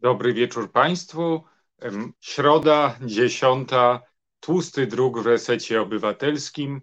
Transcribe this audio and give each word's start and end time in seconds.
Dobry 0.00 0.34
wieczór 0.34 0.72
Państwu. 0.72 1.44
Środa, 2.20 2.98
dziesiąta, 3.04 4.02
tłusty 4.40 4.86
druk 4.86 5.18
w 5.18 5.26
resecie 5.26 5.82
obywatelskim. 5.82 6.80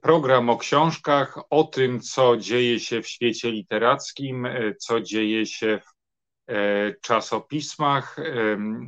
Program 0.00 0.50
o 0.50 0.58
książkach, 0.58 1.38
o 1.50 1.64
tym, 1.64 2.00
co 2.00 2.36
dzieje 2.36 2.80
się 2.80 3.02
w 3.02 3.08
świecie 3.08 3.50
literackim, 3.50 4.48
co 4.78 5.00
dzieje 5.00 5.46
się 5.46 5.80
w 5.84 6.52
e, 6.52 6.94
czasopismach 7.00 8.16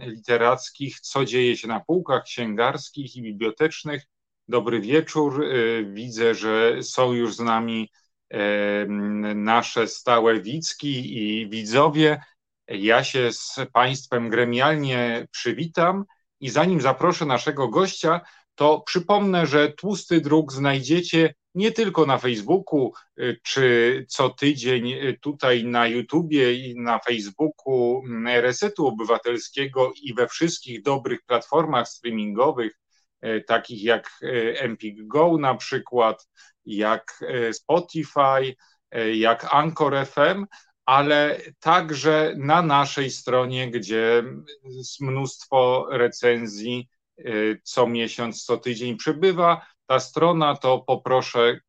literackich, 0.01 1.01
co 1.01 1.25
dzieje 1.25 1.57
się 1.57 1.69
na 1.69 1.81
półkach 1.81 2.25
księgarskich 2.25 3.17
i 3.17 3.23
bibliotecznych. 3.23 4.03
Dobry 4.49 4.81
wieczór. 4.81 5.45
E, 5.45 5.85
widzę, 5.85 6.35
że 6.35 6.83
są 6.83 7.13
już 7.13 7.35
z 7.35 7.41
nami 7.41 7.91
nasze 9.35 9.89
stałe 9.89 10.41
widzki 10.41 11.19
i 11.19 11.49
widzowie. 11.49 12.21
Ja 12.69 13.05
się 13.05 13.33
z 13.33 13.57
Państwem 13.73 14.29
gremialnie 14.29 15.27
przywitam 15.31 16.05
i 16.41 16.51
zanim 16.51 16.81
zaproszę 16.81 17.27
naszego 17.27 17.69
gościa, 17.69 18.21
to 18.55 18.81
przypomnę, 18.81 19.47
że 19.47 19.73
tłusty 19.73 20.21
druk 20.21 20.53
znajdziecie 20.53 21.35
nie 21.55 21.73
tylko 21.73 22.07
na 22.07 22.19
Facebooku, 22.19 22.93
y, 23.19 23.41
czy 23.43 24.07
co 24.09 24.31
tydzień 24.31 24.93
y, 24.93 25.19
tutaj 25.21 25.65
na 25.65 25.87
YouTubie 25.87 26.55
i 26.55 26.81
na 26.81 26.99
Facebooku 26.99 28.03
mm, 28.07 28.43
Resetu 28.43 28.87
Obywatelskiego 28.87 29.93
i 30.03 30.15
we 30.15 30.29
wszystkich 30.29 30.83
dobrych 30.83 31.23
platformach 31.23 31.89
streamingowych, 31.89 32.81
y, 33.25 33.45
takich 33.47 33.85
jak 33.85 34.11
Empik 34.57 35.07
Go 35.07 35.39
na 35.39 35.55
przykład, 35.55 36.29
jak 36.65 37.25
Spotify, 37.53 38.57
jak 39.15 39.55
Anchor 39.55 40.07
FM, 40.07 40.47
ale 40.87 41.41
także 41.61 42.35
na 42.37 42.63
naszej 42.63 43.11
stronie, 43.11 43.71
gdzie 43.71 44.25
jest 44.65 45.01
mnóstwo 45.01 45.87
recenzji 45.91 46.89
y, 47.19 47.61
co 47.65 47.87
miesiąc, 47.87 48.45
co 48.45 48.57
tydzień 48.57 48.97
przybywa. 48.97 49.67
Ta 49.87 50.01
strona 50.01 50.57
to 50.57 50.79
poproszę 50.79 51.61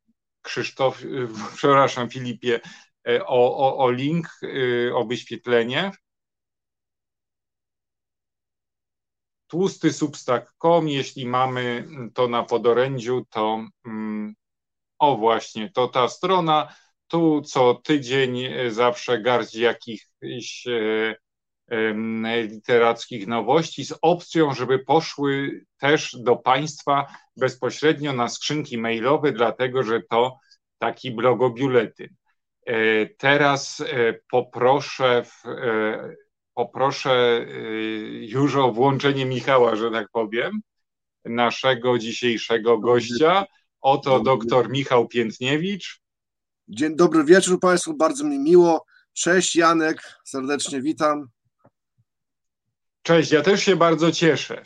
Krzysztof, 0.42 1.02
y, 1.02 1.28
przepraszam 1.56 2.10
Filipie, 2.10 2.60
y, 3.08 3.26
o, 3.26 3.56
o, 3.56 3.78
o 3.78 3.90
link, 3.90 4.28
o 4.94 5.04
wyświetlenie. 5.04 5.90
Tłusty 9.46 9.92
substack.com, 9.92 10.88
jeśli 10.88 11.26
mamy 11.26 11.88
to 12.14 12.28
na 12.28 12.42
podorędziu, 12.42 13.26
to 13.30 13.64
mm, 13.86 14.34
o 14.98 15.16
właśnie, 15.16 15.70
to 15.70 15.88
ta 15.88 16.08
strona 16.08 16.74
tu 17.08 17.42
co 17.42 17.74
tydzień 17.74 18.44
e, 18.44 18.70
zawsze 18.70 19.20
garść 19.20 19.54
jakichś 19.54 20.66
e, 20.66 21.14
literackich 22.42 23.26
nowości 23.26 23.84
z 23.84 23.94
opcją, 24.02 24.54
żeby 24.54 24.78
poszły 24.78 25.60
też 25.78 26.16
do 26.20 26.36
Państwa 26.36 27.06
bezpośrednio 27.36 28.12
na 28.12 28.28
skrzynki 28.28 28.78
mailowe, 28.78 29.32
dlatego 29.32 29.82
że 29.82 30.02
to 30.10 30.38
taki 30.78 31.10
blogobiuletyn. 31.10 32.08
E, 32.66 33.06
teraz 33.06 33.84
poproszę, 34.30 35.22
poproszę 36.54 37.46
już 38.20 38.56
o 38.56 38.72
włączenie 38.72 39.26
Michała, 39.26 39.76
że 39.76 39.90
tak 39.90 40.06
powiem, 40.12 40.60
naszego 41.24 41.98
dzisiejszego 41.98 42.78
gościa. 42.78 43.46
Oto 43.80 44.20
doktor 44.20 44.70
Michał 44.70 45.08
Piętniewicz. 45.08 46.05
Dzień 46.68 46.96
dobry 46.96 47.24
wieczór 47.24 47.60
Państwu, 47.60 47.94
bardzo 47.94 48.24
mi 48.24 48.38
miło. 48.38 48.84
Cześć 49.12 49.56
Janek, 49.56 50.18
serdecznie 50.24 50.82
witam. 50.82 51.28
Cześć, 53.02 53.32
ja 53.32 53.42
też 53.42 53.62
się 53.62 53.76
bardzo 53.76 54.12
cieszę. 54.12 54.62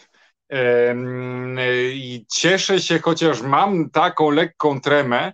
I 1.95 2.27
cieszę 2.33 2.81
się, 2.81 2.99
chociaż 2.99 3.43
mam 3.43 3.91
taką 3.91 4.31
lekką 4.31 4.81
tremę, 4.81 5.33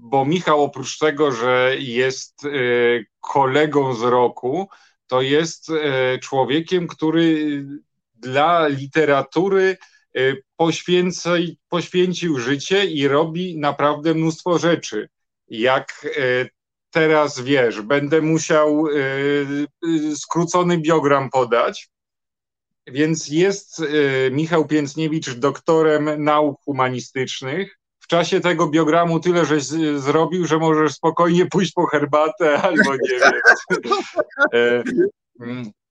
bo 0.00 0.24
Michał 0.24 0.62
oprócz 0.64 0.98
tego, 0.98 1.32
że 1.32 1.74
jest 1.78 2.44
e, 2.44 2.48
kolegą 3.20 3.94
z 3.94 4.02
roku, 4.02 4.68
to 5.06 5.22
jest 5.22 5.70
e, 5.70 6.18
człowiekiem, 6.18 6.86
który 6.86 7.64
dla 8.14 8.68
literatury 8.68 9.76
e, 10.16 10.20
poświęcił 11.68 12.38
życie 12.38 12.84
i 12.84 13.08
robi 13.08 13.58
naprawdę 13.58 14.14
mnóstwo 14.14 14.58
rzeczy 14.58 15.08
jak 15.50 16.04
e, 16.04 16.46
teraz 16.90 17.40
wiesz, 17.40 17.80
będę 17.80 18.20
musiał 18.20 18.86
e, 18.86 18.92
e, 18.92 18.96
skrócony 20.16 20.78
biogram 20.78 21.30
podać. 21.30 21.90
Więc 22.86 23.28
jest 23.28 23.82
Michał 24.30 24.66
Pięcniewicz 24.66 25.30
doktorem 25.30 26.24
nauk 26.24 26.60
humanistycznych. 26.64 27.78
W 28.00 28.06
czasie 28.06 28.40
tego 28.40 28.68
biogramu 28.68 29.20
tyle, 29.20 29.46
żeś 29.46 29.64
zrobił, 29.96 30.46
że 30.46 30.58
możesz 30.58 30.92
spokojnie 30.92 31.46
pójść 31.46 31.72
po 31.72 31.86
herbatę 31.86 32.58
albo 32.62 32.94
nie 32.94 33.20
wiem. 33.20 33.32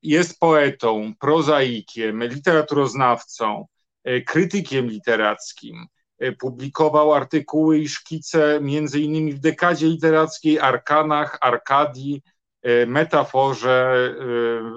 Jest 0.01 0.39
poetą, 0.39 1.13
prozaikiem, 1.19 2.23
literaturoznawcą, 2.23 3.65
krytykiem 4.25 4.87
literackim 4.87 5.87
publikował 6.39 7.13
artykuły 7.13 7.77
i 7.77 7.89
szkice 7.89 8.59
między 8.61 8.99
innymi 8.99 9.33
w 9.33 9.39
dekadzie 9.39 9.87
literackiej, 9.87 10.59
Arkanach, 10.59 11.37
Arkadii, 11.41 12.21
e, 12.61 12.85
Metaforze, 12.85 13.93
e, 14.19 14.23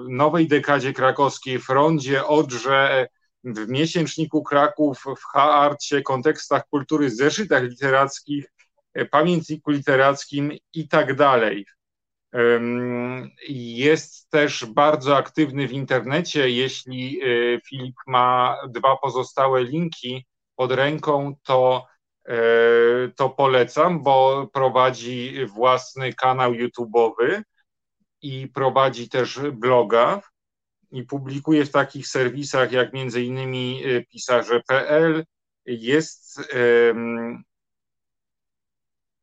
Nowej 0.09 0.47
Dekadzie 0.47 0.93
Krakowskiej, 0.93 1.59
Frondzie, 1.59 2.25
Odrze, 2.25 3.07
w 3.43 3.67
miesięczniku 3.67 4.43
Kraków, 4.43 5.03
w 5.17 5.23
H-Arcie, 5.33 6.01
kontekstach 6.01 6.67
kultury, 6.69 7.09
zeszytach 7.09 7.63
literackich, 7.63 8.45
pamiętniku 9.11 9.71
literackim 9.71 10.51
i 10.73 10.87
tak 10.87 11.15
dalej. 11.15 11.65
Jest 13.49 14.29
też 14.29 14.65
bardzo 14.65 15.17
aktywny 15.17 15.67
w 15.67 15.71
internecie. 15.71 16.49
Jeśli 16.49 17.21
Filip 17.69 17.95
ma 18.07 18.57
dwa 18.69 18.97
pozostałe 18.97 19.63
linki, 19.63 20.25
pod 20.63 20.71
ręką, 20.71 21.35
to, 21.43 21.87
e, 22.25 22.35
to 23.15 23.29
polecam, 23.29 24.03
bo 24.03 24.47
prowadzi 24.53 25.45
własny 25.45 26.13
kanał 26.13 26.51
YouTube'owy 26.51 27.41
i 28.21 28.47
prowadzi 28.47 29.09
też 29.09 29.39
bloga 29.39 30.21
i 30.91 31.03
publikuje 31.03 31.65
w 31.65 31.71
takich 31.71 32.07
serwisach 32.07 32.71
jak 32.71 32.93
między 32.93 33.23
innymi 33.23 33.83
e, 33.85 34.01
pisarze.pl. 34.01 35.25
Jest 35.65 36.51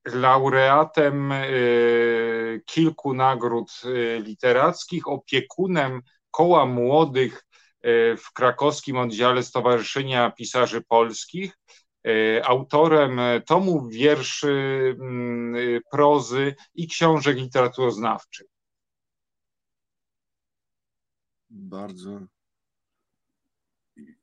laureatem 0.04 1.32
e, 1.32 1.44
kilku 2.66 3.14
nagród 3.14 3.70
literackich, 4.18 5.08
opiekunem 5.08 6.02
koła 6.30 6.66
młodych 6.66 7.44
w 8.18 8.32
krakowskim 8.34 8.96
oddziale 8.96 9.42
Stowarzyszenia 9.42 10.30
Pisarzy 10.30 10.82
Polskich, 10.88 11.58
e, 12.06 12.44
autorem 12.46 13.20
tomów 13.46 13.91
wierszy, 13.92 14.96
mm, 15.00 15.80
prozy 15.92 16.54
i 16.74 16.88
książek 16.88 17.36
literaturoznawczych. 17.36 18.46
Bardzo. 21.50 22.20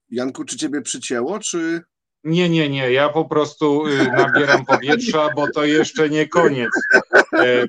Janku, 0.10 0.46
czy 0.46 0.58
ciebie 0.58 0.82
przycięło, 0.82 1.40
czy... 1.40 1.82
Nie, 2.24 2.50
nie, 2.50 2.70
nie. 2.70 2.92
Ja 2.92 3.10
po 3.10 3.26
prostu 3.26 3.88
y, 3.88 4.08
nabieram 4.12 4.66
powietrza, 4.66 5.30
bo 5.36 5.52
to 5.52 5.66
jeszcze 5.66 6.10
nie 6.10 6.28
koniec, 6.28 6.70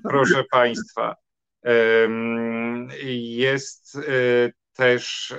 proszę 0.02 0.44
Państwa. 0.50 1.16
Jest 3.14 3.98
też 4.78 5.34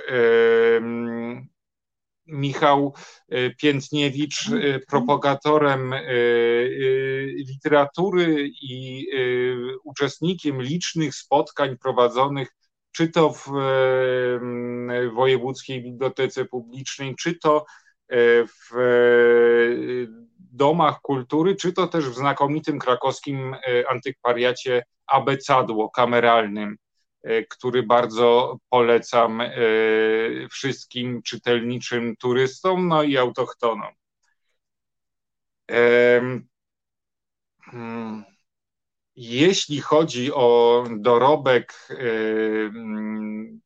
Michał 2.30 2.94
e, 3.28 3.50
Piętniewicz 3.50 4.48
e, 4.48 4.78
propagatorem 4.78 5.92
e, 5.92 6.02
literatury 7.24 8.50
i 8.62 9.06
uczestnikiem 9.84 10.62
licznych 10.62 11.14
spotkań 11.14 11.76
prowadzonych 11.76 12.48
czy 12.92 13.08
to 13.08 13.32
w 13.32 13.44
Wojewódzkiej 15.14 15.82
Bibliotece 15.82 16.44
Publicznej, 16.44 17.14
czy 17.16 17.34
to 17.34 17.64
w 18.46 18.70
domach 20.38 21.00
kultury, 21.00 21.56
czy 21.56 21.72
to 21.72 21.86
też 21.86 22.04
w 22.08 22.14
znakomitym 22.14 22.78
krakowskim 22.78 23.56
antykwariacie 23.88 24.82
Abecadło 25.06 25.90
kameralnym. 25.90 26.76
E, 27.22 27.42
który 27.44 27.82
bardzo 27.82 28.58
polecam 28.68 29.40
e, 29.40 29.50
wszystkim 30.50 31.22
czytelniczym 31.22 32.16
turystom, 32.16 32.88
no 32.88 33.02
i 33.02 33.16
autochtonom. 33.16 33.92
Hmm. 37.62 38.24
jeśli 39.16 39.80
chodzi 39.80 40.32
o 40.32 40.84
dorobek 40.98 41.88
mm, 41.90 43.60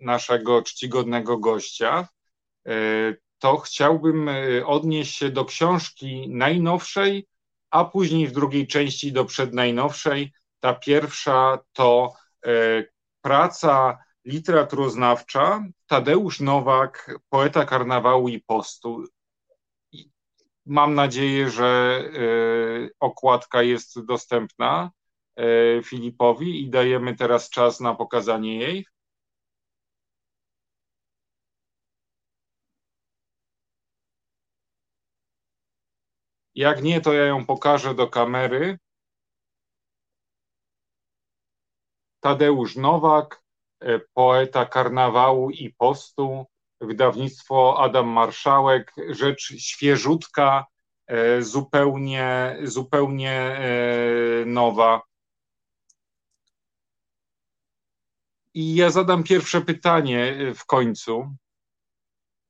naszego 0.00 0.62
czcigodnego 0.62 1.38
gościa, 1.38 2.08
to 3.38 3.56
chciałbym 3.56 4.30
odnieść 4.64 5.16
się 5.16 5.30
do 5.30 5.44
książki 5.44 6.28
najnowszej, 6.28 7.26
a 7.70 7.84
później 7.84 8.26
w 8.26 8.32
drugiej 8.32 8.66
części 8.66 9.12
do 9.12 9.24
przednajnowszej. 9.24 10.32
Ta 10.60 10.74
pierwsza 10.74 11.58
to 11.72 12.12
praca 13.22 13.98
literaturoznawcza 14.24 15.64
Tadeusz 15.86 16.40
Nowak, 16.40 17.10
poeta 17.28 17.64
karnawału 17.64 18.28
i 18.28 18.40
postu. 18.40 19.04
Mam 20.66 20.94
nadzieję, 20.94 21.50
że 21.50 22.00
y, 22.14 22.90
okładka 23.00 23.62
jest 23.62 24.04
dostępna 24.04 24.90
y, 25.40 25.82
Filipowi 25.84 26.62
i 26.62 26.70
dajemy 26.70 27.16
teraz 27.16 27.50
czas 27.50 27.80
na 27.80 27.94
pokazanie 27.94 28.58
jej. 28.58 28.86
Jak 36.54 36.82
nie, 36.82 37.00
to 37.00 37.12
ja 37.12 37.24
ją 37.26 37.46
pokażę 37.46 37.94
do 37.94 38.08
kamery. 38.08 38.78
Tadeusz 42.20 42.76
Nowak, 42.76 43.42
e, 43.80 44.00
poeta 44.14 44.66
karnawału 44.66 45.50
i 45.50 45.74
postu, 45.78 46.46
wydawnictwo 46.80 47.80
Adam 47.80 48.08
Marszałek, 48.08 48.92
rzecz 49.10 49.54
świeżutka, 49.58 50.66
e, 51.06 51.42
zupełnie, 51.42 52.56
zupełnie 52.62 53.32
e, 53.32 54.44
nowa. 54.46 55.02
I 58.54 58.74
ja 58.74 58.90
zadam 58.90 59.22
pierwsze 59.22 59.60
pytanie 59.60 60.36
w 60.54 60.66
końcu. 60.66 61.36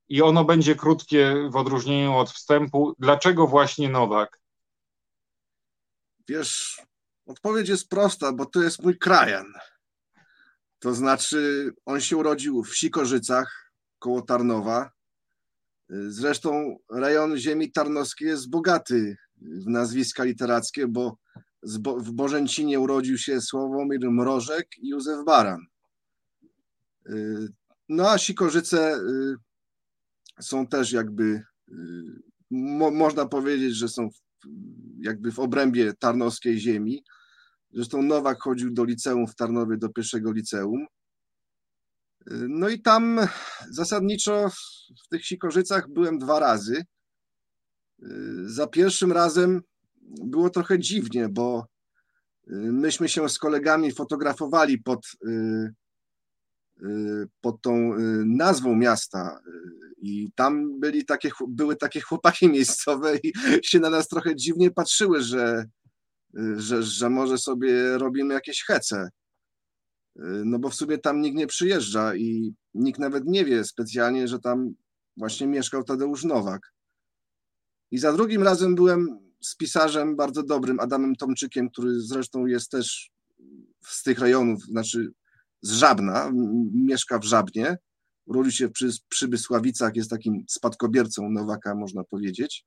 I 0.08 0.22
ono 0.22 0.44
będzie 0.44 0.74
krótkie 0.74 1.48
w 1.50 1.56
odróżnieniu 1.56 2.16
od 2.16 2.30
wstępu. 2.30 2.94
Dlaczego 2.98 3.46
właśnie 3.46 3.88
Nowak? 3.88 4.40
Wiesz, 6.28 6.82
Odpowiedź 7.28 7.68
jest 7.68 7.88
prosta, 7.88 8.32
bo 8.32 8.46
to 8.46 8.62
jest 8.62 8.82
mój 8.82 8.98
krajan. 8.98 9.46
To 10.78 10.94
znaczy, 10.94 11.70
on 11.84 12.00
się 12.00 12.16
urodził 12.16 12.64
w 12.64 12.76
Sikorzycach 12.76 13.72
koło 13.98 14.22
Tarnowa. 14.22 14.90
Zresztą 15.88 16.78
rejon 16.90 17.36
ziemi 17.36 17.72
tarnowskiej 17.72 18.28
jest 18.28 18.50
bogaty 18.50 19.16
w 19.36 19.66
nazwiska 19.66 20.24
literackie, 20.24 20.86
bo 20.86 21.16
w 21.96 22.12
Bożęcinie 22.12 22.80
urodził 22.80 23.18
się 23.18 23.40
Sławomir 23.40 24.10
Mrożek 24.10 24.68
i 24.78 24.88
Józef 24.88 25.24
Baran. 25.24 25.66
No 27.88 28.10
a 28.10 28.18
Sikorzyce 28.18 28.96
y, 28.96 29.36
są 30.40 30.66
też 30.66 30.92
jakby, 30.92 31.22
y, 31.24 31.42
mo, 32.50 32.90
można 32.90 33.26
powiedzieć, 33.26 33.74
że 33.74 33.88
są 33.88 34.08
jakby 35.00 35.32
w 35.32 35.38
obrębie 35.38 35.94
tarnowskiej 35.94 36.58
ziemi. 36.58 37.04
Zresztą 37.72 38.02
Nowak 38.02 38.42
chodził 38.42 38.70
do 38.70 38.84
liceum 38.84 39.26
w 39.26 39.34
Tarnowie, 39.34 39.76
do 39.76 39.88
pierwszego 39.88 40.32
liceum. 40.32 40.86
No 42.30 42.68
i 42.68 42.82
tam 42.82 43.20
zasadniczo 43.70 44.48
w 45.04 45.08
tych 45.08 45.26
Sikorzycach 45.26 45.88
byłem 45.88 46.18
dwa 46.18 46.38
razy. 46.38 46.84
Za 48.44 48.66
pierwszym 48.66 49.12
razem 49.12 49.60
było 50.24 50.50
trochę 50.50 50.78
dziwnie, 50.78 51.28
bo 51.28 51.66
myśmy 52.72 53.08
się 53.08 53.28
z 53.28 53.38
kolegami 53.38 53.92
fotografowali 53.92 54.78
pod, 54.78 55.06
pod 57.40 57.62
tą 57.62 57.94
nazwą 58.24 58.76
miasta 58.76 59.40
i 59.98 60.32
tam 60.34 60.80
byli 60.80 61.04
takie, 61.04 61.30
były 61.48 61.76
takie 61.76 62.00
chłopaki 62.00 62.48
miejscowe 62.58 63.16
i 63.16 63.32
się 63.62 63.80
na 63.80 63.90
nas 63.90 64.08
trochę 64.08 64.36
dziwnie 64.36 64.70
patrzyły, 64.70 65.22
że 65.22 65.64
że, 66.56 66.82
że 66.82 67.10
może 67.10 67.38
sobie 67.38 67.98
robimy 67.98 68.34
jakieś 68.34 68.64
hece. 68.64 69.08
No 70.44 70.58
bo 70.58 70.70
w 70.70 70.74
sumie 70.74 70.98
tam 70.98 71.20
nikt 71.20 71.36
nie 71.36 71.46
przyjeżdża 71.46 72.14
i 72.14 72.54
nikt 72.74 73.00
nawet 73.00 73.24
nie 73.26 73.44
wie 73.44 73.64
specjalnie, 73.64 74.28
że 74.28 74.38
tam 74.38 74.74
właśnie 75.16 75.46
mieszkał 75.46 75.84
Tadeusz 75.84 76.24
Nowak. 76.24 76.72
I 77.90 77.98
za 77.98 78.12
drugim 78.12 78.42
razem 78.42 78.74
byłem 78.74 79.18
z 79.40 79.56
pisarzem 79.56 80.16
bardzo 80.16 80.42
dobrym, 80.42 80.80
Adamem 80.80 81.16
Tomczykiem, 81.16 81.70
który 81.70 82.00
zresztą 82.00 82.46
jest 82.46 82.70
też 82.70 83.10
z 83.86 84.02
tych 84.02 84.18
rejonów, 84.18 84.62
znaczy 84.62 85.12
z 85.62 85.72
Żabna, 85.72 86.32
mieszka 86.74 87.18
w 87.18 87.24
Żabnie, 87.24 87.76
urodził 88.26 88.52
się 88.52 88.68
przy, 88.68 88.90
przy 89.08 89.28
Bysławicach, 89.28 89.96
jest 89.96 90.10
takim 90.10 90.44
spadkobiercą 90.48 91.30
Nowaka, 91.30 91.74
można 91.74 92.04
powiedzieć. 92.04 92.64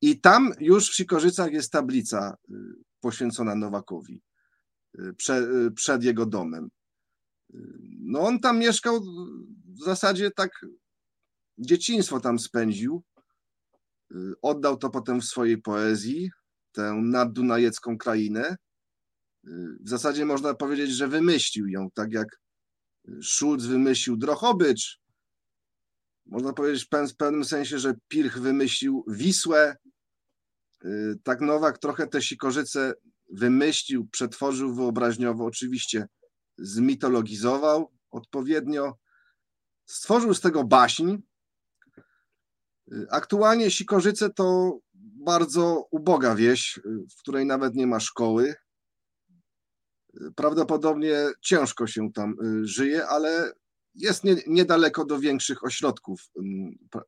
I 0.00 0.20
tam 0.20 0.52
już 0.60 0.90
w 0.90 0.94
Sikorzycach 0.94 1.52
jest 1.52 1.72
tablica 1.72 2.36
y, 2.50 2.54
poświęcona 3.00 3.54
Nowakowi 3.54 4.22
y, 4.98 5.14
przed, 5.14 5.44
y, 5.44 5.70
przed 5.70 6.04
jego 6.04 6.26
domem. 6.26 6.68
No 8.00 8.20
on 8.20 8.40
tam 8.40 8.58
mieszkał 8.58 9.00
w 9.64 9.84
zasadzie 9.84 10.30
tak 10.30 10.66
dzieciństwo 11.58 12.20
tam 12.20 12.38
spędził. 12.38 13.02
Oddał 14.42 14.76
to 14.76 14.90
potem 14.90 15.20
w 15.20 15.24
swojej 15.24 15.62
poezji, 15.62 16.30
tę 16.72 17.00
naddunajecką 17.02 17.98
krainę. 17.98 18.56
W 19.80 19.88
zasadzie 19.88 20.24
można 20.24 20.54
powiedzieć, 20.54 20.90
że 20.90 21.08
wymyślił 21.08 21.66
ją, 21.66 21.90
tak 21.90 22.12
jak 22.12 22.40
Schulz 23.22 23.64
wymyślił 23.64 24.16
Drochobycz. 24.16 25.00
Można 26.26 26.52
powiedzieć 26.52 26.84
w 26.84 27.16
pewnym 27.16 27.44
sensie, 27.44 27.78
że 27.78 27.94
Pirch 28.08 28.38
wymyślił 28.38 29.04
Wisłę, 29.08 29.76
Y, 29.76 29.97
tak 31.22 31.40
Nowak 31.40 31.78
trochę 31.78 32.06
te 32.06 32.22
Sikorzyce 32.22 32.94
wymyślił, 33.30 34.08
przetworzył 34.08 34.74
wyobraźniowo, 34.74 35.44
oczywiście 35.44 36.06
zmitologizował 36.58 37.92
odpowiednio, 38.10 38.98
stworzył 39.86 40.34
z 40.34 40.40
tego 40.40 40.64
baśń. 40.64 41.16
Y, 42.92 43.06
aktualnie 43.10 43.70
Sikorzyce 43.70 44.30
to 44.30 44.78
bardzo 45.24 45.88
uboga 45.90 46.34
wieś, 46.34 46.78
y, 46.78 46.82
w 47.10 47.18
której 47.18 47.46
nawet 47.46 47.74
nie 47.74 47.86
ma 47.86 48.00
szkoły. 48.00 48.54
Prawdopodobnie 50.36 51.16
ciężko 51.40 51.86
się 51.86 52.12
tam 52.12 52.36
żyje, 52.62 53.06
ale 53.06 53.52
jest 53.94 54.24
nie, 54.24 54.36
niedaleko 54.46 55.04
do 55.04 55.18
większych 55.18 55.64
ośrodków, 55.64 56.20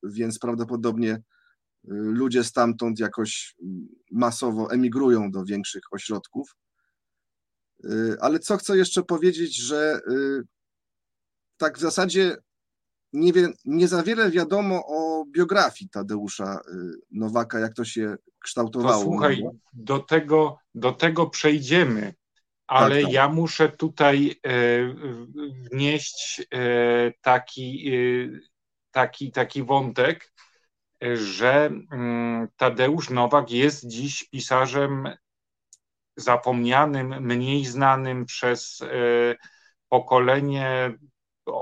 więc 0.02 0.38
prawdopodobnie 0.38 1.22
ludzie 1.84 2.44
stamtąd 2.44 2.98
jakoś 2.98 3.54
masowo 4.10 4.72
emigrują 4.72 5.30
do 5.30 5.44
większych 5.44 5.82
ośrodków. 5.90 6.56
Y, 7.84 8.16
ale 8.20 8.38
co 8.38 8.56
chcę 8.56 8.76
jeszcze 8.76 9.02
powiedzieć, 9.02 9.56
że 9.56 10.00
y, 10.10 10.42
tak 11.56 11.78
w 11.78 11.80
zasadzie 11.80 12.36
nie, 13.12 13.32
wie, 13.32 13.48
nie 13.64 13.88
za 13.88 14.02
wiele 14.02 14.30
wiadomo 14.30 14.82
o 14.86 15.24
biografii 15.24 15.90
Tadeusza 15.90 16.60
y, 16.68 16.76
Nowaka, 17.10 17.58
jak 17.60 17.74
to 17.74 17.84
się 17.84 18.16
kształtowało. 18.38 19.04
To 19.04 19.10
słuchaj, 19.10 19.42
do 19.72 19.98
tego, 19.98 20.58
do 20.74 20.92
tego 20.92 21.26
przejdziemy, 21.26 22.14
ale 22.66 22.96
tak, 22.96 23.04
tak. 23.04 23.12
ja 23.12 23.28
muszę 23.28 23.68
tutaj 23.68 24.40
e, 24.46 24.52
wnieść 25.70 26.42
e, 26.54 27.12
taki, 27.20 27.90
e, 27.94 28.40
taki, 28.90 29.32
taki 29.32 29.62
wątek, 29.62 30.32
że 31.14 31.70
mm, 31.92 32.48
Tadeusz 32.56 33.10
Nowak 33.10 33.50
jest 33.50 33.86
dziś 33.86 34.24
pisarzem 34.24 35.08
zapomnianym, 36.16 37.26
mniej 37.26 37.64
znanym 37.64 38.24
przez 38.24 38.82
e, 38.82 38.86
pokolenie 39.88 40.98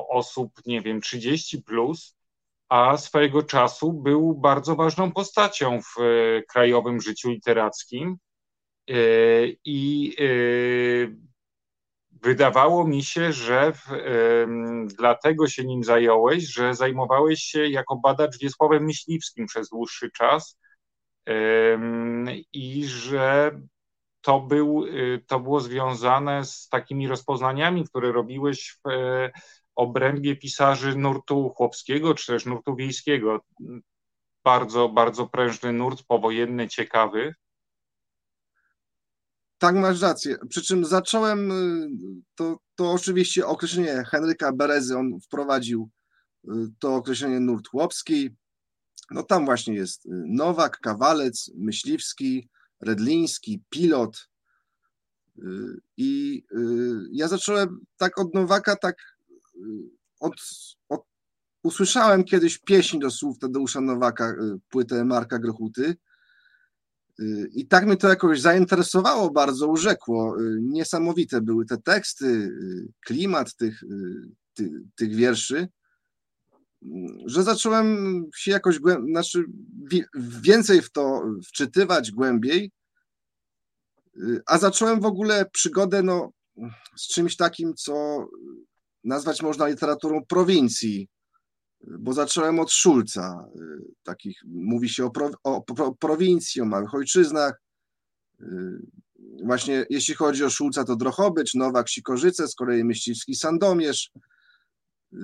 osób, 0.09 0.53
nie 0.67 0.81
wiem, 0.81 1.01
30 1.01 1.63
plus, 1.63 2.17
a 2.69 2.97
swojego 2.97 3.43
czasu 3.43 3.93
był 3.93 4.35
bardzo 4.35 4.77
ważną 4.77 5.13
postacią 5.13 5.81
w 5.83 6.01
e, 6.01 6.43
krajowym 6.43 7.01
życiu 7.01 7.31
literackim. 7.31 8.17
E, 8.91 8.95
I 9.65 10.17
wydawało 12.23 12.87
mi 12.87 13.03
się, 13.05 13.33
że 13.33 13.73
w, 13.73 13.87
dlatego 14.85 15.49
się 15.49 15.65
nim 15.65 15.85
zająłeś, 15.85 16.55
że 16.55 16.75
zajmowałeś 16.75 17.41
się 17.43 17.67
jako 17.67 17.97
badacz 17.97 18.39
Wiesławem 18.39 18.85
Myśliwskim 18.85 19.47
przez 19.47 19.69
dłuższy 19.69 20.11
czas 20.11 20.59
i 22.53 22.85
że 22.87 23.53
to, 24.21 24.41
był, 24.41 24.85
y, 24.87 25.25
to 25.27 25.41
było 25.41 25.61
związane 25.61 26.45
z 26.45 26.69
takimi 26.69 27.09
rozpoznaniami, 27.09 27.85
które 27.85 28.13
robiłeś 28.13 28.79
w 28.85 28.89
e, 28.89 29.31
obrębie 29.75 30.37
pisarzy 30.37 30.97
nurtu 30.97 31.51
chłopskiego 31.57 32.15
czy 32.15 32.27
też 32.27 32.47
nurtu 32.47 32.77
wiejskiego. 32.77 33.41
Bardzo, 34.45 34.89
bardzo 34.89 35.27
prężny 35.27 35.73
nurt, 35.73 36.03
powojenny, 36.03 36.69
ciekawy. 36.69 37.35
Tak, 39.59 39.77
masz 39.77 40.01
rację. 40.01 40.37
Przy 40.49 40.63
czym 40.63 40.85
zacząłem, 40.85 41.53
to, 42.35 42.59
to 42.75 42.93
oczywiście 42.93 43.47
określenie 43.47 44.05
Henryka 44.11 44.53
Berezy, 44.53 44.97
on 44.97 45.21
wprowadził 45.21 45.91
to 46.79 46.95
określenie 46.95 47.41
nurt 47.41 47.69
chłopski. 47.69 48.31
No 49.11 49.23
tam 49.23 49.45
właśnie 49.45 49.75
jest 49.75 50.03
Nowak, 50.27 50.79
Kawalec, 50.79 51.51
Myśliwski, 51.57 52.49
Redliński, 52.81 53.63
Pilot. 53.71 54.29
I 55.97 56.43
ja 57.13 57.29
zacząłem 57.29 57.81
tak 57.97 58.19
od 58.19 58.35
Nowaka, 58.35 58.77
tak 58.77 58.97
od, 60.21 60.35
od 60.89 61.01
usłyszałem 61.63 62.25
kiedyś 62.25 62.59
pieśń 62.59 62.99
do 62.99 63.11
słów 63.11 63.39
Tadeusza 63.39 63.81
Nowaka, 63.81 64.35
płytę 64.69 65.05
Marka 65.05 65.39
Grochuty 65.39 65.97
i 67.53 67.67
tak 67.67 67.87
mnie 67.87 67.97
to 67.97 68.09
jakoś 68.09 68.41
zainteresowało, 68.41 69.31
bardzo 69.31 69.69
urzekło. 69.69 70.37
Niesamowite 70.61 71.41
były 71.41 71.67
te 71.67 71.79
teksty, 71.79 72.51
klimat 73.07 73.57
tych, 73.57 73.83
tych, 74.55 74.73
tych 74.97 75.15
wierszy, 75.15 75.69
że 77.27 77.43
zacząłem 77.43 78.25
się 78.37 78.51
jakoś 78.51 78.79
znaczy 79.11 79.45
więcej 80.43 80.83
w 80.83 80.91
to 80.93 81.23
wczytywać 81.47 82.13
głębiej, 82.13 82.71
a 84.47 84.59
zacząłem 84.59 85.01
w 85.01 85.07
ogóle 85.07 85.47
przygodę 85.53 86.03
no, 86.03 86.33
z 86.97 87.09
czymś 87.09 87.37
takim, 87.37 87.75
co 87.75 88.27
nazwać 89.05 89.43
można 89.43 89.69
literaturą 89.69 90.25
prowincji 90.25 91.09
bo 91.81 92.13
zacząłem 92.13 92.59
od 92.61 92.73
Szulca. 92.73 93.49
Y, 93.57 93.61
takich, 94.03 94.41
mówi 94.47 94.89
się 94.89 95.05
o, 95.05 95.11
pro, 95.11 95.31
o, 95.45 95.65
o 95.79 95.95
prowincji, 95.95 96.61
o 96.61 96.65
małych 96.65 96.95
ojczyznach. 96.95 97.61
Y, 98.41 98.47
właśnie 99.45 99.87
jeśli 99.91 100.15
chodzi 100.15 100.45
o 100.45 100.51
Szulca, 100.51 100.85
to 100.85 100.97
Drochobycz, 100.97 101.55
Nowak, 101.55 101.89
Sikorzyce, 101.89 102.49
z 102.49 102.55
kolei 102.55 102.85
Myśliwski, 102.85 103.35
Sandomierz. 103.35 104.11
Y, 105.13 105.17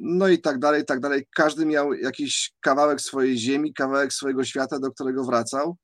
no 0.00 0.28
i 0.28 0.40
tak 0.40 0.58
dalej, 0.58 0.82
i 0.82 0.86
tak 0.86 1.00
dalej. 1.00 1.26
Każdy 1.34 1.66
miał 1.66 1.94
jakiś 1.94 2.52
kawałek 2.60 3.00
swojej 3.00 3.38
ziemi, 3.38 3.74
kawałek 3.74 4.12
swojego 4.12 4.44
świata, 4.44 4.78
do 4.78 4.90
którego 4.90 5.24
wracał. 5.24 5.76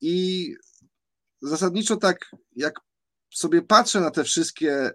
I 0.00 0.54
zasadniczo 1.42 1.96
tak, 1.96 2.30
jak 2.56 2.74
sobie 3.30 3.62
patrzę 3.62 4.00
na 4.00 4.10
te 4.10 4.24
wszystkie 4.24 4.90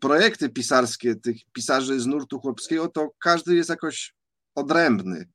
projekty 0.00 0.48
pisarskie 0.48 1.16
tych 1.16 1.36
pisarzy 1.52 2.00
z 2.00 2.06
nurtu 2.06 2.40
chłopskiego, 2.40 2.88
to 2.88 3.10
każdy 3.20 3.56
jest 3.56 3.70
jakoś 3.70 4.14
odrębny. 4.54 5.28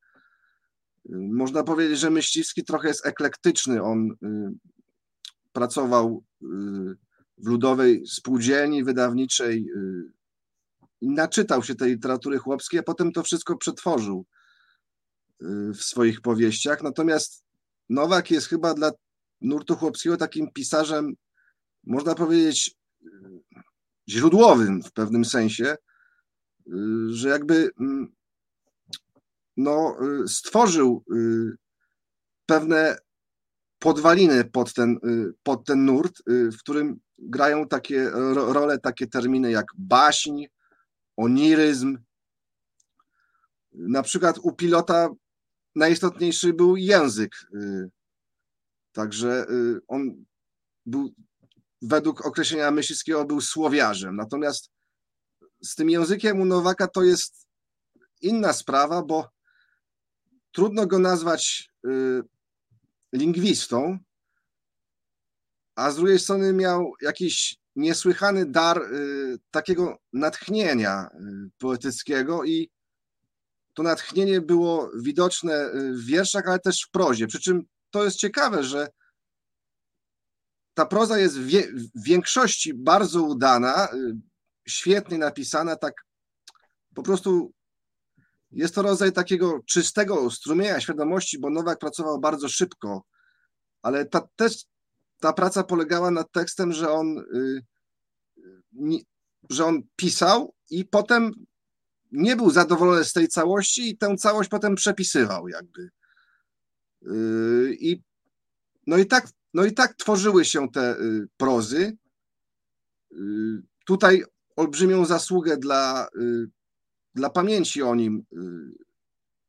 Można 1.09 1.63
powiedzieć, 1.63 1.99
że 1.99 2.09
Myśliwski 2.09 2.63
trochę 2.63 2.87
jest 2.87 3.05
eklektyczny. 3.05 3.83
On 3.83 4.11
y, 4.11 4.15
pracował 5.53 6.23
y, 6.41 6.45
w 7.37 7.47
ludowej 7.47 8.07
spółdzielni 8.07 8.83
wydawniczej 8.83 9.65
y, 9.75 10.11
i 11.01 11.09
naczytał 11.09 11.63
się 11.63 11.75
tej 11.75 11.91
literatury 11.91 12.37
chłopskiej, 12.37 12.79
a 12.79 12.83
potem 12.83 13.11
to 13.11 13.23
wszystko 13.23 13.57
przetworzył 13.57 14.25
w 15.75 15.77
swoich 15.77 16.21
powieściach. 16.21 16.83
Natomiast 16.83 17.43
Nowak 17.89 18.31
jest 18.31 18.47
chyba 18.47 18.73
dla 18.73 18.91
nurtu 19.41 19.75
chłopskiego 19.75 20.17
takim 20.17 20.51
pisarzem, 20.51 21.13
można 21.83 22.15
powiedzieć, 22.15 22.75
źródłowym 24.09 24.83
w 24.83 24.91
pewnym 24.91 25.25
sensie, 25.25 25.75
y, 26.67 26.71
że 27.09 27.29
jakby 27.29 27.71
mm, 27.79 28.13
no, 29.57 29.97
y, 30.23 30.27
stworzył 30.27 31.03
y, 31.15 31.55
pewne 32.45 32.97
podwaliny 33.79 34.43
pod 34.43 34.73
ten, 34.73 34.99
pod 35.43 35.65
ten 35.65 35.85
nurt, 35.85 36.13
w 36.27 36.57
którym 36.59 36.99
grają 37.17 37.67
takie 37.67 38.09
role, 38.33 38.79
takie 38.79 39.07
terminy 39.07 39.51
jak 39.51 39.65
baśń, 39.77 40.45
oniryzm. 41.17 41.97
Na 43.71 44.03
przykład 44.03 44.39
u 44.41 44.51
pilota 44.51 45.09
najistotniejszy 45.75 46.53
był 46.53 46.77
język. 46.77 47.35
Także 48.91 49.45
on 49.87 50.25
był 50.85 51.13
według 51.83 52.25
określenia 52.25 52.71
Myśliwskiego 52.71 53.25
był 53.25 53.41
słowiarzem. 53.41 54.15
Natomiast 54.15 54.71
z 55.63 55.75
tym 55.75 55.89
językiem 55.89 56.41
u 56.41 56.45
Nowaka 56.45 56.87
to 56.87 57.03
jest 57.03 57.47
inna 58.21 58.53
sprawa, 58.53 59.01
bo 59.01 59.29
trudno 60.51 60.87
go 60.87 60.99
nazwać 60.99 61.71
y, 61.85 62.21
lingwistą, 63.13 63.97
a 65.75 65.91
z 65.91 65.95
drugiej 65.95 66.19
strony 66.19 66.53
miał 66.53 66.93
jakiś 67.01 67.57
niesłychany 67.75 68.45
dar 68.45 68.81
y, 68.81 69.37
takiego 69.51 69.97
natchnienia 70.13 71.09
y, 71.13 71.49
poetyckiego 71.57 72.43
i 72.43 72.69
to 73.73 73.83
natchnienie 73.83 74.41
było 74.41 74.91
widoczne 74.99 75.71
w 75.73 76.05
wierszach, 76.05 76.47
ale 76.47 76.59
też 76.59 76.81
w 76.81 76.91
prozie. 76.91 77.27
Przy 77.27 77.39
czym 77.39 77.63
to 77.91 78.03
jest 78.03 78.17
ciekawe, 78.17 78.63
że 78.63 78.87
ta 80.73 80.85
proza 80.85 81.17
jest 81.19 81.39
w, 81.39 81.49
większości 81.95 82.73
bardzo 82.73 83.23
udana, 83.23 83.93
y, 83.93 84.15
świetnie 84.67 85.17
napisana, 85.17 85.75
tak 85.75 85.93
po 86.95 87.03
prostu 87.03 87.53
jest 88.51 88.75
to 88.75 88.81
rodzaj 88.81 89.11
takiego 89.11 89.59
czystego 89.65 90.31
strumienia 90.31 90.81
świadomości, 90.81 91.39
bo 91.39 91.49
Nowak 91.49 91.79
pracował 91.79 92.19
bardzo 92.19 92.49
szybko, 92.49 93.03
ale 93.81 94.05
ta, 94.05 94.27
też 94.35 94.65
ta 95.19 95.33
praca 95.33 95.63
polegała 95.63 96.11
nad 96.11 96.31
tekstem, 96.31 96.73
że 96.73 96.91
on, 96.91 97.17
y, 97.17 97.61
że 99.49 99.65
on 99.65 99.81
pisał 99.95 100.53
i 100.69 100.85
potem 100.85 101.31
nie 102.11 102.35
był 102.35 102.51
zadowolony 102.51 103.03
z 103.03 103.13
tej 103.13 103.27
całości 103.27 103.89
i 103.89 103.97
tę 103.97 104.17
całość 104.17 104.49
potem 104.49 104.75
przepisywał 104.75 105.47
jakby. 105.47 105.89
Y, 107.07 107.75
I 107.79 108.01
no 108.87 108.97
i 108.97 109.05
tak 109.05 109.27
no 109.53 109.65
i 109.65 109.73
tak 109.73 109.95
tworzyły 109.95 110.45
się 110.45 110.69
te 110.69 110.99
y, 110.99 111.27
prozy. 111.37 111.97
Y, 113.11 113.15
tutaj 113.85 114.23
olbrzymią 114.55 115.05
zasługę 115.05 115.57
dla, 115.57 116.07
y, 116.15 116.49
dla 117.15 117.29
pamięci 117.29 117.81
o 117.83 117.95
nim 117.95 118.25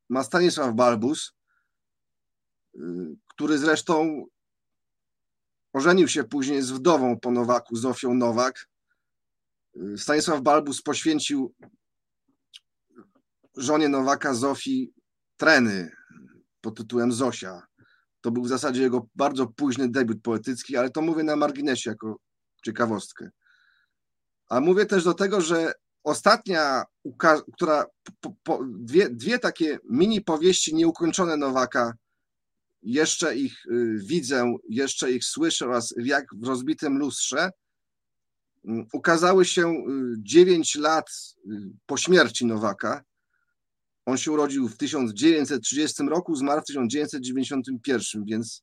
ma 0.08 0.23
Stanisław 0.23 0.75
Balbus, 0.75 1.32
który 3.28 3.58
zresztą 3.58 4.26
ożenił 5.73 6.08
się 6.08 6.25
później 6.25 6.62
z 6.62 6.70
wdową 6.70 7.20
po 7.20 7.30
Nowaku, 7.30 7.76
Zofią 7.76 8.14
Nowak. 8.14 8.68
Stanisław 9.96 10.42
Balbus 10.42 10.82
poświęcił 10.82 11.54
żonie 13.56 13.88
Nowaka 13.88 14.34
Zofii 14.34 14.92
treny 15.37 15.90
pod 16.61 16.76
tytułem 16.76 17.12
Zosia. 17.12 17.62
To 18.24 18.30
był 18.30 18.42
w 18.42 18.48
zasadzie 18.48 18.82
jego 18.82 19.06
bardzo 19.14 19.46
późny 19.46 19.88
debiut 19.88 20.22
poetycki, 20.22 20.76
ale 20.76 20.90
to 20.90 21.02
mówię 21.02 21.22
na 21.22 21.36
marginesie 21.36 21.90
jako 21.90 22.16
ciekawostkę. 22.64 23.30
A 24.48 24.60
mówię 24.60 24.86
też 24.86 25.04
do 25.04 25.14
tego, 25.14 25.40
że 25.40 25.72
ostatnia, 26.04 26.84
która 27.54 27.86
po, 28.20 28.34
po, 28.42 28.64
dwie, 28.64 29.10
dwie 29.10 29.38
takie 29.38 29.78
mini 29.90 30.20
powieści 30.20 30.74
nieukończone 30.74 31.36
Nowaka, 31.36 31.92
jeszcze 32.82 33.36
ich 33.36 33.66
y, 33.66 33.98
widzę, 33.98 34.54
jeszcze 34.68 35.12
ich 35.12 35.24
słyszę 35.24 35.66
oraz 35.66 35.94
jak 35.96 36.26
w 36.34 36.46
rozbitym 36.46 36.98
lustrze, 36.98 37.50
y, 38.64 38.86
ukazały 38.92 39.44
się 39.44 39.84
9 40.18 40.76
y, 40.76 40.80
lat 40.80 41.10
po 41.86 41.96
śmierci 41.96 42.46
Nowaka. 42.46 43.04
On 44.06 44.16
się 44.16 44.32
urodził 44.32 44.68
w 44.68 44.76
1930 44.76 46.02
roku, 46.02 46.37
zmarł 46.37 46.61
w 46.61 46.64
1991, 46.64 48.25
więc 48.25 48.62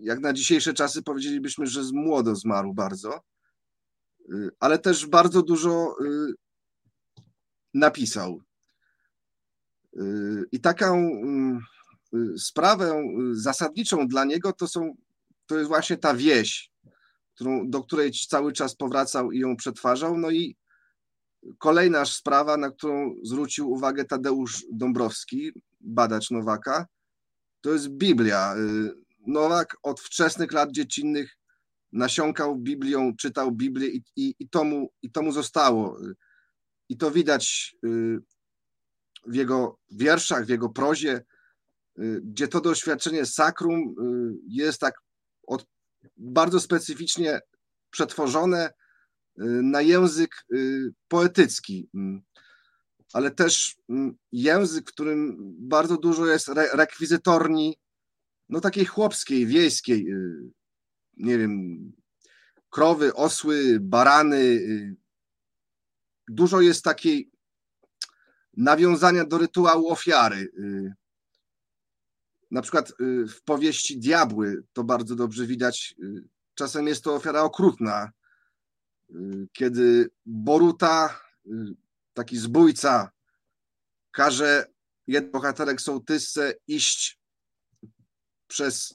jak 0.00 0.20
na 0.20 0.32
dzisiejsze 0.32 0.74
czasy 0.74 1.02
powiedzielibyśmy, 1.02 1.66
że 1.66 1.84
z 1.84 1.92
młodo 1.92 2.34
zmarł 2.34 2.74
bardzo, 2.74 3.20
ale 4.60 4.78
też 4.78 5.06
bardzo 5.06 5.42
dużo 5.42 5.96
y, 6.04 6.34
napisał. 7.74 8.40
Y, 9.96 10.44
I 10.52 10.60
taką 10.60 11.10
y, 12.14 12.38
sprawę 12.38 13.02
zasadniczą 13.32 14.08
dla 14.08 14.24
niego 14.24 14.52
to, 14.52 14.68
są, 14.68 14.94
to 15.46 15.56
jest 15.56 15.68
właśnie 15.68 15.96
ta 15.96 16.14
wieś, 16.14 16.70
którą, 17.34 17.70
do 17.70 17.82
której 17.82 18.12
cały 18.12 18.52
czas 18.52 18.76
powracał 18.76 19.32
i 19.32 19.38
ją 19.38 19.56
przetwarzał. 19.56 20.18
No 20.18 20.30
i 20.30 20.56
Kolejna 21.58 22.04
sprawa, 22.04 22.56
na 22.56 22.70
którą 22.70 23.14
zwrócił 23.22 23.70
uwagę 23.70 24.04
Tadeusz 24.04 24.64
Dąbrowski, 24.72 25.52
badacz 25.80 26.30
Nowaka, 26.30 26.86
to 27.60 27.72
jest 27.72 27.88
Biblia. 27.88 28.54
Y, 28.56 29.04
Nowak 29.26 29.76
od 29.82 30.00
wczesnych 30.00 30.52
lat 30.52 30.72
dziecinnych 30.72 31.36
nasiąkał 31.92 32.56
Biblią, 32.56 33.16
czytał 33.16 33.52
Biblię 33.52 33.88
i, 33.88 34.02
i, 34.16 34.34
i, 34.38 34.48
to, 34.48 34.64
mu, 34.64 34.92
i 35.02 35.10
to 35.10 35.22
mu 35.22 35.32
zostało. 35.32 35.98
I 36.88 36.96
to 36.96 37.10
widać 37.10 37.76
y, 37.84 38.18
w 39.26 39.34
jego 39.34 39.78
wierszach, 39.90 40.46
w 40.46 40.48
jego 40.48 40.68
prozie, 40.68 41.24
y, 41.98 42.20
gdzie 42.24 42.48
to 42.48 42.60
doświadczenie 42.60 43.26
sakrum 43.26 43.94
jest 44.48 44.80
tak 44.80 44.94
od, 45.46 45.66
bardzo 46.16 46.60
specyficznie 46.60 47.40
przetworzone 47.90 48.70
na 49.62 49.80
język 49.80 50.46
poetycki, 51.08 51.88
mm. 51.94 52.22
ale 53.12 53.30
też 53.30 53.76
mm, 53.88 54.16
język, 54.32 54.90
w 54.90 54.92
którym 54.92 55.36
bardzo 55.58 55.96
dużo 55.96 56.26
jest 56.26 56.48
rekwizytorni, 56.72 57.76
no 58.48 58.60
takiej 58.60 58.84
chłopskiej, 58.84 59.46
wiejskiej, 59.46 60.06
nie 61.16 61.38
wiem, 61.38 61.78
krowy, 62.70 63.14
osły, 63.14 63.78
barany. 63.80 64.60
Dużo 66.28 66.60
jest 66.60 66.84
takiej 66.84 67.30
nawiązania 68.56 69.24
do 69.24 69.38
rytuału 69.38 69.90
ofiary. 69.90 70.48
Na 72.50 72.62
przykład 72.62 72.92
w 73.28 73.42
powieści 73.44 73.98
Diabły 73.98 74.62
to 74.72 74.84
bardzo 74.84 75.16
dobrze 75.16 75.46
widać. 75.46 75.94
Czasem 76.54 76.86
jest 76.86 77.04
to 77.04 77.14
ofiara 77.14 77.42
okrutna, 77.42 78.10
kiedy 79.52 80.10
Boruta, 80.26 81.20
taki 82.14 82.38
zbójca, 82.38 83.10
każe 84.10 84.66
jeden 85.06 85.30
bohaterek 85.30 85.80
sołtysce 85.80 86.54
iść 86.66 87.20
przez 88.46 88.94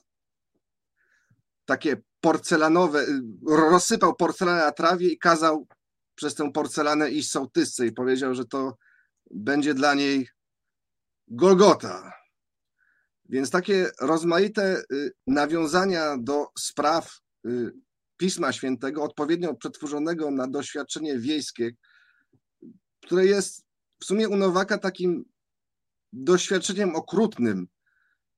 takie 1.65 2.01
porcelanowe, 2.21 3.05
rozsypał 3.47 4.15
porcelanę 4.15 4.61
na 4.61 4.71
trawie 4.71 5.09
i 5.09 5.17
kazał 5.17 5.67
przez 6.15 6.35
tę 6.35 6.51
porcelanę 6.51 7.09
iść 7.11 7.31
sołtysce 7.31 7.87
i 7.87 7.91
powiedział, 7.91 8.35
że 8.35 8.45
to 8.45 8.77
będzie 9.31 9.73
dla 9.73 9.93
niej 9.93 10.29
Golgota. 11.27 12.13
Więc 13.29 13.49
takie 13.49 13.89
rozmaite 14.01 14.83
y, 14.91 15.11
nawiązania 15.27 16.17
do 16.17 16.47
spraw 16.59 17.19
y, 17.45 17.71
Pisma 18.19 18.51
Świętego, 18.51 19.03
odpowiednio 19.03 19.55
przetworzonego 19.55 20.31
na 20.31 20.47
doświadczenie 20.47 21.19
wiejskie, 21.19 21.71
które 23.01 23.25
jest 23.25 23.65
w 23.99 24.05
sumie 24.05 24.29
u 24.29 24.35
Nowaka 24.35 24.77
takim 24.77 25.25
doświadczeniem 26.13 26.95
okrutnym. 26.95 27.67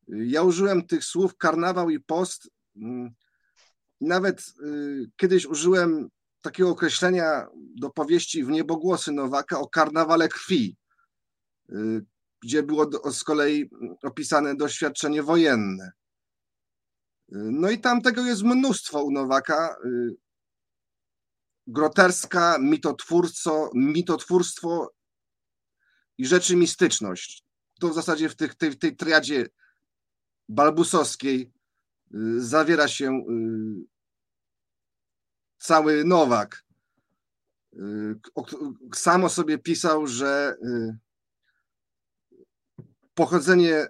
Ja 0.08 0.44
użyłem 0.44 0.88
tych 0.88 1.04
słów 1.04 1.38
karnawał 1.38 1.90
i 1.90 2.00
post. 2.00 2.50
Mm, 2.76 3.10
nawet 4.02 4.54
y, 4.64 5.12
kiedyś 5.18 5.46
użyłem 5.46 6.10
takiego 6.42 6.70
określenia 6.70 7.48
do 7.56 7.90
powieści 7.90 8.44
w 8.44 8.50
niebogłosy 8.50 9.12
Nowaka 9.12 9.60
o 9.60 9.70
karnawale 9.70 10.28
krwi, 10.28 10.78
y, 11.70 12.06
gdzie 12.42 12.64
było 12.64 13.12
z 13.12 13.24
kolei 13.24 13.70
opisane 14.04 14.56
doświadczenie 14.56 15.24
wojenne. 15.24 15.92
Y, 17.32 17.52
no 17.52 17.70
i 17.70 17.80
tam 17.80 18.02
tego 18.02 18.22
jest 18.22 18.44
mnóstwo 18.44 19.04
u 19.04 19.12
Nowaka. 19.12 19.76
Groteska, 21.68 22.58
mitotwórco, 22.60 23.70
mitotwórstwo 23.74 24.94
i 26.18 26.26
rzeczywistyczność. 26.26 27.44
To 27.80 27.90
w 27.90 27.94
zasadzie 27.94 28.30
w, 28.30 28.36
tych, 28.36 28.56
tej, 28.56 28.78
tej 28.78 28.96
triadzie 28.96 29.50
balbusowskiej 30.50 31.52
zawiera 32.38 32.88
się 32.88 33.24
cały 35.58 36.06
Nowak. 36.06 36.64
Samo 38.96 39.30
sobie 39.30 39.58
pisał, 39.58 40.08
że 40.08 40.56
pochodzenie 43.14 43.88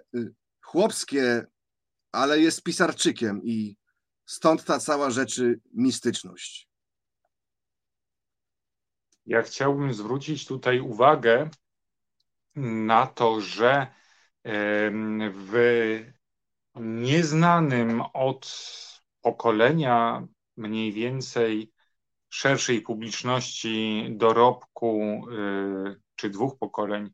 chłopskie, 0.60 1.46
ale 2.12 2.40
jest 2.40 2.62
pisarczykiem 2.62 3.40
i 3.44 3.76
stąd 4.26 4.64
ta 4.64 4.78
cała 4.78 5.10
rzeczy 5.10 5.60
mistyczność. 5.74 6.68
Ja 9.26 9.42
chciałbym 9.42 9.94
zwrócić 9.94 10.46
tutaj 10.46 10.80
uwagę 10.80 11.50
na 12.56 13.06
to, 13.06 13.40
że 13.40 13.86
w 15.34 16.04
nieznanym 16.74 18.02
od 18.12 18.52
pokolenia 19.20 20.26
mniej 20.56 20.92
więcej 20.92 21.72
szerszej 22.28 22.80
publiczności 22.80 24.06
dorobku 24.10 25.22
y, 25.30 26.00
czy 26.14 26.30
dwóch 26.30 26.58
pokoleń, 26.58 27.10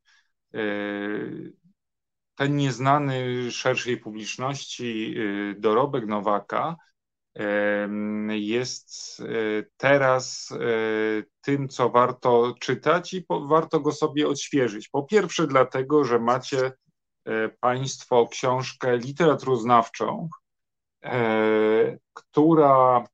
y, 0.55 1.53
ten 2.39 2.57
nieznany 2.57 3.51
szerszej 3.51 3.97
publiczności 3.97 5.15
y, 5.19 5.55
dorobek 5.59 6.07
Nowaka 6.07 6.77
jest 8.29 9.23
teraz 9.77 10.55
tym, 11.41 11.69
co 11.69 11.91
warto 11.91 12.55
czytać 12.61 13.15
i 13.15 13.27
warto 13.49 13.81
go 13.81 13.93
sobie 13.93 14.29
odświeżyć. 14.29 14.89
Po 14.89 15.03
pierwsze, 15.03 15.47
dlatego, 15.47 16.05
że 16.05 16.19
macie 16.19 16.73
Państwo 17.61 18.29
książkę 18.29 18.97
literaturoznawczą, 18.97 20.29
która 22.15 23.05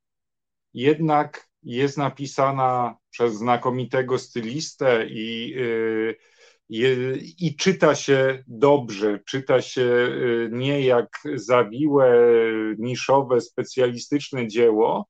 jednak 0.75 1.49
jest 1.63 1.99
napisana 1.99 2.97
przez 3.11 3.35
znakomitego 3.35 4.19
stylistę 4.19 5.07
i, 5.07 5.55
y, 5.59 6.17
i 6.69 7.57
czyta 7.59 7.95
się 7.95 8.45
dobrze, 8.47 9.21
czyta 9.27 9.63
się 9.63 9.83
y, 9.83 10.49
nie 10.53 10.81
jak 10.81 11.09
zawiłe, 11.35 12.17
niszowe, 12.79 13.41
specjalistyczne 13.41 14.49
dzieło, 14.49 15.09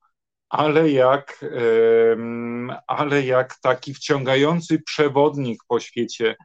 ale 0.49 0.91
jak, 0.91 1.45
ale 2.87 3.25
jak 3.25 3.55
taki 3.61 3.93
wciągający 3.93 4.79
przewodnik 4.79 5.63
po 5.67 5.79
świecie, 5.79 6.35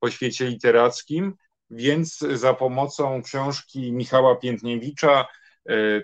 po 0.00 0.10
świecie 0.10 0.46
literackim. 0.46 1.34
Więc 1.70 2.18
za 2.18 2.54
pomocą 2.54 3.22
książki 3.22 3.92
Michała 3.92 4.36
Piętniewicza 4.36 5.26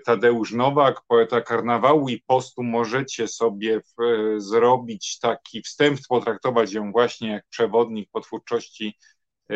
Tadeusz 0.05 0.51
Nowak, 0.51 1.01
poeta 1.07 1.41
karnawału 1.41 2.09
i 2.09 2.23
postu, 2.27 2.63
możecie 2.63 3.27
sobie 3.27 3.79
w, 3.79 3.95
zrobić 4.37 5.19
taki 5.19 5.61
wstęp, 5.61 5.99
potraktować 6.09 6.73
ją 6.73 6.91
właśnie 6.91 7.31
jak 7.31 7.45
przewodnik 7.49 8.09
po 8.11 8.21
twórczości 8.21 8.97
e, 9.49 9.55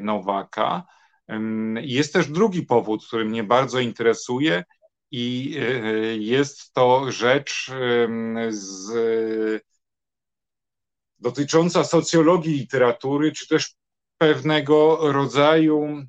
Nowaka. 0.00 0.86
Jest 1.74 2.12
też 2.12 2.28
drugi 2.28 2.62
powód, 2.62 3.06
który 3.06 3.24
mnie 3.24 3.44
bardzo 3.44 3.80
interesuje 3.80 4.64
i 5.10 5.56
e, 5.58 5.72
jest 6.16 6.72
to 6.72 7.12
rzecz 7.12 7.70
z, 8.48 8.92
dotycząca 11.18 11.84
socjologii 11.84 12.58
literatury, 12.58 13.32
czy 13.32 13.48
też 13.48 13.74
pewnego 14.18 14.98
rodzaju 15.12 16.06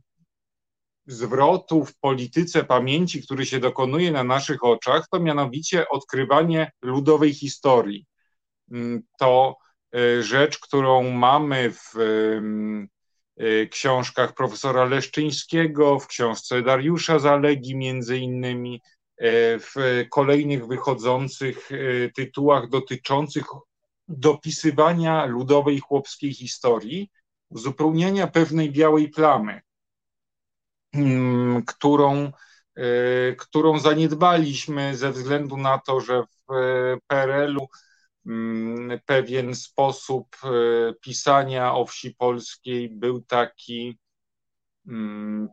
zwrotu 1.07 1.85
w 1.85 1.95
polityce 1.99 2.63
pamięci, 2.63 3.23
który 3.23 3.45
się 3.45 3.59
dokonuje 3.59 4.11
na 4.11 4.23
naszych 4.23 4.63
oczach, 4.63 5.07
to 5.11 5.19
mianowicie 5.19 5.89
odkrywanie 5.89 6.71
ludowej 6.81 7.33
historii. 7.33 8.05
Mm, 8.71 9.03
to 9.19 9.55
e, 9.95 10.23
rzecz, 10.23 10.59
którą 10.59 11.11
mamy 11.11 11.71
w 11.71 11.99
e, 13.37 13.65
książkach 13.65 14.33
profesora 14.33 14.85
Leszczyńskiego, 14.85 15.99
w 15.99 16.07
książce 16.07 16.61
Dariusza 16.61 17.19
Zalegi 17.19 17.75
między 17.75 18.17
innymi, 18.17 18.81
e, 19.17 19.59
w 19.59 19.75
kolejnych 20.11 20.67
wychodzących 20.67 21.69
tytułach 22.15 22.69
dotyczących 22.69 23.45
dopisywania 24.07 25.25
ludowej 25.25 25.79
chłopskiej 25.79 26.33
historii, 26.33 27.09
uzupełniania 27.49 28.27
pewnej 28.27 28.71
białej 28.71 29.09
plamy. 29.09 29.61
Mm, 30.93 31.63
którą, 31.65 32.31
e, 32.75 33.35
którą 33.35 33.79
zaniedbaliśmy 33.79 34.97
ze 34.97 35.11
względu 35.11 35.57
na 35.57 35.77
to, 35.79 36.01
że 36.01 36.23
w 36.23 36.51
e, 36.53 36.97
PRL-u 37.07 37.67
mm, 38.25 38.99
pewien 39.05 39.55
sposób 39.55 40.27
e, 40.43 40.47
pisania 41.01 41.73
o 41.73 41.85
wsi 41.85 42.15
polskiej 42.15 42.89
był 42.89 43.21
taki, 43.21 43.99
mm, 44.87 45.49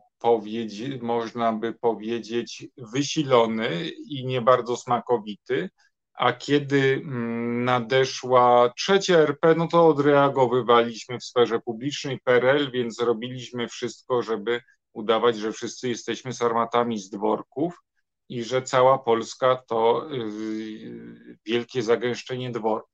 można 1.01 1.53
by 1.53 1.73
powiedzieć, 1.73 2.67
wysilony 2.77 3.89
i 3.89 4.25
nie 4.25 4.41
bardzo 4.41 4.77
smakowity. 4.77 5.69
A 6.13 6.33
kiedy 6.33 7.01
nadeszła 7.65 8.73
trzecia 8.77 9.17
RP, 9.17 9.55
no 9.55 9.67
to 9.67 9.87
odreagowywaliśmy 9.87 11.19
w 11.19 11.23
sferze 11.23 11.59
publicznej 11.59 12.19
PRL, 12.19 12.71
więc 12.71 12.99
robiliśmy 12.99 13.67
wszystko, 13.67 14.23
żeby 14.23 14.61
udawać, 14.95 15.37
że 15.37 15.51
wszyscy 15.51 15.89
jesteśmy 15.89 16.33
sarmatami 16.33 16.99
z 16.99 17.09
dworków 17.09 17.81
i 18.29 18.43
że 18.43 18.61
cała 18.61 18.97
Polska 18.99 19.55
to 19.67 20.11
y, 20.13 21.37
wielkie 21.45 21.83
zagęszczenie 21.83 22.51
dworów. 22.51 22.89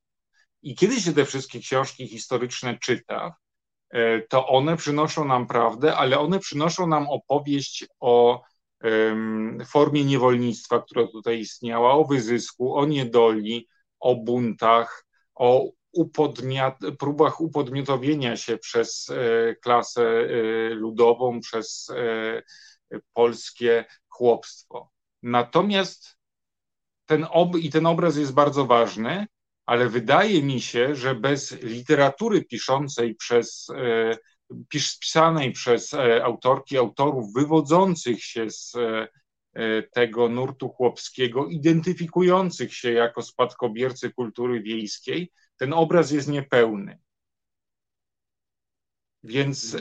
I 0.61 0.75
kiedy 0.75 1.01
się 1.01 1.13
te 1.13 1.25
wszystkie 1.25 1.59
książki 1.59 2.07
historyczne 2.07 2.77
czyta, 2.79 3.35
e, 3.89 4.21
to 4.21 4.47
one 4.47 4.77
przynoszą 4.77 5.25
nam 5.25 5.47
prawdę, 5.47 5.95
ale 5.95 6.19
one 6.19 6.39
przynoszą 6.39 6.87
nam 6.87 7.09
opowieść 7.09 7.85
o 7.99 8.41
formie 9.65 10.05
niewolnictwa, 10.05 10.81
która 10.81 11.07
tutaj 11.07 11.39
istniała, 11.39 11.93
o 11.93 12.05
wyzysku, 12.05 12.75
o 12.75 12.85
niedoli, 12.85 13.67
o 13.99 14.15
buntach, 14.15 15.05
o 15.35 15.69
próbach 16.99 17.41
upodmiotowienia 17.41 18.37
się 18.37 18.57
przez 18.57 19.09
e, 19.09 19.55
klasę 19.55 20.01
e, 20.03 20.69
ludową, 20.69 21.39
przez 21.39 21.89
e, 21.89 22.41
polskie 23.13 23.85
chłopstwo. 24.07 24.91
Natomiast 25.23 26.17
ten 27.05 27.27
ob, 27.29 27.55
i 27.55 27.69
ten 27.69 27.85
obraz 27.85 28.17
jest 28.17 28.33
bardzo 28.33 28.65
ważny, 28.65 29.27
ale 29.65 29.89
wydaje 29.89 30.43
mi 30.43 30.61
się, 30.61 30.95
że 30.95 31.15
bez 31.15 31.61
literatury 31.61 32.45
piszącej 32.45 33.15
przez 33.15 33.67
pisanej 34.99 35.51
przez 35.51 35.93
autorki, 36.23 36.77
autorów 36.77 37.33
wywodzących 37.33 38.23
się 38.23 38.49
z 38.49 38.73
tego 39.93 40.29
nurtu 40.29 40.69
chłopskiego, 40.69 41.47
identyfikujących 41.47 42.73
się 42.73 42.91
jako 42.91 43.21
spadkobiercy 43.21 44.11
kultury 44.11 44.61
wiejskiej, 44.61 45.31
ten 45.61 45.73
obraz 45.73 46.11
jest 46.11 46.27
niepełny. 46.27 46.99
Więc 49.23 49.77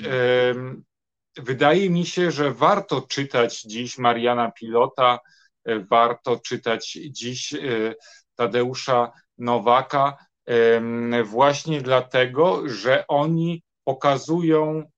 wydaje 1.37 1.91
mi 1.91 2.07
się, 2.07 2.31
że 2.31 2.53
warto 2.53 3.03
czytać 3.03 3.63
dziś 3.63 3.99
Mariana 3.99 4.51
Pilota, 4.51 5.19
warto 5.91 6.41
czytać 6.41 6.99
dziś 7.11 7.55
Tadeusza 8.35 9.13
Nowaka, 9.39 10.27
właśnie 11.25 11.81
dlatego, 11.81 12.69
że 12.69 13.05
oni 13.09 13.63
pokazują 13.85 14.91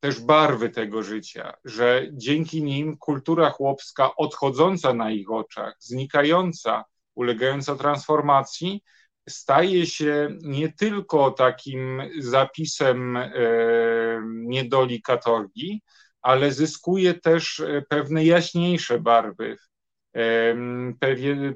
też 0.00 0.20
barwy 0.20 0.70
tego 0.70 1.02
życia, 1.02 1.52
że 1.64 2.06
dzięki 2.12 2.62
nim 2.62 2.96
kultura 2.96 3.50
chłopska 3.50 4.16
odchodząca 4.16 4.94
na 4.94 5.10
ich 5.10 5.30
oczach, 5.30 5.76
znikająca, 5.78 6.84
ulegająca 7.14 7.76
transformacji, 7.76 8.82
staje 9.28 9.86
się 9.86 10.28
nie 10.42 10.72
tylko 10.72 11.30
takim 11.30 12.02
zapisem 12.18 13.16
e, 13.16 13.30
niedoli 14.26 15.02
katorgi, 15.02 15.82
ale 16.22 16.52
zyskuje 16.52 17.14
też 17.14 17.60
e, 17.60 17.82
pewne 17.88 18.24
jaśniejsze 18.24 19.00
barwy, 19.00 19.56
e, 20.16 20.56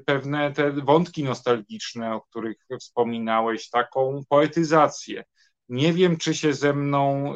pewne 0.05 0.51
te 0.53 0.71
wątki 0.71 1.23
nostalgiczne, 1.23 2.15
o 2.15 2.21
których 2.21 2.57
wspominałeś, 2.79 3.69
taką 3.69 4.21
poetyzację. 4.29 5.23
Nie 5.69 5.93
wiem, 5.93 6.17
czy 6.17 6.33
się 6.33 6.53
ze 6.53 6.73
mną 6.73 7.35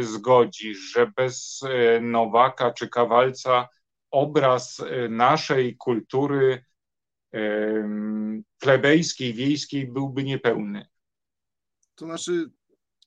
zgodzisz, 0.00 0.78
że 0.78 1.12
bez 1.16 1.60
Nowaka 2.00 2.70
czy 2.70 2.88
Kawalca 2.88 3.68
obraz 4.10 4.82
naszej 5.08 5.76
kultury 5.76 6.64
plebejskiej, 8.58 9.34
wiejskiej 9.34 9.92
byłby 9.92 10.24
niepełny. 10.24 10.86
To 11.94 12.04
znaczy, 12.04 12.50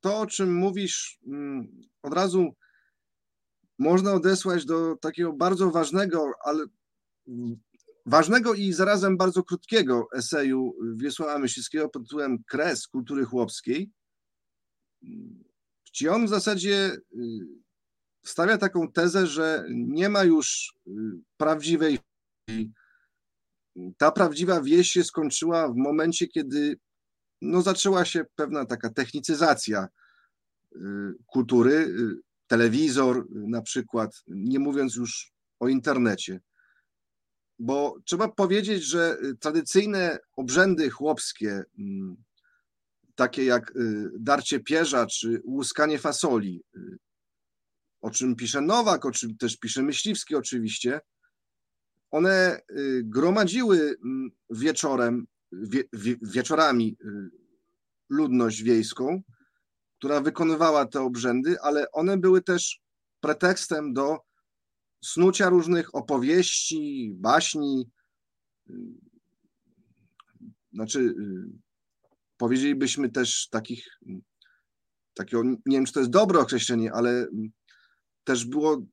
to 0.01 0.19
o 0.19 0.27
czym 0.27 0.55
mówisz, 0.55 1.19
mm, 1.27 1.81
od 2.01 2.13
razu 2.13 2.55
można 3.79 4.13
odesłać 4.13 4.65
do 4.65 4.95
takiego 4.95 5.33
bardzo 5.33 5.71
ważnego, 5.71 6.31
ale 6.45 6.65
ważnego 8.05 8.53
i 8.53 8.73
zarazem 8.73 9.17
bardzo 9.17 9.43
krótkiego 9.43 10.07
eseju 10.13 10.75
Wiesława 10.95 11.39
Myśliwskiego 11.39 11.89
pod 11.89 12.03
tytułem 12.03 12.43
Kres 12.43 12.87
kultury 12.87 13.25
chłopskiej, 13.25 13.91
gdzie 15.91 16.11
on 16.11 16.25
w 16.25 16.29
zasadzie 16.29 16.91
y, 16.91 16.99
stawia 18.25 18.57
taką 18.57 18.91
tezę, 18.91 19.27
że 19.27 19.65
nie 19.69 20.09
ma 20.09 20.23
już 20.23 20.75
y, 20.87 20.91
prawdziwej 21.37 21.99
ta 23.97 24.11
prawdziwa 24.11 24.61
wieś 24.61 24.91
się 24.91 25.03
skończyła 25.03 25.69
w 25.69 25.75
momencie, 25.75 26.27
kiedy 26.27 26.77
no, 27.41 27.61
zaczęła 27.61 28.05
się 28.05 28.25
pewna 28.35 28.65
taka 28.65 28.89
technicyzacja 28.89 29.87
y, 30.75 30.79
kultury, 31.25 31.95
telewizor 32.47 33.27
na 33.29 33.61
przykład, 33.61 34.23
nie 34.27 34.59
mówiąc 34.59 34.95
już 34.95 35.33
o 35.59 35.67
internecie. 35.67 36.39
Bo 37.59 37.97
trzeba 38.05 38.27
powiedzieć, 38.27 38.83
że 38.83 39.17
tradycyjne 39.39 40.19
obrzędy 40.35 40.89
chłopskie, 40.89 41.63
mm, 41.79 42.15
takie 43.15 43.45
jak 43.45 43.75
y, 43.75 44.09
darcie 44.19 44.59
pierza 44.59 45.05
czy 45.05 45.41
łuskanie 45.45 45.99
fasoli, 45.99 46.63
y, 46.75 46.97
o 48.01 48.11
czym 48.11 48.35
pisze 48.35 48.61
Nowak, 48.61 49.05
o 49.05 49.11
czym 49.11 49.37
też 49.37 49.57
pisze 49.57 49.83
Myśliwski 49.83 50.35
oczywiście, 50.35 50.99
one 52.13 52.61
y, 52.71 53.01
gromadziły 53.03 53.95
mm, 54.05 54.31
wieczorem, 54.49 55.27
wie, 55.51 55.83
wie, 55.93 56.15
wieczorami 56.21 56.97
ludność 58.09 58.63
wiejską, 58.63 59.21
która 59.97 60.21
wykonywała 60.21 60.85
te 60.85 61.01
obrzędy, 61.01 61.61
ale 61.61 61.91
one 61.91 62.17
były 62.17 62.41
też 62.41 62.81
pretekstem 63.19 63.93
do 63.93 64.19
snucia 65.03 65.49
różnych 65.49 65.95
opowieści, 65.95 67.13
baśni, 67.15 67.89
znaczy 70.73 71.15
powiedzielibyśmy 72.37 73.09
też 73.09 73.47
takich, 73.49 73.99
takiego, 75.13 75.43
nie 75.43 75.77
wiem 75.77 75.85
czy 75.85 75.93
to 75.93 75.99
jest 75.99 76.11
dobre 76.11 76.39
określenie, 76.39 76.93
ale 76.93 77.27
też 78.23 78.45
było 78.45 78.85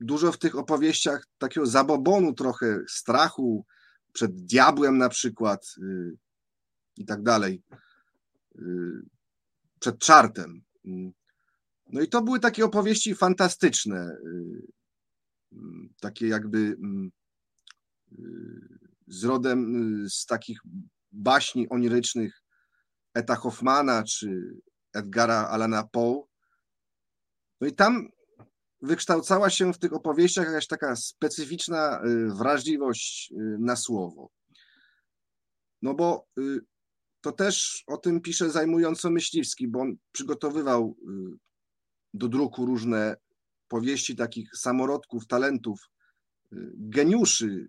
dużo 0.00 0.32
w 0.32 0.38
tych 0.38 0.56
opowieściach 0.56 1.26
takiego 1.38 1.66
zabobonu 1.66 2.32
trochę, 2.32 2.80
strachu 2.88 3.66
przed 4.12 4.34
diabłem 4.34 4.98
na 4.98 5.08
przykład 5.08 5.74
y, 5.78 6.16
i 6.96 7.04
tak 7.04 7.22
dalej, 7.22 7.62
y, 8.58 8.62
przed 9.80 9.98
czartem. 9.98 10.62
No 11.92 12.00
i 12.00 12.08
to 12.08 12.22
były 12.22 12.40
takie 12.40 12.64
opowieści 12.64 13.14
fantastyczne, 13.14 14.16
y, 14.26 14.62
takie 16.00 16.28
jakby 16.28 16.76
z 19.06 19.24
rodem 19.24 20.04
z 20.10 20.26
takich 20.26 20.58
baśni 21.12 21.68
onirycznych 21.68 22.42
Eta 23.14 23.36
Hoffmana 23.36 24.04
czy 24.04 24.60
Edgara 24.92 25.48
Alana 25.48 25.84
Poe. 25.84 26.22
No 27.60 27.66
i 27.66 27.72
tam 27.72 28.08
wykształcała 28.82 29.50
się 29.50 29.72
w 29.72 29.78
tych 29.78 29.92
opowieściach 29.92 30.46
jakaś 30.46 30.66
taka 30.66 30.96
specyficzna 30.96 32.00
y, 32.04 32.34
wrażliwość 32.34 33.32
y, 33.32 33.56
na 33.58 33.76
słowo. 33.76 34.30
No 35.82 35.94
bo 35.94 36.26
y, 36.38 36.60
to 37.20 37.32
też 37.32 37.84
o 37.86 37.96
tym 37.96 38.20
pisze 38.20 38.50
zajmująco 38.50 39.10
Myśliwski, 39.10 39.68
bo 39.68 39.80
on 39.80 39.96
przygotowywał 40.12 40.96
do 42.14 42.28
druku 42.28 42.66
różne 42.66 43.16
powieści 43.68 44.16
takich 44.16 44.50
samorodków, 44.56 45.26
talentów, 45.26 45.80
geniuszy 46.74 47.66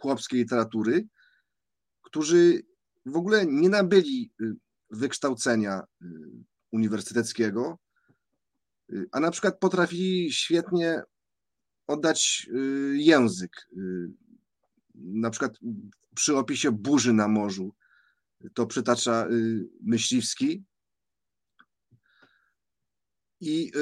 chłopskiej 0.00 0.38
literatury, 0.38 1.08
którzy 2.02 2.62
w 3.06 3.16
ogóle 3.16 3.46
nie 3.46 3.68
nabyli 3.68 4.32
wykształcenia 4.90 5.82
uniwersyteckiego, 6.72 7.78
a 9.12 9.20
na 9.20 9.30
przykład 9.30 9.58
potrafili 9.58 10.32
świetnie 10.32 11.02
oddać 11.86 12.48
język. 12.92 13.68
Na 14.94 15.30
przykład 15.30 15.58
przy 16.14 16.36
opisie 16.36 16.72
burzy 16.72 17.12
na 17.12 17.28
morzu 17.28 17.74
to 18.54 18.66
przytacza 18.66 19.26
Myśliwski. 19.82 20.64
I 23.40 23.72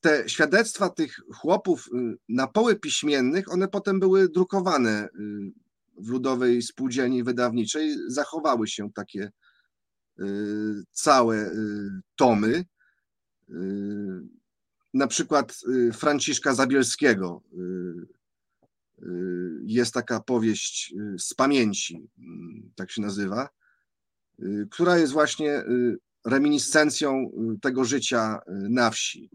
te 0.00 0.28
świadectwa 0.28 0.90
tych 0.90 1.20
chłopów 1.34 1.90
na 2.28 2.46
poły 2.46 2.76
piśmiennych, 2.76 3.52
one 3.52 3.68
potem 3.68 4.00
były 4.00 4.28
drukowane 4.28 5.08
w 5.98 6.08
Ludowej 6.08 6.62
Spółdzielni 6.62 7.24
Wydawniczej 7.24 7.96
zachowały 8.08 8.68
się 8.68 8.92
takie 8.92 9.32
y, 10.20 10.24
całe 10.90 11.36
y, 11.36 11.90
tomy. 12.16 12.64
Y, 13.50 13.54
na 14.94 15.06
przykład 15.06 15.56
Franciszka 15.92 16.54
Zabielskiego 16.54 17.42
jest 19.62 19.94
taka 19.94 20.20
powieść 20.20 20.94
z 21.18 21.34
pamięci, 21.34 22.08
tak 22.74 22.90
się 22.90 23.02
nazywa, 23.02 23.48
która 24.70 24.98
jest 24.98 25.12
właśnie 25.12 25.64
reminiscencją 26.26 27.30
tego 27.62 27.84
życia 27.84 28.38
na 28.48 28.90
wsi. 28.90 29.30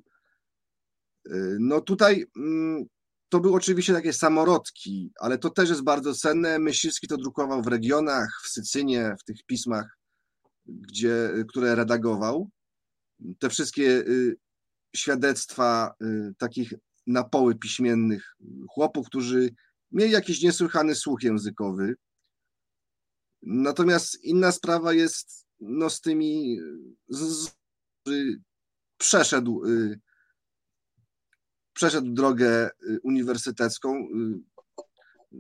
No 1.60 1.82
tutaj 1.82 2.26
mm, 2.38 2.86
to 3.30 3.40
były 3.40 3.56
oczywiście 3.56 3.94
takie 3.94 4.14
samorodki, 4.14 5.12
ale 5.20 5.38
to 5.38 5.50
też 5.50 5.70
jest 5.70 5.84
bardzo 5.84 6.14
cenne. 6.14 6.60
Myśliwski 6.60 7.08
to 7.08 7.18
drukował 7.18 7.62
w 7.62 7.68
regionach, 7.68 8.42
w 8.44 8.48
Sycynie, 8.48 9.16
w 9.20 9.24
tych 9.24 9.44
pismach, 9.46 9.98
gdzie, 10.66 11.30
które 11.48 11.76
redagował. 11.76 12.50
Te 13.40 13.50
wszystkie 13.50 13.84
y, 13.84 14.38
świadectwa 14.96 15.94
takich 16.38 16.74
na 17.08 17.24
poły 17.24 17.56
piśmiennych 17.56 18.36
chłopów, 18.70 19.08
którzy 19.08 19.50
mieli 19.92 20.12
jakiś 20.12 20.42
niesłychany 20.42 20.96
słuch 20.96 21.24
językowy. 21.24 21.96
Natomiast 23.42 24.24
inna 24.24 24.52
sprawa 24.52 24.94
jest 24.94 25.48
no, 25.60 25.90
z 25.90 26.02
tymi, 26.02 26.60
z, 27.10 27.52
przeszedł, 28.98 29.66
y, 29.66 30.00
przeszedł 31.74 32.14
drogę 32.14 32.70
y, 32.84 33.00
uniwersytecką, 33.04 33.96
y, 33.96 34.40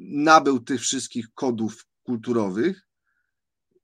nabył 0.02 0.60
tych 0.60 0.82
wszystkich 0.82 1.34
kodów 1.34 1.86
kulturowych. 2.04 2.88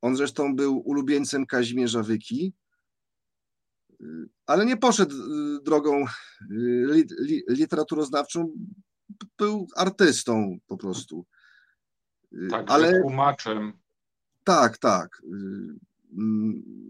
On 0.02 0.16
zresztą 0.16 0.56
był 0.56 0.78
ulubieńcem 0.78 1.46
Kazimierza 1.46 2.04
Wyki, 2.04 2.54
ale 4.46 4.66
nie 4.66 4.78
poszedł 4.78 5.16
drogą 5.64 6.06
literaturoznawczą, 7.50 8.54
był 9.38 9.68
artystą 9.76 10.58
po 10.68 10.78
prostu. 10.78 11.26
Tak, 12.50 12.66
ale 12.72 13.02
tłumaczem. 13.02 13.74
Tak, 14.44 14.78
tak. 14.78 15.22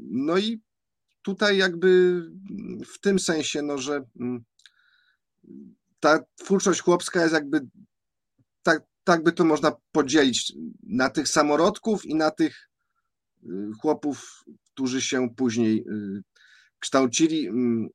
No 0.10 0.38
i 0.38 0.62
tutaj 1.22 1.58
jakby 1.58 2.22
w 2.86 3.00
tym 3.00 3.20
sensie, 3.20 3.62
no, 3.62 3.78
że 3.78 4.04
mm, 4.20 4.44
ta 6.00 6.20
twórczość 6.36 6.82
chłopska 6.82 7.22
jest 7.22 7.34
jakby 7.34 7.68
tak, 8.64 8.84
tak 9.04 9.24
by 9.24 9.32
to 9.32 9.46
można 9.46 9.72
podzielić 9.92 10.54
na 10.84 11.10
tych 11.10 11.28
samorodków 11.28 12.06
i 12.06 12.16
na 12.16 12.32
tych 12.32 12.70
y, 13.44 13.72
chłopów, 13.82 14.44
którzy 14.74 15.02
się 15.02 15.30
później 15.36 15.86
y, 15.88 16.24
kształcili. 16.80 17.48
Mm, 17.48 17.90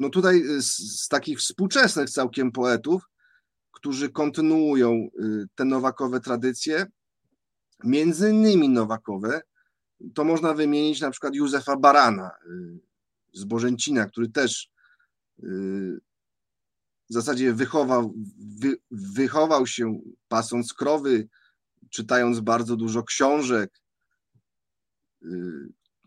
no 0.00 0.08
tutaj 0.08 0.42
z, 0.62 0.76
z 1.00 1.08
takich 1.08 1.38
współczesnych 1.38 2.10
całkiem 2.10 2.52
poetów, 2.52 3.02
którzy 3.72 4.10
kontynuują 4.10 4.90
y, 4.92 5.46
te 5.54 5.64
nowakowe 5.64 6.20
tradycje, 6.20 6.86
między 7.84 8.30
innymi 8.30 8.68
nowakowe, 8.68 9.40
to 10.14 10.24
można 10.24 10.54
wymienić 10.54 11.00
na 11.00 11.10
przykład 11.10 11.34
Józefa 11.34 11.76
Barana 11.76 12.30
y, 12.46 12.78
z 13.32 13.44
Bożęcina, 13.44 14.06
który 14.06 14.28
też 14.28 14.70
y, 15.42 16.00
w 17.10 17.12
zasadzie 17.12 17.52
wychował, 17.52 18.14
wy, 18.58 18.76
wychował 18.90 19.66
się 19.66 20.00
pasąc 20.28 20.74
krowy, 20.74 21.28
czytając 21.90 22.40
bardzo 22.40 22.76
dużo 22.76 23.02
książek. 23.02 23.82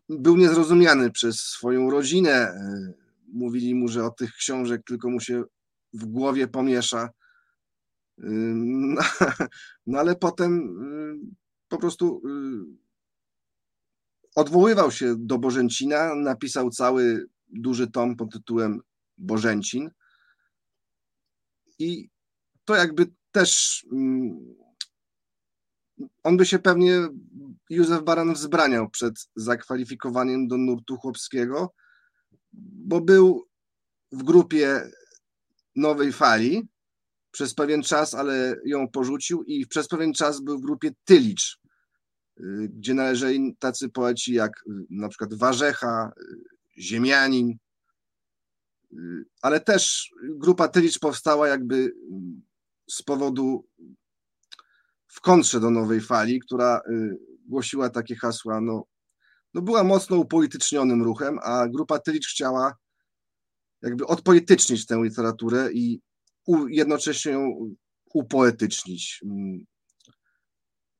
Był 0.10 0.38
niezrozumiany 0.38 1.12
przez 1.12 1.40
swoją 1.40 1.90
rodzinę. 1.90 2.54
Mówili 3.34 3.76
mu, 3.76 3.88
że 3.88 4.06
od 4.06 4.18
tych 4.18 4.34
książek 4.34 4.82
tylko 4.88 5.10
mu 5.10 5.20
się 5.20 5.44
w 5.94 6.06
głowie 6.06 6.48
pomiesza. 6.48 7.10
No, 8.18 9.02
no 9.88 10.00
ale 10.00 10.16
potem 10.16 10.80
po 11.68 11.78
prostu 11.78 12.22
odwoływał 14.36 14.92
się 14.92 15.16
do 15.18 15.38
Bożęcina, 15.38 16.16
napisał 16.16 16.70
cały 16.70 17.26
duży 17.48 17.88
tom 17.88 18.16
pod 18.16 18.32
tytułem 18.32 18.80
Bożęcin. 19.18 19.90
I 21.80 22.10
to 22.66 22.76
jakby 22.76 23.12
też 23.32 23.86
mm, 23.92 24.56
on 26.24 26.38
by 26.38 26.46
się 26.46 26.60
pewnie 26.60 27.08
Józef 27.70 28.04
Baran 28.04 28.34
wzbraniał 28.34 28.90
przed 28.90 29.14
zakwalifikowaniem 29.36 30.48
do 30.48 30.58
nurtu 30.58 30.98
chłopskiego, 30.98 31.74
bo 32.54 33.02
był 33.02 33.48
w 34.12 34.24
grupie 34.24 34.92
nowej 35.76 36.12
fali 36.14 36.68
przez 37.32 37.54
pewien 37.54 37.84
czas, 37.84 38.14
ale 38.14 38.56
ją 38.66 38.88
porzucił 38.88 39.44
i 39.44 39.68
przez 39.68 39.88
pewien 39.88 40.14
czas 40.14 40.42
był 40.42 40.58
w 40.58 40.62
grupie 40.62 40.92
Tylicz, 41.06 41.60
Y, 42.40 42.70
gdzie 42.70 42.94
należeli 42.94 43.56
tacy 43.60 43.90
poeci 43.90 44.34
jak 44.34 44.52
y, 44.52 44.72
na 44.90 45.10
przykład 45.10 45.34
Warzecha, 45.34 46.12
y, 46.78 46.82
Ziemianin, 46.82 47.58
ale 49.42 49.60
też 49.60 50.12
grupa 50.24 50.68
Tylicz 50.68 51.00
powstała 51.00 51.48
jakby 51.48 51.94
z 52.90 53.04
powodu 53.04 53.66
w 55.08 55.22
kontrze 55.22 55.60
do 55.60 55.70
nowej 55.70 56.02
fali, 56.02 56.40
która 56.40 56.82
głosiła 57.48 57.90
takie 57.90 58.16
hasła, 58.16 58.62
no, 58.62 58.84
no 59.54 59.62
była 59.62 59.84
mocno 59.84 60.18
upolitycznionym 60.18 61.04
ruchem, 61.04 61.40
a 61.44 61.68
grupa 61.68 62.00
Tylicz 62.00 62.28
chciała 62.28 62.76
jakby 63.82 64.08
odpolitycznić 64.08 64.86
tę 64.86 65.02
literaturę 65.04 65.70
i 65.74 66.02
jednocześnie 66.70 67.32
ją 67.32 67.76
upoetycznić. 68.14 69.22
Mm, 69.26 69.66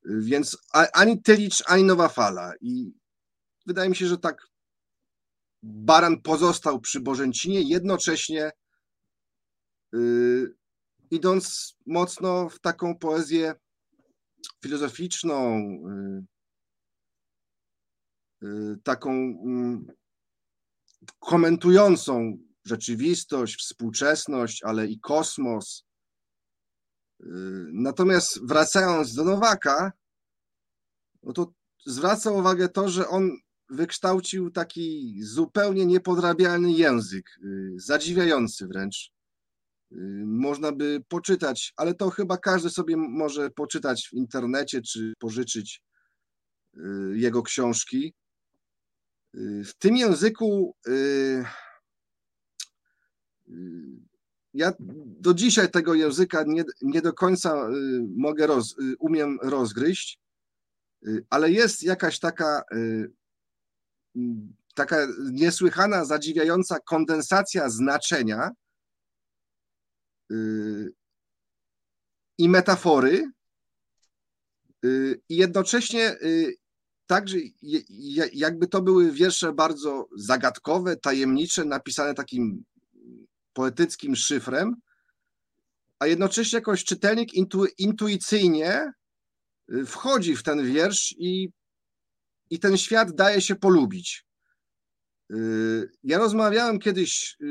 więc 0.04 0.56
ani 0.72 1.22
Tylicz, 1.22 1.62
ani 1.66 1.84
Nowa 1.84 2.08
Fala. 2.08 2.52
I 2.60 2.92
wydaje 3.66 3.88
mi 3.88 3.96
się, 3.96 4.06
że 4.06 4.18
tak 4.18 4.46
Baran 5.62 6.22
pozostał 6.22 6.80
przy 6.80 7.00
Bożęcinie, 7.00 7.62
jednocześnie 7.62 8.50
yy, 9.92 10.54
idąc 11.10 11.74
mocno 11.86 12.48
w 12.48 12.60
taką 12.60 12.98
poezję 12.98 13.54
filozoficzną, 14.62 15.58
yy, 15.58 16.35
taką 18.82 19.10
mm, 19.10 19.86
komentującą 21.18 22.38
rzeczywistość, 22.64 23.56
współczesność, 23.56 24.62
ale 24.64 24.86
i 24.86 25.00
kosmos, 25.00 25.86
Natomiast 27.72 28.46
wracając 28.46 29.14
do 29.14 29.24
Nowaka, 29.24 29.92
no 31.22 31.32
to 31.32 31.52
zwraca 31.86 32.30
uwagę 32.30 32.68
to, 32.68 32.88
że 32.88 33.08
on 33.08 33.30
wykształcił 33.70 34.50
taki 34.50 35.18
zupełnie 35.22 35.86
niepodrabialny 35.86 36.72
język, 36.72 37.26
y, 37.44 37.74
zadziwiający 37.76 38.66
wręcz. 38.66 39.10
Y, 39.92 39.96
można 40.26 40.72
by 40.72 41.00
poczytać, 41.08 41.72
ale 41.76 41.94
to 41.94 42.10
chyba 42.10 42.36
każdy 42.36 42.70
sobie 42.70 42.96
może 42.96 43.50
poczytać 43.50 44.08
w 44.08 44.12
internecie 44.12 44.82
czy 44.82 45.12
pożyczyć 45.18 45.82
y, 46.74 46.80
jego 47.14 47.42
książki. 47.42 48.14
W 49.64 49.74
tym 49.78 49.96
języku 49.96 50.76
ja 54.56 54.72
do 55.20 55.34
dzisiaj 55.34 55.70
tego 55.70 55.94
języka 55.94 56.44
nie, 56.46 56.64
nie 56.82 57.02
do 57.02 57.12
końca 57.12 57.68
y, 57.68 57.70
mogę 58.16 58.46
roz, 58.46 58.78
y, 58.78 58.96
umiem 58.98 59.38
rozgryźć, 59.42 60.20
y, 61.06 61.24
ale 61.30 61.50
jest 61.50 61.82
jakaś 61.82 62.18
taka 62.18 62.62
taka 64.74 65.06
niesłychana, 65.32 66.04
zadziwiająca 66.04 66.78
kondensacja 66.80 67.70
znaczenia 67.70 68.50
i 72.38 72.48
metafory 72.48 73.30
i 75.28 75.36
jednocześnie 75.36 76.16
także 77.06 77.36
jakby 78.32 78.66
to 78.66 78.82
były 78.82 79.12
wiersze 79.12 79.52
bardzo 79.52 80.08
zagadkowe, 80.16 80.96
tajemnicze, 80.96 81.64
napisane 81.64 82.14
takim 82.14 82.64
poetyckim 83.52 84.16
szyfrem, 84.16 84.74
a 85.98 86.06
jednocześnie 86.06 86.56
jakoś 86.56 86.84
czytelnik 86.84 87.34
intu, 87.34 87.64
intuicyjnie 87.78 88.92
y, 89.72 89.86
wchodzi 89.86 90.36
w 90.36 90.42
ten 90.42 90.66
wiersz 90.66 91.14
i, 91.18 91.48
i 92.50 92.58
ten 92.58 92.76
świat 92.76 93.14
daje 93.14 93.40
się 93.40 93.54
polubić. 93.54 94.26
Y, 95.32 95.90
ja 96.02 96.18
rozmawiałem 96.18 96.78
kiedyś 96.78 97.36
y, 97.40 97.46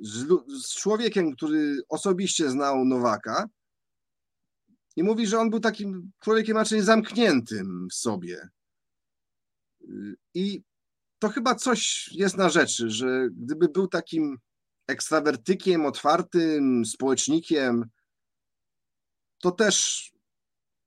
z, 0.00 0.26
z 0.64 0.74
człowiekiem, 0.74 1.32
który 1.36 1.76
osobiście 1.88 2.50
znał 2.50 2.84
Nowaka 2.84 3.48
i 4.96 5.02
mówi, 5.02 5.26
że 5.26 5.38
on 5.38 5.50
był 5.50 5.60
takim 5.60 6.12
człowiekiem 6.20 6.56
raczej 6.56 6.82
zamkniętym 6.82 7.88
w 7.90 7.94
sobie. 7.94 8.48
I 10.34 10.62
to 11.18 11.28
chyba 11.28 11.54
coś 11.54 12.10
jest 12.12 12.36
na 12.36 12.48
rzeczy, 12.48 12.90
że 12.90 13.28
gdyby 13.32 13.68
był 13.68 13.88
takim 13.88 14.38
ekstrawertykiem, 14.88 15.86
otwartym 15.86 16.84
społecznikiem, 16.84 17.84
to 19.42 19.50
też 19.50 20.10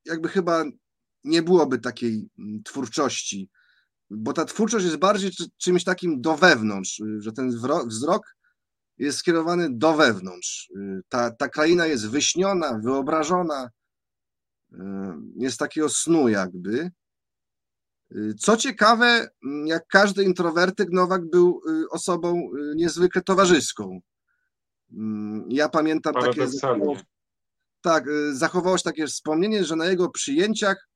jakby 0.06 0.30
chyba 0.30 0.64
nie 1.24 1.42
byłoby 1.42 1.80
takiej 1.80 2.30
mm, 2.40 2.64
twórczości, 2.64 3.50
bo 4.10 4.34
ta 4.34 4.46
twórczość 4.46 4.86
jest 4.86 4.98
bardziej 4.98 5.32
czymś 5.58 5.84
takim 5.84 6.22
do 6.22 6.38
wewnątrz, 6.38 7.00
y, 7.00 7.22
że 7.22 7.32
ten 7.32 7.50
wzrok 7.88 8.36
jest 8.98 9.18
skierowany 9.18 9.68
do 9.72 9.94
wewnątrz. 9.94 10.70
Y, 10.70 11.02
ta, 11.10 11.32
ta 11.32 11.50
kraina 11.50 11.86
jest 11.86 12.10
wyśniona, 12.10 12.80
wyobrażona, 12.84 13.70
y, 14.74 14.78
jest 15.36 15.58
takiego 15.58 15.90
snu 15.90 16.30
jakby. 16.30 16.92
Co 18.40 18.58
ciekawe, 18.58 19.28
jak 19.66 19.88
każdy 19.88 20.24
introwertyk, 20.24 20.90
Nowak 20.92 21.30
był 21.30 21.62
osobą 21.92 22.50
niezwykle 22.76 23.22
towarzyską. 23.22 24.00
Ja 25.50 25.70
pamiętam 25.70 26.14
takie. 26.14 26.48
Tak, 27.82 28.06
zachowało 28.32 28.78
się 28.78 28.84
takie 28.84 29.08
wspomnienie, 29.08 29.64
że 29.66 29.76
na 29.76 29.86
jego 29.86 30.10
przyjęciach 30.10 30.90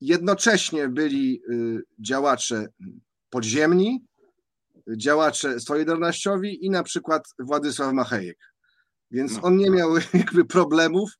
jednocześnie 0.00 0.88
byli 0.88 1.42
działacze 1.98 2.66
podziemni, 3.30 4.04
działacze 4.96 5.60
Solidarnościowi 5.60 6.66
i 6.66 6.70
na 6.70 6.82
przykład 6.82 7.28
Władysław 7.38 7.92
Machejek. 7.92 8.38
Więc 9.10 9.36
no. 9.36 9.42
on 9.42 9.56
nie 9.56 9.70
miał 9.70 9.90
jakby 10.14 10.44
problemów. 10.44 11.10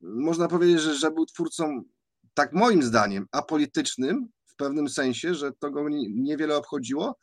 Można 0.00 0.48
powiedzieć, 0.48 0.80
że, 0.80 0.94
że 0.94 1.10
był 1.10 1.26
twórcą, 1.26 1.82
tak 2.34 2.52
moim 2.52 2.82
zdaniem, 2.82 3.26
apolitycznym 3.32 4.28
w 4.46 4.56
pewnym 4.56 4.88
sensie, 4.88 5.34
że 5.34 5.52
to 5.52 5.70
go 5.70 5.88
niewiele 6.10 6.56
obchodziło, 6.56 7.18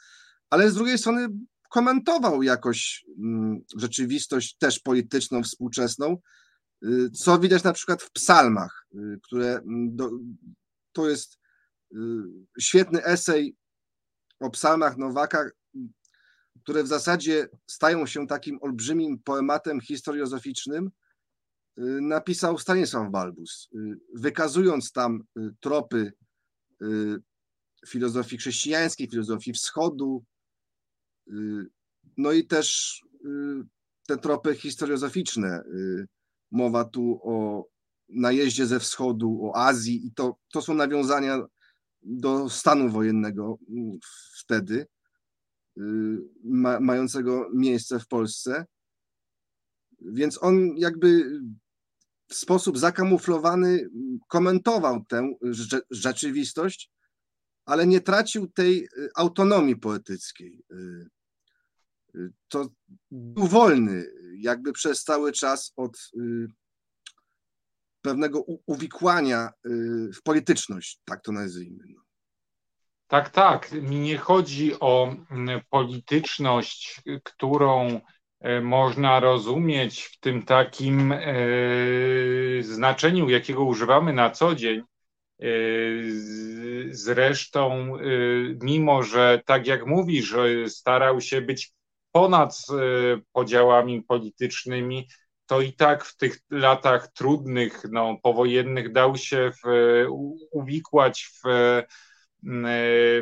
ale 0.50 0.72
z 0.72 0.74
drugiej 0.74 0.98
strony 0.98 1.28
komentował 1.70 2.44
jakoś 2.44 3.06
mm, 3.20 3.62
rzeczywistość 3.78 4.58
też 4.58 4.80
polityczną, 4.80 5.44
współczesną, 5.44 6.18
y, 6.86 7.10
co 7.10 7.40
widać 7.40 7.64
na 7.64 7.74
przykład 7.74 8.04
w 8.04 8.12
psalmach, 8.12 8.88
y, 8.96 9.20
które 9.24 9.48
mm, 9.48 9.96
do, 9.96 10.10
to 10.92 11.10
jest 11.10 11.40
y, 11.92 11.98
świetny 12.60 13.04
esej 13.04 13.56
o 14.40 14.50
psalmach 14.50 14.98
Nowaka, 14.98 15.50
które 16.64 16.84
w 16.84 16.88
zasadzie 16.88 17.48
stają 17.68 18.06
się 18.06 18.28
takim 18.28 18.60
olbrzymim 18.62 19.20
poematem 19.24 19.82
historiozoficznym, 19.82 20.92
napisał 22.02 22.58
Stanisław 22.58 23.12
Balbus, 23.12 23.70
y, 23.76 24.00
wykazując 24.16 24.92
tam 24.92 25.24
y, 25.38 25.50
tropy 25.60 26.14
filozofii 27.88 28.38
chrześcijańskiej, 28.38 29.08
filozofii 29.08 29.54
wschodu, 29.54 30.24
no 32.18 32.32
i 32.32 32.48
też 32.48 33.00
te 34.08 34.18
tropy 34.18 34.56
historiozoficzne. 34.56 35.64
Mowa 36.52 36.86
tu 36.86 37.20
o 37.24 37.66
najeździe 38.10 38.66
ze 38.66 38.80
wschodu, 38.80 39.40
o 39.44 39.58
Azji 39.58 40.08
i 40.08 40.12
to, 40.12 40.36
to 40.52 40.62
są 40.62 40.74
nawiązania 40.74 41.40
do 42.02 42.50
stanu 42.50 42.90
wojennego 42.90 43.58
mm, 43.70 44.00
wtedy. 44.40 44.88
Y, 45.78 45.82
ma, 46.44 46.80
mającego 46.80 47.50
miejsce 47.54 48.00
w 48.00 48.08
Polsce. 48.08 48.66
Więc 50.02 50.44
on 50.44 50.78
jakby 50.78 51.40
w 52.28 52.34
sposób 52.34 52.78
zakamuflowany 52.78 53.90
komentował 54.28 55.06
tę 55.06 55.34
rzeczywistość, 55.92 56.92
ale 57.66 57.88
nie 57.88 58.02
tracił 58.02 58.48
tej 58.48 58.84
y, 58.84 59.10
autonomii 59.16 59.76
poetyckiej. 59.76 60.64
Y, 60.72 62.32
to 62.48 62.70
był 63.12 63.48
wolny, 63.48 64.06
jakby 64.38 64.74
przez 64.74 65.04
cały 65.04 65.32
czas 65.32 65.74
od 65.76 66.12
pewnego 68.02 68.44
uwikłania 68.66 69.50
w 70.16 70.22
polityczność, 70.24 71.00
tak 71.06 71.22
to 71.24 71.32
nazwijmy. 71.32 71.84
No. 71.88 72.02
Tak, 73.10 73.30
tak. 73.30 73.72
Mi 73.72 74.00
nie 74.00 74.18
chodzi 74.18 74.80
o 74.80 75.16
mm, 75.32 75.62
polityczność, 75.70 77.02
którą 77.24 78.02
można 78.62 79.20
rozumieć 79.20 80.02
w 80.02 80.20
tym 80.20 80.44
takim 80.44 81.12
e, 81.12 81.24
znaczeniu, 82.62 83.30
jakiego 83.30 83.64
używamy 83.64 84.14
na 84.14 84.30
co 84.30 84.56
dzień. 84.56 84.80
E, 84.80 85.46
zresztą, 86.90 87.94
mimo 88.62 89.04
że 89.04 89.42
tak 89.46 89.68
jak 89.68 89.86
mówisz, 89.86 90.36
starał 90.68 91.22
się 91.22 91.42
być 91.42 91.72
ponad 92.12 92.58
podziałami 93.32 94.04
politycznymi, 94.04 95.08
to 95.46 95.62
i 95.62 95.74
tak 95.74 96.06
w 96.06 96.16
tych 96.16 96.40
latach 96.50 97.08
trudnych, 97.14 97.84
no, 97.92 98.18
powojennych 98.24 98.92
dał 98.92 99.16
się 99.16 99.52
w, 99.64 99.68
uwikłać 100.52 101.30
w 101.44 101.48
E, 101.48 101.84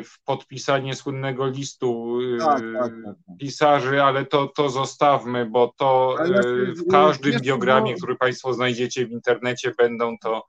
w 0.04 0.14
podpisanie 0.24 0.94
słynnego 0.94 1.46
listu 1.46 2.18
e, 2.34 2.38
tak, 2.38 2.60
tak, 2.60 2.62
tak, 2.82 2.92
tak, 3.04 3.36
pisarzy, 3.38 4.02
ale 4.02 4.26
to, 4.26 4.46
to 4.46 4.70
zostawmy, 4.70 5.46
bo 5.46 5.74
to 5.76 6.16
e, 6.24 6.72
w 6.72 6.86
każdym 6.90 7.40
biogramie, 7.40 7.94
który 7.94 8.16
Państwo 8.16 8.54
znajdziecie 8.54 9.06
w 9.06 9.10
internecie, 9.10 9.74
będą 9.78 10.18
to 10.18 10.46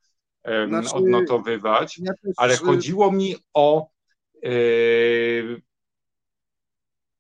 znaczy, 0.68 0.94
odnotowywać. 0.94 2.00
Ale 2.38 2.58
chodziło 2.58 3.12
mi 3.12 3.36
o 3.54 3.90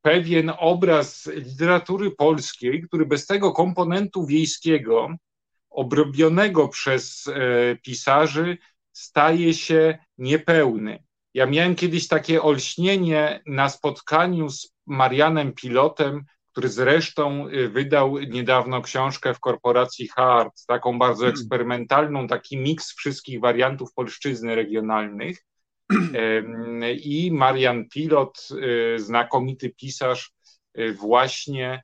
pewien 0.01 0.51
obraz 0.57 1.29
literatury 1.33 2.11
polskiej, 2.11 2.81
który 2.81 3.05
bez 3.05 3.25
tego 3.25 3.51
komponentu 3.51 4.25
wiejskiego, 4.25 5.09
obrobionego 5.69 6.67
przez 6.67 7.29
pisarzy, 7.83 8.57
staje 8.91 9.53
się 9.53 9.97
niepełny. 10.17 11.08
Ja 11.33 11.45
miałem 11.45 11.75
kiedyś 11.75 12.07
takie 12.07 12.41
olśnienie 12.41 13.41
na 13.45 13.69
spotkaniu 13.69 14.49
z 14.49 14.73
Marianem 14.85 15.53
Pilotem, 15.53 16.25
który 16.51 16.69
zresztą 16.69 17.47
y, 17.47 17.69
wydał 17.69 18.19
niedawno 18.19 18.81
książkę 18.81 19.33
w 19.33 19.39
korporacji 19.39 20.07
Hart, 20.07 20.65
taką 20.67 20.99
bardzo 20.99 21.21
hmm. 21.21 21.33
eksperymentalną, 21.33 22.27
taki 22.27 22.57
miks 22.57 22.95
wszystkich 22.95 23.39
wariantów 23.39 23.93
polszczyzny 23.93 24.55
regionalnych. 24.55 25.45
I 27.03 27.31
Marian 27.31 27.89
Pilot, 27.89 28.47
y, 28.51 28.99
znakomity 28.99 29.69
pisarz, 29.69 30.31
y, 30.79 30.93
właśnie 30.93 31.83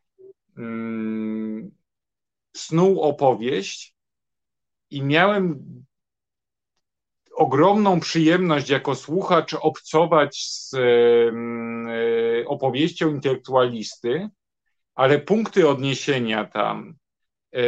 mm, 0.57 1.71
snuł 2.55 3.01
opowieść 3.01 3.95
i 4.89 5.01
miałem 5.01 5.65
ogromną 7.35 7.99
przyjemność 7.99 8.69
jako 8.69 8.95
słuchacz 8.95 9.53
obcować 9.53 10.37
z 10.37 10.73
e, 10.73 12.47
opowieścią 12.47 13.09
intelektualisty, 13.09 14.29
ale 14.95 15.19
punkty 15.19 15.69
odniesienia 15.69 16.45
tam, 16.45 16.95
e, 17.51 17.61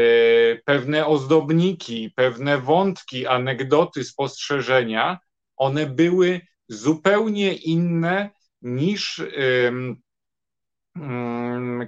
pewne 0.55 1.05
ozdobniki, 1.05 2.11
pewne 2.15 2.57
wątki, 2.57 3.27
anegdoty, 3.27 4.03
spostrzeżenia, 4.03 5.19
one 5.57 5.85
były 5.85 6.41
zupełnie 6.69 7.53
inne 7.53 8.29
niż 8.61 9.21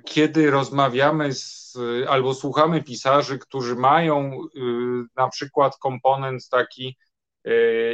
kiedy 0.06 0.52
rozmawiamy 0.52 1.34
z, 1.34 1.78
albo 2.10 2.34
słuchamy 2.34 2.84
pisarzy, 2.84 3.40
którzy 3.40 3.76
mają 3.76 4.34
y, 4.34 4.60
na 5.16 5.30
przykład 5.30 5.78
komponent 5.78 6.50
taki 6.50 6.98
E, 6.98 7.09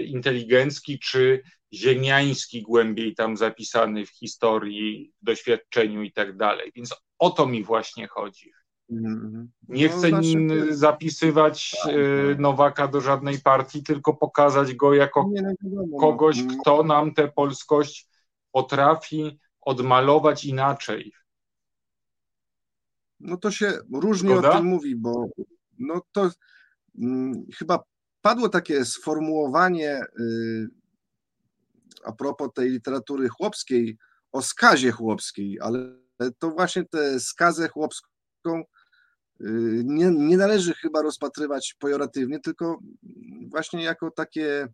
inteligencki 0.05 0.99
czy 0.99 1.41
ziemiański 1.73 2.61
głębiej 2.61 3.15
tam 3.15 3.37
zapisany 3.37 4.05
w 4.05 4.09
historii, 4.09 5.13
doświadczeniu 5.21 6.03
i 6.03 6.11
tak 6.11 6.37
dalej. 6.37 6.71
Więc 6.75 6.95
o 7.19 7.29
to 7.29 7.47
mi 7.47 7.63
właśnie 7.63 8.07
chodzi. 8.07 8.51
Mhm. 8.91 9.51
Nie 9.67 9.87
no, 9.87 9.91
chcę 9.91 10.09
znaczy, 10.09 10.75
zapisywać 10.75 11.75
tak, 11.83 11.93
e, 11.93 12.29
tak. 12.29 12.39
Nowaka 12.39 12.87
do 12.87 13.01
żadnej 13.01 13.39
partii, 13.39 13.83
tylko 13.83 14.13
pokazać 14.13 14.73
go 14.73 14.93
jako 14.93 15.29
no, 15.61 15.99
kogoś, 15.99 16.43
no. 16.43 16.53
kto 16.61 16.83
nam 16.83 17.13
tę 17.13 17.27
polskość 17.27 18.07
potrafi 18.51 19.39
odmalować 19.61 20.45
inaczej. 20.45 21.13
No 23.19 23.37
to 23.37 23.51
się 23.51 23.73
różnie 23.93 24.29
Zgoda? 24.29 24.49
o 24.49 24.57
tym 24.57 24.65
mówi, 24.65 24.95
bo 24.95 25.27
no 25.79 26.01
to 26.11 26.29
hmm, 26.97 27.45
chyba 27.57 27.83
padło 28.25 28.49
takie 28.49 28.85
sformułowanie 28.85 30.01
y, 30.19 30.67
a 32.03 32.11
propos 32.11 32.49
tej 32.55 32.69
literatury 32.69 33.29
chłopskiej, 33.29 33.97
o 34.31 34.41
skazie 34.41 34.91
chłopskiej, 34.91 35.59
ale 35.61 35.97
to 36.39 36.51
właśnie 36.51 36.83
tę 36.85 37.19
skazę 37.19 37.69
chłopską 37.69 38.09
y, 38.49 38.63
nie, 39.85 40.11
nie 40.11 40.37
należy 40.37 40.73
chyba 40.73 41.01
rozpatrywać 41.01 41.75
pejoratywnie, 41.79 42.39
tylko 42.39 42.79
właśnie 43.49 43.83
jako 43.83 44.11
takie, 44.11 44.67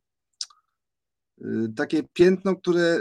y, 1.42 1.74
takie 1.76 2.04
piętno, 2.14 2.56
które 2.56 3.00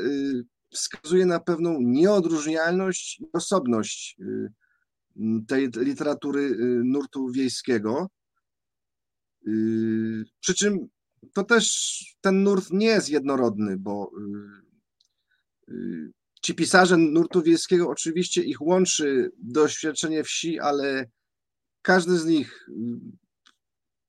wskazuje 0.71 1.27
na 1.27 1.41
pewną 1.41 1.77
nieodróżnialność 1.81 3.21
i 3.21 3.27
osobność 3.33 4.17
tej 5.49 5.69
literatury 5.77 6.57
nurtu 6.85 7.31
wiejskiego. 7.31 8.11
Yy, 9.47 10.25
przy 10.41 10.55
czym 10.55 10.89
to 11.33 11.45
też 11.45 12.05
ten 12.21 12.43
nurt 12.43 12.71
nie 12.71 12.87
jest 12.87 13.09
jednorodny, 13.09 13.77
bo 13.77 14.11
yy, 15.69 15.77
yy, 15.77 16.13
ci 16.43 16.55
pisarze 16.55 16.97
nurtu 16.97 17.43
wiejskiego 17.43 17.89
oczywiście 17.89 18.43
ich 18.43 18.63
łączy 18.63 19.31
doświadczenie 19.39 20.25
wsi, 20.25 20.59
ale 20.59 21.11
każdy 21.83 22.19
z 22.19 22.27
nich 22.27 22.69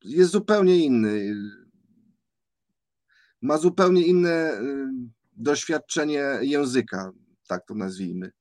jest 0.03 0.31
zupełnie 0.31 0.85
inny. 0.85 1.35
ma 3.41 3.57
zupełnie 3.57 4.05
inne 4.05 4.61
doświadczenie 5.33 6.23
języka, 6.41 7.11
tak 7.47 7.65
to 7.65 7.75
nazwijmy. 7.75 8.31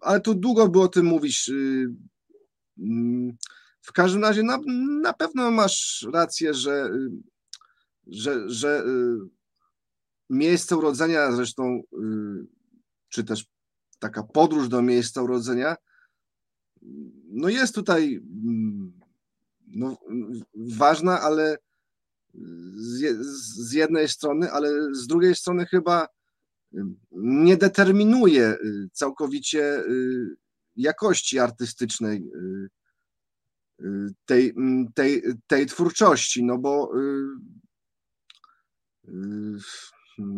Ale 0.00 0.20
tu 0.20 0.34
długo 0.34 0.68
było 0.68 0.84
o 0.84 0.88
tym 0.88 1.06
mówić. 1.06 1.50
Mm, 3.84 3.90
w 3.90 3.92
każdym 3.92 4.22
razie 4.22 4.42
na, 4.42 4.58
na 5.02 5.12
pewno 5.12 5.50
masz 5.50 6.06
rację, 6.12 6.54
że, 6.54 6.90
że, 8.06 8.50
że 8.50 8.84
miejsce 10.30 10.76
urodzenia, 10.76 11.32
zresztą, 11.32 11.82
czy 13.08 13.24
też 13.24 13.46
taka 13.98 14.22
podróż 14.22 14.68
do 14.68 14.82
miejsca 14.82 15.22
urodzenia, 15.22 15.76
no 17.28 17.48
jest 17.48 17.74
tutaj 17.74 18.20
no, 19.66 19.96
ważna, 20.54 21.20
ale 21.20 21.58
z 23.54 23.72
jednej 23.72 24.08
strony, 24.08 24.50
ale 24.50 24.94
z 24.94 25.06
drugiej 25.06 25.34
strony 25.34 25.66
chyba 25.66 26.08
nie 27.12 27.56
determinuje 27.56 28.56
całkowicie 28.92 29.84
jakości 30.76 31.38
artystycznej 31.38 32.30
tej, 34.26 34.54
tej, 34.94 35.22
tej 35.46 35.66
twórczości, 35.66 36.44
no 36.44 36.58
bo 36.58 36.92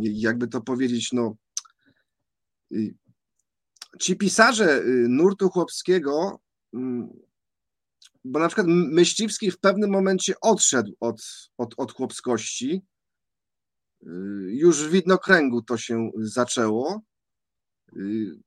jakby 0.01 0.49
to 0.49 0.61
powiedzieć, 0.61 1.13
no 1.13 1.37
ci 4.01 4.17
pisarze 4.17 4.83
nurtu 5.09 5.49
chłopskiego 5.49 6.41
bo 8.27 8.39
na 8.39 8.49
przykład 8.49 8.67
Myśliwski 8.69 9.51
w 9.51 9.59
pewnym 9.59 9.91
momencie 9.91 10.35
odszedł 10.41 10.93
od, 11.01 11.23
od, 11.59 11.75
od 11.77 11.93
chłopskości. 11.93 12.83
Y, 14.03 14.07
już 14.49 14.85
w 14.85 14.91
widnokręgu 14.91 15.63
to 15.63 15.77
się 15.77 16.11
zaczęło. 16.17 17.03
Y, 17.97 18.41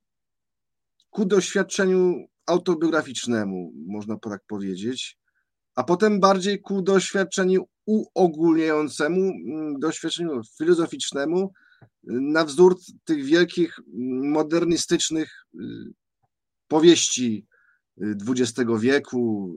ku 1.10 1.24
doświadczeniu 1.24 2.26
autobiograficznemu, 2.50 3.72
można 3.86 4.16
tak 4.16 4.42
powiedzieć, 4.46 5.18
a 5.74 5.84
potem 5.84 6.20
bardziej 6.20 6.60
ku 6.60 6.82
doświadczeniu 6.82 7.68
uogólniającemu, 7.86 9.20
mm, 9.20 9.78
doświadczeniu 9.78 10.40
filozoficznemu, 10.58 11.52
y, 11.82 11.86
na 12.10 12.44
wzór 12.44 12.78
tych 13.04 13.24
wielkich 13.24 13.78
modernistycznych 14.36 15.46
powieści 16.68 17.46
XX 18.28 18.52
wieku, 18.80 19.54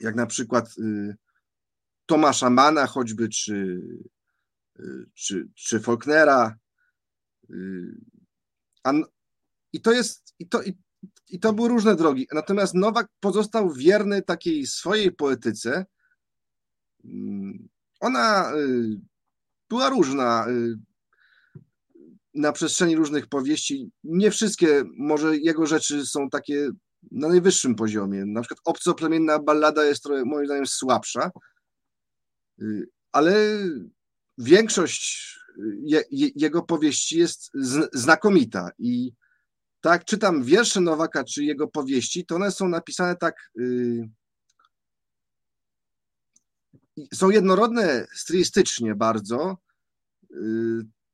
jak 0.00 0.14
na 0.14 0.26
przykład 0.26 0.68
y, 0.78 1.16
Tomasza 2.06 2.50
Mana 2.50 2.86
choćby, 2.86 3.28
czy, 3.28 3.80
y, 4.80 5.06
czy, 5.14 5.48
czy 5.54 5.80
Faulknera. 5.80 6.56
Y, 7.50 8.00
I 9.72 9.80
to 9.80 9.92
jest, 9.92 10.34
i 10.38 10.48
to, 10.48 10.62
i, 10.62 10.78
i 11.28 11.40
to 11.40 11.52
były 11.52 11.68
różne 11.68 11.96
drogi. 11.96 12.26
Natomiast 12.32 12.74
Nowak 12.74 13.08
pozostał 13.20 13.72
wierny 13.72 14.22
takiej 14.22 14.66
swojej 14.66 15.12
poetyce. 15.12 15.86
Ona 18.00 18.52
była 19.68 19.88
różna 19.88 20.46
na 22.34 22.52
przestrzeni 22.52 22.96
różnych 22.96 23.26
powieści. 23.26 23.90
Nie 24.04 24.30
wszystkie, 24.30 24.84
może 24.96 25.36
jego 25.36 25.66
rzeczy 25.66 26.06
są 26.06 26.30
takie 26.30 26.70
na 27.10 27.28
najwyższym 27.28 27.74
poziomie. 27.74 28.24
Na 28.26 28.40
przykład 28.40 28.60
obcoplemienna 28.64 29.38
ballada 29.38 29.84
jest 29.84 30.02
trochę, 30.02 30.24
moim 30.24 30.46
zdaniem 30.46 30.66
słabsza, 30.66 31.30
y, 32.62 32.88
ale 33.12 33.34
większość 34.38 35.36
je, 35.82 36.02
je, 36.10 36.28
jego 36.36 36.62
powieści 36.62 37.18
jest 37.18 37.50
z, 37.54 37.90
znakomita 37.92 38.70
i 38.78 39.12
tak 39.86 40.04
czytam 40.04 40.44
wiersze 40.44 40.80
Nowaka 40.80 41.24
czy 41.24 41.44
jego 41.44 41.68
powieści, 41.68 42.26
to 42.26 42.34
one 42.36 42.50
są 42.50 42.68
napisane 42.68 43.16
tak 43.16 43.50
y, 43.60 44.08
są 47.14 47.30
jednorodne 47.30 48.06
stylistycznie 48.14 48.94
bardzo, 48.94 49.56
y, 50.30 50.36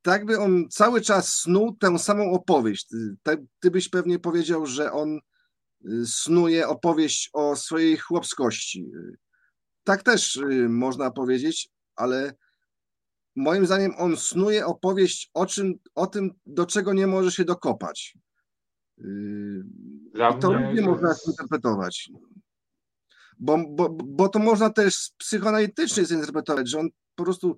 tak 0.02 0.24
by 0.24 0.38
on 0.38 0.68
cały 0.70 1.00
czas 1.00 1.34
snuł 1.34 1.76
tę 1.76 1.98
samą 1.98 2.32
opowieść. 2.32 2.86
Ty, 3.22 3.46
ty 3.60 3.70
byś 3.70 3.88
pewnie 3.88 4.18
powiedział, 4.18 4.66
że 4.66 4.92
on 4.92 5.20
snuje 6.04 6.68
opowieść 6.68 7.30
o 7.32 7.56
swojej 7.56 7.96
chłopskości. 7.96 8.90
Tak 9.84 10.02
też 10.02 10.36
y, 10.36 10.68
można 10.68 11.10
powiedzieć, 11.10 11.68
ale 11.96 12.34
moim 13.36 13.66
zdaniem 13.66 13.92
on 13.98 14.16
snuje 14.16 14.66
opowieść 14.66 15.30
o, 15.34 15.46
czym, 15.46 15.74
o 15.94 16.06
tym, 16.06 16.30
do 16.46 16.66
czego 16.66 16.92
nie 16.92 17.06
może 17.06 17.32
się 17.32 17.44
dokopać. 17.44 18.16
Y, 19.04 19.62
Dla 20.14 20.30
I 20.30 20.38
to 20.38 20.52
różnie 20.52 20.82
można 20.82 21.14
interpretować. 21.26 22.10
Bo, 23.38 23.58
bo, 23.68 23.88
bo 23.88 24.28
to 24.28 24.38
można 24.38 24.70
też 24.70 25.10
psychoanalitycznie 25.18 26.04
zinterpretować, 26.04 26.68
że 26.68 26.78
on 26.78 26.88
po 27.14 27.24
prostu 27.24 27.56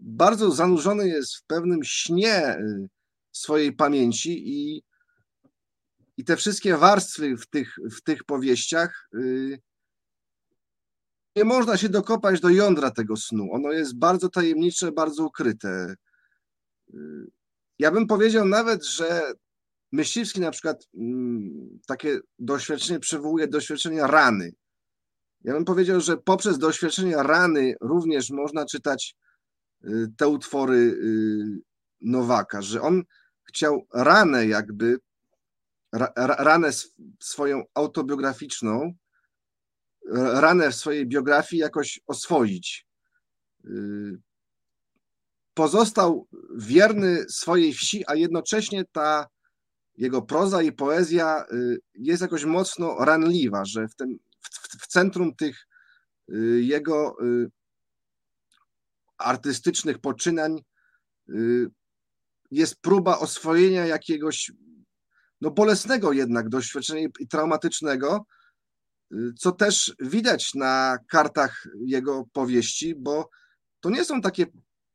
bardzo 0.00 0.50
zanurzony 0.50 1.08
jest 1.08 1.36
w 1.36 1.44
pewnym 1.46 1.84
śnie 1.84 2.58
y, 2.58 2.88
swojej 3.32 3.72
pamięci 3.72 4.42
i 4.46 4.82
i 6.16 6.24
te 6.24 6.36
wszystkie 6.36 6.76
warstwy 6.76 7.36
w 7.36 7.46
tych, 7.46 7.76
w 7.90 8.02
tych 8.02 8.24
powieściach, 8.24 9.08
yy, 9.12 9.58
nie 11.36 11.44
można 11.44 11.76
się 11.76 11.88
dokopać 11.88 12.40
do 12.40 12.48
jądra 12.48 12.90
tego 12.90 13.16
snu. 13.16 13.48
Ono 13.52 13.72
jest 13.72 13.98
bardzo 13.98 14.28
tajemnicze, 14.28 14.92
bardzo 14.92 15.24
ukryte. 15.24 15.94
Yy, 16.88 17.26
ja 17.78 17.90
bym 17.90 18.06
powiedział 18.06 18.44
nawet, 18.44 18.84
że 18.84 19.32
Myśliwski 19.92 20.40
na 20.40 20.50
przykład 20.50 20.88
mm, 20.94 21.80
takie 21.86 22.18
doświadczenie 22.38 23.00
przywołuje 23.00 23.48
doświadczenia 23.48 24.06
rany. 24.06 24.52
Ja 25.44 25.52
bym 25.52 25.64
powiedział, 25.64 26.00
że 26.00 26.16
poprzez 26.16 26.58
doświadczenia 26.58 27.22
rany 27.22 27.74
również 27.80 28.30
można 28.30 28.66
czytać 28.66 29.16
yy, 29.82 30.12
te 30.16 30.28
utwory 30.28 30.98
Nowaka, 32.00 32.62
że 32.62 32.82
on 32.82 33.02
chciał 33.48 33.86
ranę 33.94 34.46
jakby 34.46 34.98
ranę 36.16 36.70
swoją 37.22 37.62
autobiograficzną, 37.74 38.92
ranę 40.14 40.70
w 40.70 40.74
swojej 40.74 41.06
biografii 41.06 41.60
jakoś 41.60 42.00
oswoić. 42.06 42.86
Y, 43.64 44.20
pozostał 45.54 46.28
wierny 46.56 47.24
swojej 47.28 47.72
wsi, 47.72 48.04
a 48.06 48.14
jednocześnie 48.14 48.84
ta 48.92 49.26
jego 49.96 50.22
proza 50.22 50.62
i 50.62 50.72
poezja 50.72 51.44
y, 51.52 51.78
jest 51.94 52.22
jakoś 52.22 52.44
mocno 52.44 52.96
ranliwa, 53.04 53.64
że 53.64 53.88
w, 53.88 53.94
tym, 53.94 54.18
w, 54.40 54.82
w 54.82 54.86
centrum 54.86 55.34
tych 55.34 55.66
y, 56.32 56.62
jego 56.62 57.16
artystycznych 59.18 59.98
poczynań 59.98 60.62
jest 62.50 62.80
próba 62.80 63.18
oswojenia 63.18 63.86
jakiegoś 63.86 64.52
no 65.40 65.50
bolesnego 65.50 66.12
jednak 66.12 66.48
doświadczenia 66.48 67.08
i 67.20 67.28
traumatycznego, 67.28 68.26
y, 69.12 69.16
co 69.38 69.52
też 69.52 69.94
widać 70.00 70.54
na 70.54 70.98
kartach 71.08 71.66
jego 71.86 72.24
powieści, 72.32 72.94
bo 72.94 73.30
to 73.80 73.90
nie 73.90 74.04
są 74.04 74.20
takie 74.20 74.46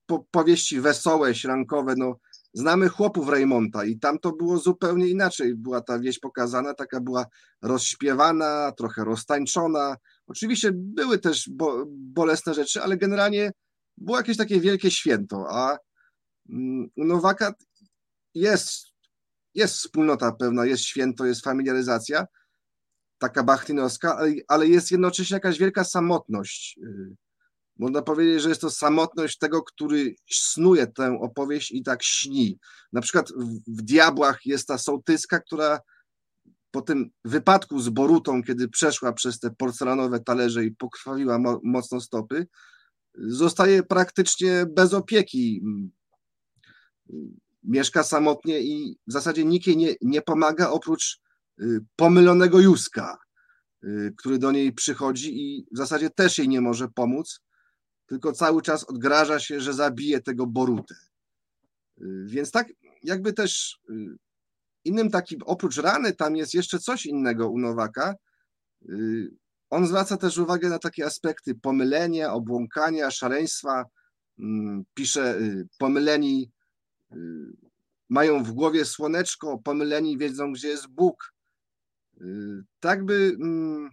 po 0.05 0.25
powieści 0.31 0.81
wesołe, 0.81 1.35
śrankowe, 1.35 1.93
no 1.97 2.15
znamy 2.53 2.89
chłopów 2.89 3.29
Raymonta 3.29 3.85
i 3.85 3.99
tam 3.99 4.19
to 4.19 4.31
było 4.31 4.57
zupełnie 4.57 5.07
inaczej, 5.07 5.55
była 5.55 5.81
ta 5.81 5.99
wieś 5.99 6.19
pokazana, 6.19 6.73
taka 6.73 6.99
była 6.99 7.25
rozśpiewana, 7.61 8.71
trochę 8.77 9.03
roztańczona, 9.03 9.95
oczywiście 10.27 10.71
były 10.73 11.19
też 11.19 11.49
bo, 11.49 11.85
bolesne 11.89 12.53
rzeczy, 12.53 12.81
ale 12.81 12.97
generalnie 12.97 13.51
było 13.97 14.17
jakieś 14.17 14.37
takie 14.37 14.59
wielkie 14.59 14.91
święto, 14.91 15.45
a 15.49 15.77
mm, 16.49 16.89
u 16.95 17.05
Nowaka 17.05 17.53
jest 18.33 18.91
jest 19.55 19.75
wspólnota 19.75 20.31
pewna, 20.31 20.65
jest 20.65 20.83
święto, 20.83 21.25
jest 21.25 21.43
familiaryzacja, 21.43 22.25
taka 23.17 23.43
bachtinowska, 23.43 24.19
ale 24.47 24.67
jest 24.67 24.91
jednocześnie 24.91 25.35
jakaś 25.35 25.59
wielka 25.59 25.83
samotność. 25.83 26.79
Y, 26.83 27.15
można 27.81 28.01
powiedzieć, 28.01 28.41
że 28.41 28.49
jest 28.49 28.61
to 28.61 28.69
samotność 28.69 29.37
tego, 29.37 29.63
który 29.63 30.15
snuje 30.31 30.87
tę 30.87 31.19
opowieść 31.21 31.71
i 31.71 31.83
tak 31.83 32.03
śni. 32.03 32.59
Na 32.93 33.01
przykład 33.01 33.29
w 33.67 33.81
Diabłach 33.81 34.45
jest 34.45 34.67
ta 34.67 34.77
sołtyska, 34.77 35.39
która 35.39 35.79
po 36.71 36.81
tym 36.81 37.09
wypadku 37.25 37.79
z 37.79 37.89
Borutą, 37.89 38.43
kiedy 38.43 38.69
przeszła 38.69 39.13
przez 39.13 39.39
te 39.39 39.51
porcelanowe 39.51 40.19
talerze 40.19 40.65
i 40.65 40.75
pokrwawiła 40.75 41.39
mo 41.39 41.59
mocno 41.63 42.01
stopy, 42.01 42.47
zostaje 43.15 43.83
praktycznie 43.83 44.65
bez 44.69 44.93
opieki 44.93 45.61
mieszka 47.63 48.03
samotnie 48.03 48.61
i 48.61 48.97
w 49.07 49.11
zasadzie 49.11 49.45
nikt 49.45 49.67
jej 49.67 49.77
nie, 49.77 49.95
nie 50.01 50.21
pomaga 50.21 50.69
oprócz 50.69 51.19
y, 51.61 51.79
pomylonego 51.95 52.59
Józka, 52.59 53.17
y, 53.83 54.13
który 54.17 54.37
do 54.37 54.51
niej 54.51 54.73
przychodzi 54.73 55.41
i 55.41 55.65
w 55.73 55.77
zasadzie 55.77 56.09
też 56.09 56.37
jej 56.37 56.49
nie 56.49 56.61
może 56.61 56.87
pomóc. 56.87 57.41
Tylko 58.11 58.31
cały 58.31 58.61
czas 58.61 58.83
odgraża 58.83 59.39
się, 59.39 59.61
że 59.61 59.73
zabije 59.73 60.21
tego 60.21 60.47
Borutę. 60.47 60.95
Więc 62.25 62.51
tak 62.51 62.67
jakby 63.03 63.33
też 63.33 63.79
innym 64.85 65.09
takim, 65.09 65.39
oprócz 65.45 65.77
rany, 65.77 66.13
tam 66.13 66.35
jest 66.35 66.53
jeszcze 66.53 66.79
coś 66.79 67.05
innego 67.05 67.49
u 67.49 67.59
Nowaka. 67.59 68.15
On 69.69 69.87
zwraca 69.87 70.17
też 70.17 70.37
uwagę 70.37 70.69
na 70.69 70.79
takie 70.79 71.05
aspekty 71.05 71.55
pomylenia, 71.55 72.33
obłąkania, 72.33 73.11
szaleństwa. 73.11 73.85
Mm, 74.39 74.83
pisze, 74.93 75.39
pomyleni 75.77 76.51
mają 78.09 78.43
w 78.43 78.51
głowie 78.51 78.85
słoneczko, 78.85 79.57
pomyleni 79.57 80.17
wiedzą, 80.17 80.53
gdzie 80.53 80.67
jest 80.67 80.87
Bóg. 80.87 81.33
Tak 82.79 83.05
by 83.05 83.37
mm, 83.41 83.89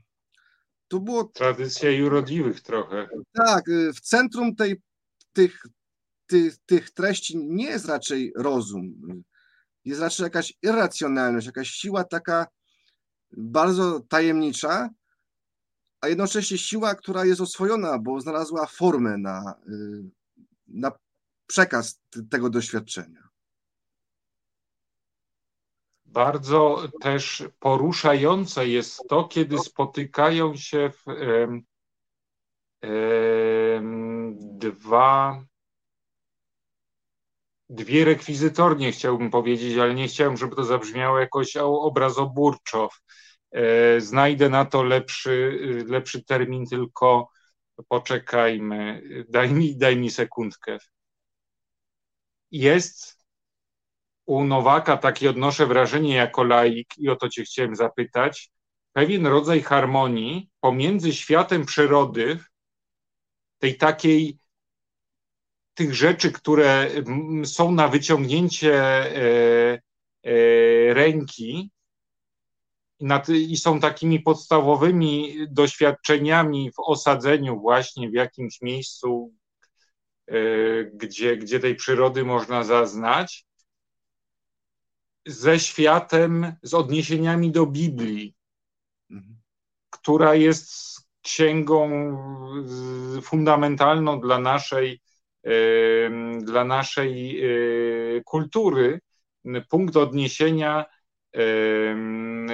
to 0.89 1.01
było. 1.01 1.25
Tradycja 1.25 1.91
jurodliwych 1.91 2.61
trochę. 2.61 3.09
Tak, 3.33 3.69
y, 3.69 3.93
w 3.93 4.01
centrum 4.01 4.57
tej, 4.57 4.83
tych, 5.33 5.63
tych, 6.27 6.59
tych 6.67 6.91
treści 6.91 7.39
nie 7.39 7.67
jest 7.67 7.89
raczej 7.89 8.33
rozum. 8.37 8.95
Jest 9.85 10.01
raczej 10.01 10.25
jakaś 10.25 10.55
irracjonalność, 10.63 11.47
jakaś 11.47 11.69
siła 11.69 12.05
taka 12.05 12.47
bardzo 13.37 14.01
tajemnicza, 14.01 14.91
a 16.01 16.09
jednocześnie 16.09 16.59
siła, 16.59 16.95
która 16.95 17.25
jest 17.25 17.41
oswojona, 17.41 17.99
bo 17.99 18.21
znalazła 18.21 18.67
formę 18.67 19.19
na, 19.19 19.55
y, 19.69 20.05
na 20.69 20.93
przekaz 21.47 22.01
tego 22.31 22.51
doświadczenia. 22.51 23.28
Bardzo 26.09 26.83
też 27.01 27.45
poruszające 27.59 28.69
jest 28.69 29.09
to, 29.09 29.25
kiedy 29.25 29.59
spotykają 29.59 30.57
się 30.57 30.91
w, 30.91 31.05
dwa 34.59 35.45
dwie 37.71 38.05
rekwizytornie, 38.05 38.93
chciałbym 38.93 39.31
powiedzieć, 39.31 39.79
ale 39.79 39.95
nie 39.95 40.09
chciałem, 40.09 40.37
żeby 40.37 40.57
to 40.57 40.65
zabrzmiało 40.65 41.19
jakoś 41.19 41.57
obrazoburczo. 41.57 42.89
E, 43.53 44.01
znajdę 44.01 44.49
na 44.49 44.65
to 44.65 44.83
lepszy, 44.83 45.59
lepszy 45.87 46.25
termin, 46.25 46.67
tylko 46.67 47.29
poczekajmy. 47.89 49.03
Daj 49.29 49.53
mi, 49.53 49.77
daj 49.77 49.97
mi 49.97 50.11
sekundkę. 50.11 50.79
Jest 52.51 53.18
u 54.29 54.45
Nowaka 54.45 54.97
takie 54.97 55.31
odnoszę 55.31 55.67
wrażenie 55.67 56.15
jako 56.15 56.45
laik 56.45 56.99
i 56.99 57.09
o 57.09 57.17
to 57.17 57.29
cię 57.29 57.45
chciałem 57.45 57.77
zapytać, 57.77 58.51
pewien 58.93 59.27
rodzaj 59.27 59.63
harmonii 59.63 60.51
pomiędzy 60.61 61.13
światem 61.13 61.67
przyrody, 61.67 62.39
tej 63.59 63.77
takiej 63.77 64.39
tych 65.75 65.95
rzeczy, 65.95 66.33
które 66.33 66.91
są 67.45 67.73
na 67.73 67.89
wyciągnięcie 67.89 68.75
e, 68.75 69.81
e, 70.25 70.95
ręki 70.95 71.71
i 73.29 73.57
są 73.57 73.81
takimi 73.81 74.21
podstawowymi 74.21 75.37
doświadczeniami 75.51 76.73
w 76.73 76.81
osadzeniu 76.81 77.61
właśnie 77.61 78.11
w 78.11 78.15
jakimś 78.15 78.61
miejscu, 78.63 79.35
e, 80.27 80.35
gdzie, 80.85 81.37
gdzie 81.37 81.61
tej 81.61 81.75
przyrody 81.75 82.25
można 82.25 82.65
zaznać, 82.65 83.48
ze 85.29 85.59
światem, 85.59 86.53
z 86.63 86.75
odniesieniami 86.75 87.53
do 87.53 87.67
Biblii, 87.67 88.35
mhm. 89.11 89.37
która 89.91 90.35
jest 90.35 90.99
księgą 91.23 91.91
fundamentalną 93.23 94.21
dla 94.21 94.39
naszej, 94.39 95.01
dla 96.41 96.65
naszej 96.65 97.41
e, 97.45 97.51
kultury, 98.25 99.01
punkt 99.69 99.97
odniesienia, 99.97 100.85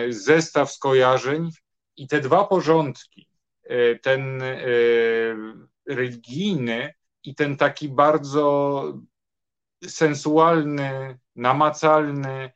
zestaw 0.08 0.72
skojarzeń 0.72 1.50
i 1.96 2.08
te 2.08 2.20
dwa 2.20 2.44
porządki, 2.44 3.28
e, 3.62 3.98
ten 3.98 4.42
e, 4.42 4.56
religijny 5.86 6.94
i 7.24 7.34
ten 7.34 7.56
taki 7.56 7.88
bardzo 7.88 8.84
sensualny, 9.86 11.18
namacalny, 11.36 12.52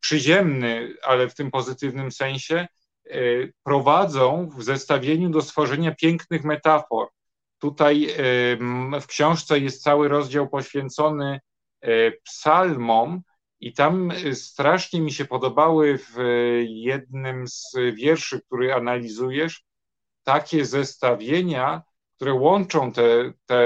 przyziemny, 0.00 0.94
ale 1.02 1.28
w 1.28 1.34
tym 1.34 1.50
pozytywnym 1.50 2.12
sensie, 2.12 2.66
e, 3.04 3.18
prowadzą 3.62 4.48
w 4.56 4.62
zestawieniu 4.62 5.30
do 5.30 5.42
stworzenia 5.42 5.94
pięknych 5.94 6.44
metafor. 6.44 7.08
Tutaj 7.58 8.04
e, 8.04 8.16
w 9.00 9.06
książce 9.06 9.58
jest 9.58 9.82
cały 9.82 10.08
rozdział 10.08 10.48
poświęcony 10.48 11.40
psalmom, 12.24 13.22
i 13.60 13.72
tam 13.72 14.12
strasznie 14.32 15.00
mi 15.00 15.12
się 15.12 15.24
podobały 15.24 15.98
w 15.98 16.16
jednym 16.62 17.48
z 17.48 17.72
wierszy, 17.94 18.40
który 18.40 18.74
analizujesz, 18.74 19.64
takie 20.22 20.64
zestawienia, 20.64 21.82
które 22.16 22.32
łączą 22.32 22.92
te, 22.92 23.32
te 23.46 23.56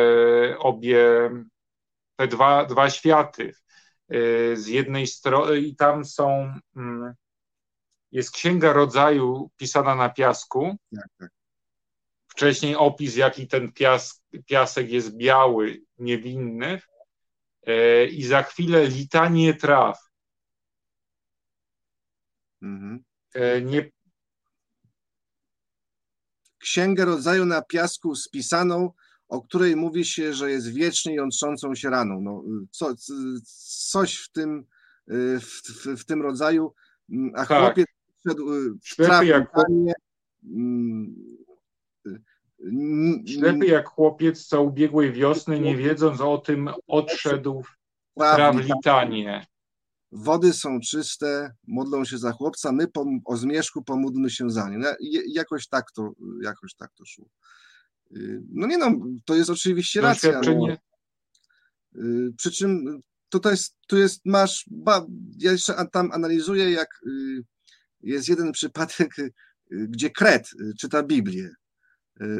obie, 0.58 1.30
te 2.16 2.28
dwa, 2.28 2.64
dwa 2.64 2.90
światy. 2.90 3.54
Y, 4.14 4.56
z 4.56 4.66
jednej 4.66 5.06
strony 5.06 5.60
i 5.60 5.76
tam 5.76 6.04
są, 6.04 6.54
mm, 6.76 7.14
jest 8.12 8.30
księga 8.30 8.72
rodzaju 8.72 9.50
pisana 9.56 9.94
na 9.94 10.08
piasku. 10.08 10.76
Tak, 10.96 11.06
tak. 11.18 11.30
Wcześniej 12.28 12.76
opis, 12.76 13.16
jaki 13.16 13.48
ten 13.48 13.72
pias, 13.72 14.22
piasek 14.46 14.90
jest 14.90 15.16
biały, 15.16 15.82
niewinny. 15.98 16.80
Y, 17.68 18.06
I 18.06 18.24
za 18.24 18.42
chwilę 18.42 18.86
litanie 18.86 19.54
traw. 19.54 19.98
Mhm. 22.62 23.04
Y, 23.36 23.62
nie... 23.64 23.90
Księgę 26.58 27.04
rodzaju 27.04 27.46
na 27.46 27.62
piasku 27.62 28.16
spisaną 28.16 28.92
o 29.30 29.42
której 29.42 29.76
mówi 29.76 30.04
się, 30.04 30.34
że 30.34 30.50
jest 30.50 30.72
wiecznie 30.72 31.14
jątrzącą 31.14 31.74
się 31.74 31.90
raną. 31.90 32.20
No, 32.20 32.44
co, 32.70 32.94
coś 33.90 34.16
w 34.16 34.32
tym, 34.32 34.66
y, 35.10 35.40
w, 35.40 35.62
w, 35.62 36.00
w 36.00 36.04
tym 36.04 36.22
rodzaju, 36.22 36.74
mm, 37.10 37.32
a 37.34 37.46
tak. 37.46 37.62
chłopiec 37.62 37.86
szedł 38.28 38.52
y, 38.52 38.70
w 38.70 38.88
Ślepy 38.88 39.26
jak, 39.26 39.52
Ślepy 43.26 43.66
jak 43.66 43.88
chłopiec 43.88 44.46
co 44.46 44.62
ubiegłej 44.62 45.12
wiosny, 45.12 45.60
nie 45.60 45.76
wiedząc 45.76 46.20
o 46.20 46.38
tym, 46.38 46.70
odszedł 46.86 47.62
w 47.62 48.20
trawlitanie. 48.34 49.46
Wody 50.12 50.52
są 50.52 50.80
czyste, 50.80 51.54
modlą 51.66 52.04
się 52.04 52.18
za 52.18 52.32
chłopca, 52.32 52.72
my 52.72 52.88
po, 52.88 53.06
o 53.24 53.36
zmierzchu 53.36 53.82
pomódlmy 53.82 54.30
się 54.30 54.50
za 54.50 54.68
nie. 54.68 54.78
No, 54.78 54.88
jakoś 55.26 55.68
tak 55.68 55.92
to, 55.92 56.12
jakoś 56.42 56.74
tak 56.74 56.90
to 56.94 57.04
szło. 57.04 57.26
Y, 58.16 58.42
no 58.52 58.66
nie 58.66 58.78
no, 58.78 58.92
to 59.24 59.34
jest 59.34 59.50
oczywiście 59.50 60.00
racja. 60.00 60.40
No. 60.40 60.76
Y, 61.96 62.32
przy 62.36 62.50
czym 62.50 63.00
jest, 63.44 63.76
tu 63.86 63.98
jest, 63.98 64.20
masz, 64.24 64.64
ba, 64.70 65.06
ja 65.38 65.52
jeszcze 65.52 65.86
tam 65.92 66.12
analizuję, 66.12 66.70
jak 66.70 66.88
y, 67.06 67.44
jest 68.00 68.28
jeden 68.28 68.52
przypadek, 68.52 69.16
gdzie 69.70 70.10
Kret 70.10 70.50
czyta 70.78 71.02
Biblię. 71.02 71.50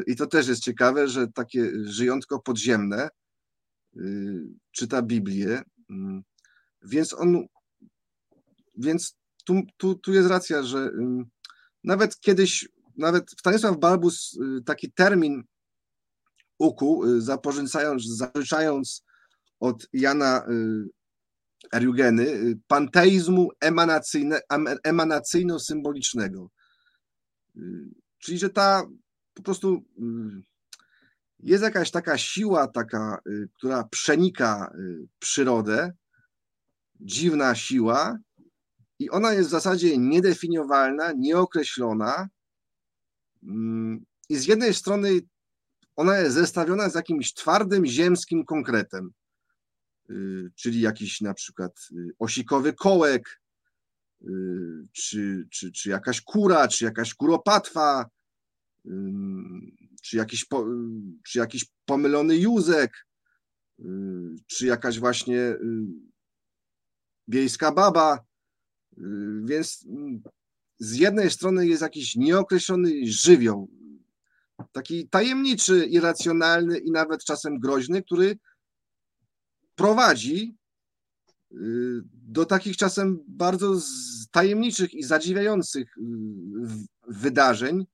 I 0.07 0.15
to 0.15 0.27
też 0.27 0.47
jest 0.47 0.63
ciekawe, 0.63 1.07
że 1.07 1.27
takie 1.27 1.71
żyjątko 1.83 2.39
podziemne 2.39 3.09
czyta 4.71 5.01
Biblię. 5.01 5.61
Więc 6.83 7.13
on, 7.13 7.45
więc 8.77 9.17
tu, 9.45 9.61
tu, 9.77 9.95
tu 9.95 10.13
jest 10.13 10.29
racja, 10.29 10.63
że 10.63 10.91
nawet 11.83 12.19
kiedyś, 12.19 12.69
nawet 12.97 13.31
Stanisław 13.31 13.79
Balbus 13.79 14.39
taki 14.65 14.91
termin 14.91 15.43
ukuł, 16.61 17.05
y, 17.05 17.21
zapożyczając, 17.21 19.03
od 19.59 19.87
Jana 19.93 20.45
y, 20.49 20.89
Eriugeny 21.73 22.27
y, 22.27 22.59
panteizmu 22.67 23.49
emanacyjno-symbolicznego. 24.83 26.47
Czyli, 28.19 28.37
że 28.37 28.49
ta 28.49 28.83
po 29.33 29.43
prostu 29.43 29.83
jest 31.39 31.63
jakaś 31.63 31.91
taka 31.91 32.17
siła, 32.17 32.67
taka, 32.67 33.21
która 33.57 33.83
przenika 33.83 34.73
przyrodę, 35.19 35.91
dziwna 36.99 37.55
siła, 37.55 38.17
i 39.01 39.09
ona 39.09 39.33
jest 39.33 39.49
w 39.49 39.51
zasadzie 39.51 39.97
niedefiniowalna, 39.97 41.11
nieokreślona. 41.11 42.29
Mm, 43.43 44.05
I 44.29 44.35
z 44.35 44.47
jednej 44.47 44.73
strony 44.73 45.21
ona 46.01 46.17
jest 46.17 46.35
zestawiona 46.35 46.89
z 46.89 46.95
jakimś 46.95 47.33
twardym, 47.33 47.85
ziemskim 47.85 48.45
konkretem, 48.45 49.11
y, 50.09 50.51
czyli 50.55 50.81
jakiś 50.81 51.21
na 51.21 51.33
przykład 51.33 51.71
y, 51.91 52.11
osikowy 52.19 52.73
kołek, 52.73 53.41
y, 54.21 54.27
czy, 54.91 55.47
czy, 55.51 55.71
czy 55.71 55.89
jakaś 55.89 56.21
kura, 56.21 56.67
czy 56.67 56.85
jakaś 56.85 57.13
kuropatwa, 57.13 58.05
czy 60.01 60.17
jakiś, 60.17 60.45
czy 61.27 61.39
jakiś 61.39 61.65
pomylony 61.85 62.37
Józek, 62.37 63.07
czy 64.47 64.65
jakaś 64.65 64.99
właśnie 64.99 65.55
wiejska 67.27 67.71
baba. 67.71 68.19
Więc 69.43 69.85
z 70.79 70.95
jednej 70.95 71.29
strony 71.29 71.67
jest 71.67 71.81
jakiś 71.81 72.15
nieokreślony 72.15 72.91
żywioł, 73.03 73.69
taki 74.71 75.09
tajemniczy, 75.09 75.85
irracjonalny 75.85 76.77
i 76.77 76.91
nawet 76.91 77.23
czasem 77.23 77.59
groźny, 77.59 78.03
który 78.03 78.37
prowadzi 79.75 80.55
y, 81.51 81.55
do 82.13 82.45
takich 82.45 82.77
czasem 82.77 83.19
bardzo 83.27 83.79
tajemniczych 84.31 84.93
i 84.93 85.03
zadziwiających 85.03 85.97
y, 85.97 86.01
wydarzeń, 87.07 87.85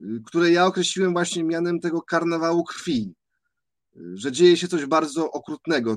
y, 0.00 0.22
które 0.26 0.50
ja 0.50 0.66
określiłem 0.66 1.12
właśnie 1.12 1.44
mianem 1.44 1.80
tego 1.80 2.02
karnawału 2.02 2.64
krwi, 2.64 3.14
że 4.14 4.32
dzieje 4.32 4.56
się 4.56 4.68
coś 4.68 4.86
bardzo 4.86 5.30
okrutnego. 5.30 5.96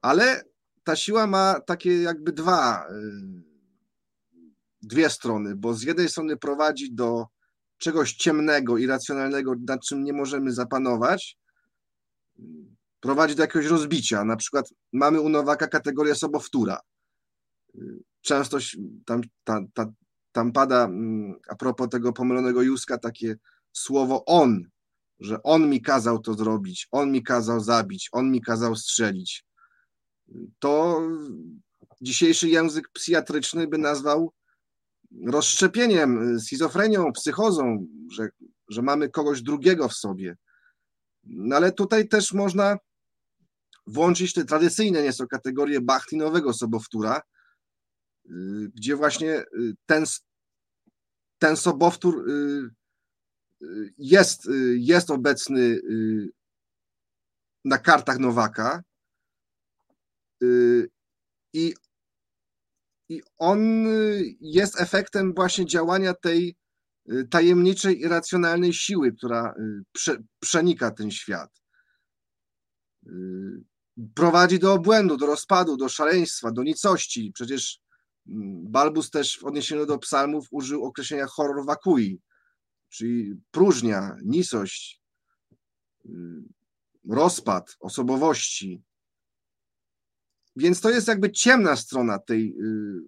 Ale 0.00 0.42
ta 0.84 0.96
siła 0.96 1.26
ma 1.26 1.60
takie 1.60 2.02
jakby 2.02 2.32
dwa, 2.32 2.86
dwie 4.82 5.10
strony, 5.10 5.56
bo 5.56 5.74
z 5.74 5.82
jednej 5.82 6.08
strony 6.08 6.36
prowadzi 6.36 6.92
do 6.92 7.26
czegoś 7.82 8.12
ciemnego, 8.12 8.78
irracjonalnego, 8.78 9.54
nad 9.68 9.80
czym 9.80 10.04
nie 10.04 10.12
możemy 10.12 10.52
zapanować, 10.52 11.36
prowadzi 13.00 13.34
do 13.34 13.42
jakiegoś 13.42 13.66
rozbicia. 13.66 14.24
Na 14.24 14.36
przykład 14.36 14.66
mamy 14.92 15.20
u 15.20 15.28
Nowaka 15.28 15.66
kategorię 15.66 16.14
sobowtóra. 16.14 16.80
Często 18.20 18.58
tam, 19.04 19.20
tam, 20.32 20.52
pada 20.52 20.84
mm, 20.84 21.34
a 21.48 21.54
propos 21.54 21.88
tego 21.88 22.12
pomylonego 22.12 22.62
Józka 22.62 22.98
takie 22.98 23.36
słowo 23.72 24.24
on, 24.26 24.64
że 25.20 25.42
on 25.42 25.70
mi 25.70 25.82
kazał 25.82 26.18
to 26.18 26.34
zrobić, 26.34 26.88
on 26.90 27.12
mi 27.12 27.22
kazał 27.22 27.60
zabić, 27.60 28.08
on 28.12 28.30
mi 28.30 28.40
kazał 28.40 28.76
strzelić. 28.76 29.44
To 30.58 31.02
dzisiejszy 32.00 32.48
język 32.48 32.88
psychiatryczny 32.88 33.66
by 33.66 33.78
nazwał 33.78 34.32
rozszczepieniem, 35.26 36.40
schizofrenią, 36.40 37.12
psychozą, 37.12 37.86
że, 38.12 38.28
że 38.68 38.82
mamy 38.82 39.08
kogoś 39.08 39.42
drugiego 39.42 39.88
w 39.88 39.94
sobie. 39.94 40.36
No 41.24 41.56
ale 41.56 41.72
tutaj 41.72 42.08
też 42.08 42.32
można 42.32 42.78
włączyć 43.86 44.32
te 44.32 44.44
tradycyjne 44.44 45.02
nieco 45.02 45.26
kategorie 45.26 45.80
bachtinowego 45.80 46.52
sobowtóra, 46.52 47.22
y, 48.26 48.30
gdzie 48.74 48.96
właśnie 48.96 49.40
y, 49.40 49.74
ten, 49.86 50.04
ten 51.38 51.56
sobowtór 51.56 52.30
y, 52.30 52.70
jest, 53.98 54.48
jest 54.74 55.10
obecny 55.10 55.80
na 57.64 57.78
kartach 57.78 58.18
Nowaka 58.18 58.82
i, 61.52 61.74
i 63.12 63.22
on 63.38 63.86
jest 64.40 64.80
efektem 64.80 65.34
właśnie 65.34 65.66
działania 65.66 66.14
tej 66.14 66.56
tajemniczej, 67.30 68.00
irracjonalnej 68.00 68.72
siły, 68.72 69.12
która 69.12 69.54
prze, 69.92 70.16
przenika 70.40 70.90
ten 70.90 71.10
świat 71.10 71.62
prowadzi 74.14 74.58
do 74.58 74.72
obłędu, 74.72 75.16
do 75.16 75.26
rozpadu, 75.26 75.76
do 75.76 75.88
szaleństwa, 75.88 76.52
do 76.52 76.62
nicości. 76.62 77.32
Przecież 77.34 77.80
mm, 78.28 78.70
Balbus 78.70 79.10
też 79.10 79.38
w 79.38 79.44
odniesieniu 79.44 79.86
do 79.86 79.98
psalmów 79.98 80.46
użył 80.50 80.84
określenia 80.84 81.26
horror 81.26 81.66
vacui, 81.66 82.20
czyli 82.88 83.34
próżnia, 83.50 84.16
nicość, 84.24 85.02
y, 86.06 86.10
rozpad 87.08 87.76
osobowości. 87.80 88.82
Więc 90.56 90.80
to 90.80 90.90
jest 90.90 91.08
jakby 91.08 91.30
ciemna 91.30 91.76
strona 91.76 92.18
tej, 92.18 92.56
y, 92.60 93.00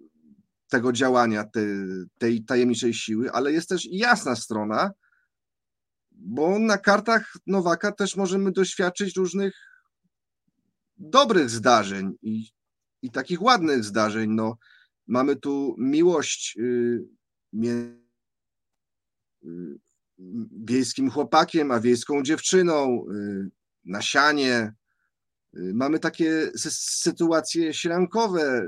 tego 0.67 0.91
działania, 0.91 1.43
tej, 1.43 1.65
tej 2.17 2.43
tajemniczej 2.43 2.93
siły, 2.93 3.31
ale 3.31 3.51
jest 3.51 3.69
też 3.69 3.87
jasna 3.91 4.35
strona, 4.35 4.91
bo 6.11 6.59
na 6.59 6.77
kartach 6.77 7.33
Nowaka 7.47 7.91
też 7.91 8.15
możemy 8.15 8.51
doświadczyć 8.51 9.15
różnych 9.15 9.55
dobrych 10.97 11.49
zdarzeń 11.49 12.11
i, 12.21 12.49
i 13.01 13.11
takich 13.11 13.41
ładnych 13.41 13.83
zdarzeń. 13.83 14.31
No, 14.31 14.57
mamy 15.07 15.35
tu 15.35 15.75
miłość 15.77 16.57
y, 16.59 17.05
między 17.53 18.05
wiejskim 20.51 21.09
chłopakiem, 21.09 21.71
a 21.71 21.79
wiejską 21.79 22.23
dziewczyną, 22.23 23.05
y, 23.11 23.49
na 23.85 24.01
sianie. 24.01 24.73
Mamy 25.55 25.99
takie 25.99 26.51
sytuacje 26.69 27.73
ślankowe. 27.73 28.67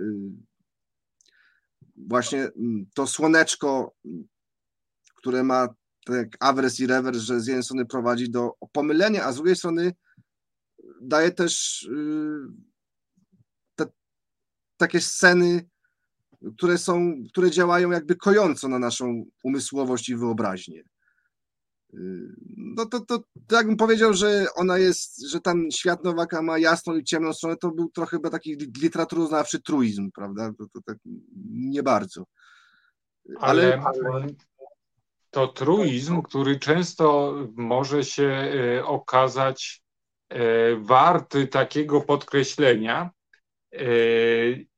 Właśnie 1.96 2.40
mm, 2.40 2.86
to 2.94 3.08
słoneczko, 3.08 3.96
które 5.16 5.44
ma 5.44 5.68
tak 6.06 6.38
awres 6.40 6.80
i 6.80 6.88
rewers, 6.88 7.18
że 7.18 7.42
z 7.42 7.48
jednej 7.48 7.64
strony 7.64 7.86
prowadzi 7.86 8.30
do 8.30 8.52
pomylenia, 8.72 9.26
a 9.26 9.32
z 9.32 9.36
drugiej 9.36 9.56
strony 9.56 9.94
daje 11.02 11.32
też 11.32 11.84
y, 11.84 12.48
te, 13.76 13.86
takie 14.78 15.02
sceny, 15.02 15.70
które 16.58 16.78
są, 16.78 17.16
które 17.30 17.52
działają 17.52 17.92
jakby 17.92 18.16
kojąco 18.16 18.68
na 18.68 18.80
naszą 18.80 19.26
umysłowość 19.44 20.10
i 20.10 20.16
wyobraźnię. 20.16 20.84
Y, 21.98 22.36
no 22.58 22.86
to, 22.86 23.00
to, 23.00 23.20
to 23.48 23.56
jakbym 23.56 23.78
powiedział, 23.78 24.14
że 24.14 24.46
ona 24.56 24.78
jest, 24.78 25.30
że 25.30 25.42
tam 25.42 25.72
świat 25.72 26.04
Nowaka 26.04 26.42
ma 26.42 26.58
jasną 26.58 26.96
i 26.96 27.04
ciemną 27.04 27.34
stronę, 27.34 27.58
to 27.58 27.72
był 27.72 27.90
trochę 27.90 28.20
taki 28.20 28.58
literaturoznawczy 28.82 29.62
truizm, 29.62 30.10
prawda? 30.16 30.52
To, 30.58 30.66
to 30.74 30.80
tak 30.86 30.98
nie 31.52 31.84
bardzo. 31.84 32.24
Ale, 33.40 33.82
ale 33.82 34.28
to 35.32 35.48
truizm, 35.48 36.22
który 36.22 36.60
często 36.60 37.36
może 37.56 38.04
się 38.04 38.52
y, 38.80 38.86
okazać 38.86 39.88
E, 40.30 40.76
warty 40.76 41.48
takiego 41.48 42.02
podkreślenia. 42.02 43.12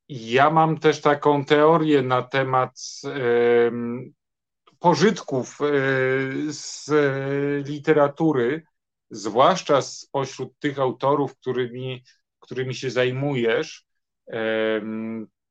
Ja 0.10 0.50
mam 0.50 0.80
też 0.80 1.02
taką 1.02 1.46
teorię 1.46 2.02
na 2.02 2.22
temat 2.22 2.80
pożytków 4.80 5.62
e, 5.62 5.66
z 6.50 6.90
literatury, 7.68 8.64
zwłaszcza 9.10 9.82
spośród 9.82 10.60
tych 10.60 10.80
autorów, 10.80 11.36
którymi, 11.36 12.04
którymi 12.40 12.76
się 12.76 12.92
zajmujesz. 12.92 13.86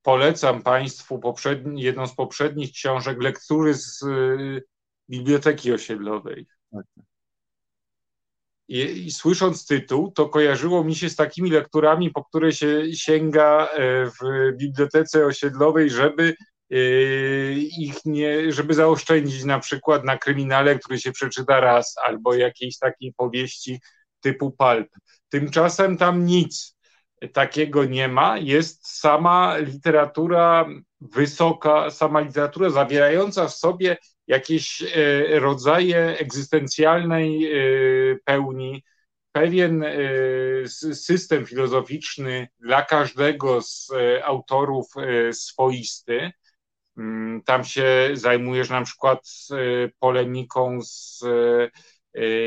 Polecam 0.01 0.63
Państwu 0.63 1.19
poprzedni, 1.19 1.81
jedną 1.81 2.07
z 2.07 2.15
poprzednich 2.15 2.71
książek 2.71 3.23
lektury 3.23 3.73
z 3.73 4.05
Biblioteki 5.09 5.73
Osiedlowej. 5.73 6.47
Tak. 6.71 6.85
I, 8.69 9.05
I, 9.05 9.11
słysząc 9.11 9.65
tytuł, 9.65 10.11
to 10.11 10.29
kojarzyło 10.29 10.83
mi 10.83 10.95
się 10.95 11.09
z 11.09 11.15
takimi 11.15 11.49
lekturami, 11.49 12.11
po 12.11 12.23
które 12.23 12.51
się 12.51 12.83
sięga 12.93 13.67
e, 13.67 14.05
w 14.05 14.17
bibliotece 14.57 15.25
osiedlowej, 15.25 15.89
żeby 15.89 16.23
e, 16.23 16.35
ich 17.79 18.05
nie, 18.05 18.51
żeby 18.51 18.73
zaoszczędzić 18.73 19.43
na 19.43 19.59
przykład 19.59 20.03
na 20.03 20.17
kryminale, 20.17 20.79
który 20.79 20.99
się 20.99 21.11
przeczyta 21.11 21.59
raz, 21.59 21.95
albo 22.05 22.33
jakiejś 22.33 22.77
takiej 22.77 23.13
powieści 23.13 23.79
typu 24.21 24.51
pulp. 24.51 24.87
Tymczasem 25.29 25.97
tam 25.97 26.25
nic 26.25 26.79
takiego 27.33 27.85
nie 27.85 28.07
ma. 28.07 28.37
Jest 28.37 28.87
sama 28.87 29.57
literatura 29.57 30.65
wysoka, 31.01 31.89
sama 31.89 32.19
literatura 32.19 32.69
zawierająca 32.69 33.47
w 33.47 33.53
sobie 33.53 33.97
jakieś 34.27 34.81
e, 34.81 35.39
rodzaje 35.39 36.17
egzystencjalnej 36.17 37.45
e, 37.45 37.59
pełni, 38.25 38.83
pewien 39.31 39.83
e, 39.83 39.97
system 40.93 41.45
filozoficzny 41.45 42.47
dla 42.59 42.81
każdego 42.81 43.61
z 43.61 43.91
autorów 44.23 44.87
swoisty. 45.31 46.31
Mm, 46.99 47.41
tam 47.43 47.63
się 47.63 48.09
zajmujesz 48.13 48.69
na 48.69 48.83
przykład 48.83 49.27
polemiką 49.99 50.79
z 50.81 51.23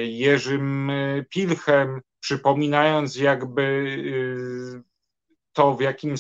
Jerzym 0.04 0.92
Pilchem, 1.30 2.00
przypominając 2.20 3.16
jakby 3.16 3.96
to, 5.52 5.74
w 5.74 5.80
jakim 5.80 6.14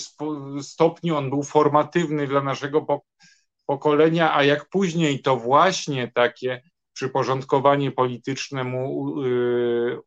stopniu 0.62 1.16
on 1.16 1.30
był 1.30 1.42
formatywny 1.42 2.26
dla 2.26 2.42
naszego 2.42 2.86
pokolenia, 3.66 4.36
a 4.36 4.44
jak 4.44 4.68
później 4.68 5.22
to 5.22 5.36
właśnie 5.36 6.12
takie 6.14 6.62
przyporządkowanie 6.92 7.92
polityczne 7.92 8.64
mu 8.64 9.14
y, 9.22 9.98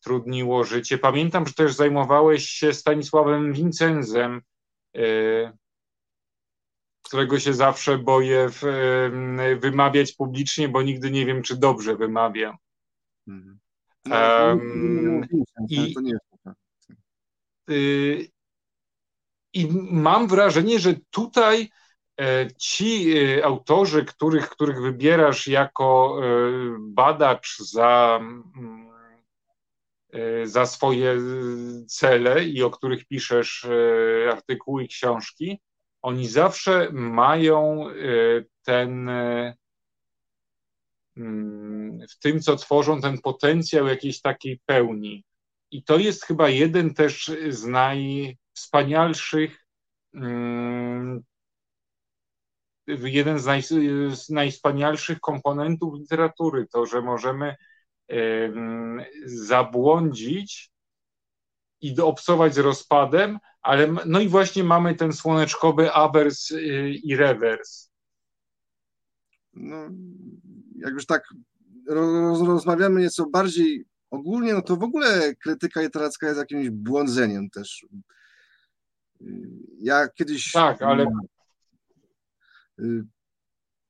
utrudniło 0.00 0.64
życie. 0.64 0.98
Pamiętam, 0.98 1.46
że 1.46 1.52
też 1.52 1.74
zajmowałeś 1.74 2.46
się 2.46 2.72
Stanisławem 2.72 3.52
Wincenzem. 3.52 4.42
Którego 7.10 7.38
się 7.38 7.54
zawsze 7.54 7.98
boję 7.98 8.48
w, 8.48 8.62
wymawiać 9.60 10.12
publicznie, 10.12 10.68
bo 10.68 10.82
nigdy 10.82 11.10
nie 11.10 11.26
wiem, 11.26 11.42
czy 11.42 11.56
dobrze 11.56 11.96
wymawiam. 11.96 12.56
Mhm. 13.28 13.58
No, 14.04 14.16
um, 14.16 15.26
i, 15.68 15.94
y, 17.70 18.30
I 19.52 19.68
mam 19.90 20.28
wrażenie, 20.28 20.78
że 20.78 20.94
tutaj 21.10 21.70
e, 22.20 22.48
ci 22.58 23.18
e, 23.18 23.44
autorzy, 23.44 24.04
których, 24.04 24.48
których 24.48 24.80
wybierasz 24.80 25.48
jako 25.48 26.20
e, 26.22 26.28
badacz 26.80 27.58
za, 27.58 28.18
mm, 28.20 28.90
za 30.44 30.66
swoje 30.66 31.16
cele 31.88 32.44
i 32.44 32.62
o 32.62 32.70
których 32.70 33.06
piszesz 33.06 33.66
artykuły 34.32 34.84
i 34.84 34.88
książki, 34.88 35.60
oni 36.02 36.28
zawsze 36.28 36.88
mają 36.92 37.86
ten 38.64 39.10
mm, 41.16 42.00
w 42.10 42.18
tym, 42.18 42.40
co 42.40 42.56
tworzą, 42.56 43.00
ten 43.00 43.18
potencjał 43.18 43.86
jakiejś 43.86 44.20
takiej 44.20 44.60
pełni. 44.66 45.24
I 45.70 45.84
to 45.84 45.98
jest 45.98 46.24
chyba 46.24 46.48
jeden 46.48 46.94
też 46.94 47.32
z 47.48 47.64
najwspanialszych, 47.64 49.66
mm, 50.14 51.22
jeden 52.86 53.38
z, 53.38 53.46
naj, 53.46 53.62
z 54.12 54.28
najwspanialszych 54.28 55.20
komponentów 55.20 55.94
literatury, 55.94 56.66
to, 56.66 56.86
że 56.86 57.02
możemy 57.02 57.56
zabłądzić 59.24 60.70
i 61.80 62.00
obsować 62.00 62.54
z 62.54 62.58
rozpadem, 62.58 63.38
ale 63.62 63.94
no 64.06 64.20
i 64.20 64.28
właśnie 64.28 64.64
mamy 64.64 64.94
ten 64.94 65.12
słoneczkowy 65.12 65.92
awers 65.92 66.50
y, 66.50 66.90
i 66.90 67.16
rewers. 67.16 67.90
No, 69.52 69.76
jak 70.76 70.94
już 70.94 71.06
tak 71.06 71.24
roz, 71.86 72.40
rozmawiamy 72.40 73.00
nieco 73.00 73.26
bardziej 73.26 73.84
ogólnie, 74.10 74.54
no 74.54 74.62
to 74.62 74.76
w 74.76 74.82
ogóle 74.82 75.34
krytyka 75.34 75.80
literacka 75.80 76.26
jest 76.26 76.38
jakimś 76.38 76.70
błądzeniem 76.70 77.50
też. 77.50 77.86
Ja 79.78 80.08
kiedyś. 80.08 80.52
Tak, 80.52 80.82
ale. 80.82 81.06
Y, 82.80 83.04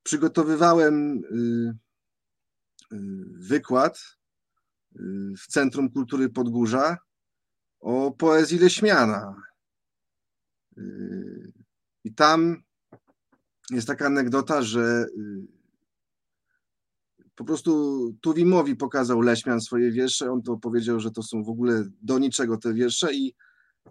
przygotowywałem 0.03 1.23
y, 1.23 1.73
wykład 3.39 3.99
w 5.37 5.47
Centrum 5.47 5.91
Kultury 5.91 6.29
Podgórza 6.29 6.97
o 7.79 8.11
poezji 8.11 8.59
Leśmiana. 8.59 9.35
I 12.03 12.13
tam 12.13 12.63
jest 13.69 13.87
taka 13.87 14.05
anegdota, 14.05 14.61
że 14.61 15.05
po 17.35 17.45
prostu 17.45 18.13
Tuwimowi 18.21 18.75
pokazał 18.75 19.21
Leśmian 19.21 19.61
swoje 19.61 19.91
wiersze, 19.91 20.31
on 20.31 20.41
to 20.41 20.57
powiedział, 20.57 20.99
że 20.99 21.11
to 21.11 21.23
są 21.23 21.43
w 21.43 21.49
ogóle 21.49 21.83
do 22.01 22.19
niczego 22.19 22.57
te 22.57 22.73
wiersze 22.73 23.13
i 23.13 23.35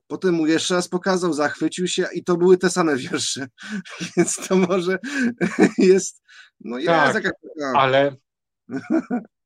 potem 0.07 0.35
mu 0.35 0.47
jeszcze 0.47 0.74
raz 0.74 0.89
pokazał, 0.89 1.33
zachwycił 1.33 1.89
się 1.89 2.07
i 2.14 2.24
to 2.24 2.37
były 2.37 2.59
te 2.59 2.70
same 2.70 2.97
wiersze, 2.97 3.49
więc 4.16 4.37
to 4.49 4.57
może 4.57 4.99
jest, 5.78 6.22
no 6.61 6.78
jest 6.78 6.89
tak, 6.89 7.24
jakaś 7.24 7.33
ale 7.76 8.16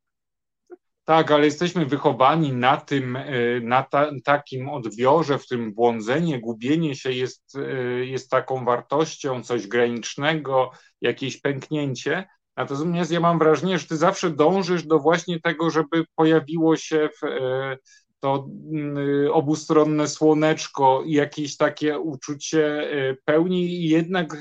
tak, 1.04 1.30
ale 1.30 1.44
jesteśmy 1.44 1.86
wychowani 1.86 2.52
na 2.52 2.76
tym, 2.76 3.16
e, 3.16 3.24
na 3.60 3.82
ta, 3.82 4.10
takim 4.24 4.68
odbiorze, 4.68 5.38
w 5.38 5.46
tym 5.46 5.74
błądzenie, 5.74 6.40
gubienie 6.40 6.94
się 6.94 7.12
jest, 7.12 7.56
e, 7.56 8.04
jest 8.04 8.30
taką 8.30 8.64
wartością, 8.64 9.42
coś 9.42 9.66
granicznego, 9.66 10.70
jakieś 11.00 11.40
pęknięcie. 11.40 12.28
Natomiast 12.56 13.10
ja 13.10 13.20
mam 13.20 13.38
wrażenie, 13.38 13.78
że 13.78 13.86
ty 13.86 13.96
zawsze 13.96 14.30
dążysz 14.30 14.86
do 14.86 14.98
właśnie 14.98 15.40
tego, 15.40 15.70
żeby 15.70 16.04
pojawiło 16.14 16.76
się 16.76 17.08
w, 17.20 17.24
e, 17.26 17.78
to 18.20 18.48
mm, 18.72 18.96
obustronne 19.32 20.08
słoneczko 20.08 21.02
i 21.06 21.12
jakieś 21.12 21.56
takie 21.56 21.98
uczucie 21.98 22.90
pełni 23.24 23.64
i 23.64 23.88
jednak 23.88 24.36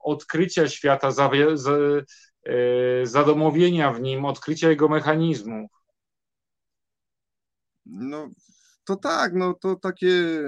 odkrycia 0.00 0.68
świata, 0.68 1.10
zadomowienia 3.02 3.92
w 3.92 4.00
nim, 4.00 4.24
odkrycia 4.24 4.70
jego 4.70 4.88
mechanizmów. 4.88 5.79
No 7.90 8.30
to 8.84 8.96
tak, 8.96 9.34
no 9.34 9.54
to 9.54 9.76
takie 9.76 10.42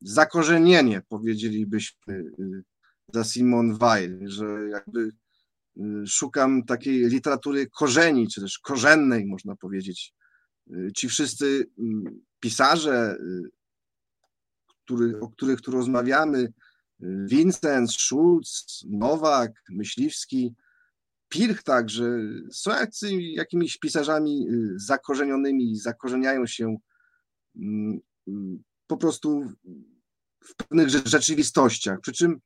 zakorzenienie 0.00 1.02
powiedzielibyśmy 1.08 2.14
y, 2.14 2.64
za 3.08 3.24
Simon 3.24 3.78
Weil, 3.78 4.28
że 4.28 4.68
jakby 4.68 5.10
y, 5.76 6.06
szukam 6.06 6.64
takiej 6.64 7.08
literatury 7.08 7.66
korzeni, 7.66 8.28
czy 8.28 8.40
też 8.40 8.58
korzennej, 8.58 9.26
można 9.26 9.56
powiedzieć. 9.56 10.14
Y, 10.70 10.92
ci 10.96 11.08
wszyscy 11.08 11.70
pisarze, 12.40 13.16
który, 14.84 15.20
o 15.20 15.28
których 15.28 15.60
tu 15.60 15.70
rozmawiamy, 15.70 16.52
Vincent, 17.26 17.92
Schulz, 17.92 18.84
Nowak, 18.88 19.52
Myśliwski, 19.70 20.54
Pirch 21.32 21.62
także 21.62 22.04
są 22.52 22.70
jakimiś 23.18 23.78
pisarzami 23.78 24.48
y, 24.48 24.78
zakorzenionymi, 24.78 25.76
zakorzeniają 25.76 26.46
się 26.46 26.76
mm, 27.56 28.00
mm, 28.28 28.62
po 28.86 28.96
prostu 28.96 29.52
w 30.44 30.54
pewnych 30.56 30.88
rzeczywistościach. 30.88 32.00
Przy 32.00 32.12
czym 32.12 32.40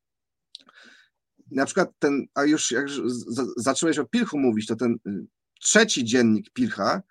na 1.51 1.67
przykład 1.67 1.91
ten, 1.99 2.27
a 2.35 2.45
już 2.45 2.71
jak 2.71 2.87
zacząłeś 3.57 3.99
o 3.99 4.07
Pirchu 4.07 4.39
mówić, 4.39 4.67
to 4.67 4.77
ten 4.77 4.97
y, 5.07 5.27
trzeci 5.61 6.05
dziennik 6.05 6.51
Pircha, 6.51 7.03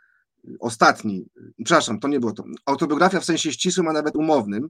y, 0.45 0.55
ostatni, 0.59 1.25
przepraszam, 1.65 1.99
to 1.99 2.07
nie 2.07 2.19
było 2.19 2.31
to, 2.31 2.43
autobiografia 2.65 3.19
w 3.19 3.25
sensie 3.25 3.53
ścisłym, 3.53 3.87
a 3.87 3.93
nawet 3.93 4.15
umownym, 4.15 4.69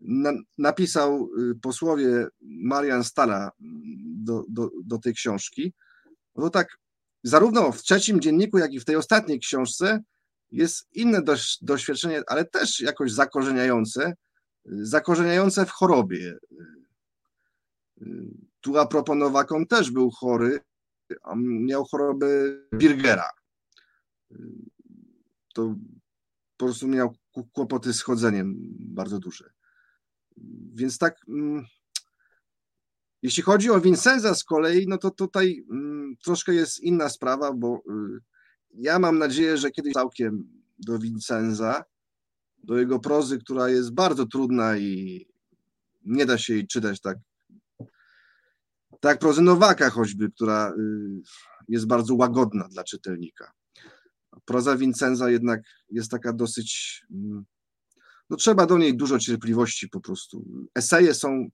na, 0.00 0.32
napisał 0.58 1.30
posłowie 1.62 2.26
Marian 2.40 3.04
Stala 3.04 3.50
mm, 3.60 3.82
do, 4.24 4.44
do, 4.48 4.70
do 4.84 4.98
tej 4.98 5.14
książki, 5.14 5.72
no 6.40 6.50
tak, 6.50 6.78
zarówno 7.24 7.72
w 7.72 7.82
trzecim 7.82 8.20
dzienniku, 8.20 8.58
jak 8.58 8.72
i 8.72 8.80
w 8.80 8.84
tej 8.84 8.96
ostatniej 8.96 9.40
książce 9.40 10.00
jest 10.50 10.88
inne 10.92 11.22
doświadczenie, 11.62 12.22
ale 12.26 12.44
też 12.44 12.80
jakoś 12.80 13.12
zakorzeniające, 13.12 14.14
zakorzeniające 14.64 15.66
w 15.66 15.70
chorobie. 15.70 16.38
Tu 18.60 18.78
a 18.78 18.86
propos 18.86 19.16
Nowak, 19.16 19.52
on 19.52 19.66
też 19.66 19.90
był 19.90 20.10
chory, 20.10 20.60
miał 21.36 21.84
chorobę 21.84 22.26
Birgera. 22.74 23.30
To 25.54 25.74
po 26.56 26.64
prostu 26.64 26.88
miał 26.88 27.14
kłopoty 27.52 27.92
z 27.92 28.02
chodzeniem 28.02 28.54
bardzo 28.78 29.18
duże. 29.18 29.50
Więc 30.74 30.98
tak 30.98 31.16
mm, 31.28 31.66
jeśli 33.22 33.42
chodzi 33.42 33.70
o 33.70 33.80
Vincenza 33.80 34.34
z 34.34 34.44
kolei, 34.44 34.86
no 34.88 34.98
to 34.98 35.10
tutaj 35.10 35.64
mm, 35.70 36.16
troszkę 36.24 36.54
jest 36.54 36.80
inna 36.80 37.08
sprawa, 37.08 37.52
bo 37.52 37.76
y, 37.76 38.20
ja 38.74 38.98
mam 38.98 39.18
nadzieję, 39.18 39.58
że 39.58 39.70
kiedyś 39.70 39.92
całkiem 39.92 40.48
do 40.78 40.98
Vincenza, 40.98 41.84
do 42.64 42.78
jego 42.78 42.98
prozy, 42.98 43.38
która 43.38 43.68
jest 43.68 43.94
bardzo 43.94 44.26
trudna 44.26 44.78
i 44.78 45.26
nie 46.04 46.26
da 46.26 46.38
się 46.38 46.54
jej 46.54 46.66
czytać 46.66 47.00
tak, 47.00 47.18
tak 49.00 49.18
prozy 49.18 49.42
Nowaka 49.42 49.90
choćby, 49.90 50.30
która 50.30 50.70
y, 50.70 50.72
jest 51.68 51.86
bardzo 51.86 52.14
łagodna 52.14 52.68
dla 52.68 52.84
czytelnika. 52.84 53.52
Proza 54.44 54.76
Vincenza 54.76 55.30
jednak 55.30 55.60
jest 55.90 56.10
taka 56.10 56.32
dosyć, 56.32 57.00
mm, 57.10 57.44
no 58.30 58.36
trzeba 58.36 58.66
do 58.66 58.78
niej 58.78 58.96
dużo 58.96 59.18
cierpliwości 59.18 59.88
po 59.88 60.00
prostu. 60.00 60.44
Eseje 60.74 61.14
są 61.14 61.48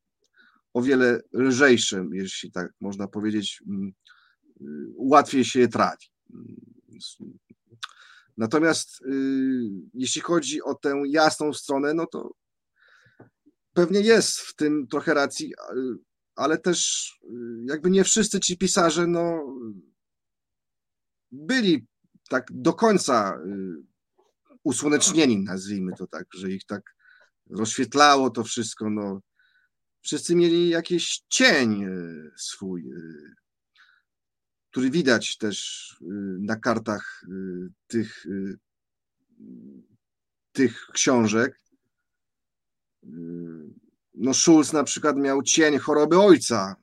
o 0.76 0.82
wiele 0.82 1.20
lżejszym, 1.32 2.14
jeśli 2.14 2.50
tak 2.52 2.72
można 2.80 3.08
powiedzieć, 3.08 3.62
mm, 3.68 3.92
y, 4.60 4.64
łatwiej 4.96 5.44
się 5.44 5.60
je 5.60 5.68
trawi. 5.68 6.06
Natomiast 8.36 9.02
y, 9.02 9.10
jeśli 9.94 10.20
chodzi 10.20 10.62
o 10.62 10.74
tę 10.74 11.02
jasną 11.06 11.52
stronę, 11.52 11.94
no 11.94 12.06
to 12.06 12.34
pewnie 13.72 14.00
jest 14.00 14.40
w 14.40 14.54
tym 14.54 14.86
trochę 14.86 15.14
racji, 15.14 15.54
ale 16.34 16.58
też 16.58 17.10
y, 17.24 17.26
jakby 17.68 17.90
nie 17.90 18.04
wszyscy 18.04 18.40
ci 18.40 18.58
pisarze 18.58 19.06
no, 19.06 19.56
byli 21.30 21.86
tak 22.28 22.46
do 22.50 22.72
końca 22.72 23.38
usłonecznieni, 24.62 25.38
nazwijmy 25.38 25.92
to 25.98 26.06
tak, 26.06 26.26
że 26.34 26.50
ich 26.50 26.66
tak 26.66 26.82
rozświetlało 27.50 28.30
to 28.30 28.44
wszystko. 28.44 28.90
No, 28.90 29.20
wszyscy 30.06 30.36
mieli 30.36 30.68
jakiś 30.68 31.22
cień 31.28 31.84
e, 31.84 31.90
swój, 32.36 32.90
e, 32.90 32.94
który 34.70 34.90
widać 34.90 35.36
też 35.36 35.88
e, 36.00 36.04
na 36.40 36.56
kartach 36.56 37.24
tych, 37.86 38.26
tych 40.52 40.86
książek. 40.92 41.60
no 44.14 44.34
Schulz 44.34 44.72
na 44.72 44.84
przykład 44.84 45.16
miał 45.16 45.42
cień 45.42 45.78
choroby 45.78 46.18
ojca. 46.18 46.76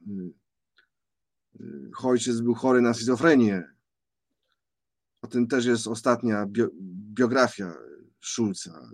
Ojciec 2.03 2.41
był 2.41 2.53
chory 2.53 2.82
na 2.82 2.93
schizofrenię. 2.93 3.63
O 5.21 5.28
tym 5.28 5.47
też 5.47 5.65
jest 5.65 5.88
ostatnia 5.88 6.45
bio, 6.45 6.67
biografia 7.13 7.74
Schulza. 8.21 8.89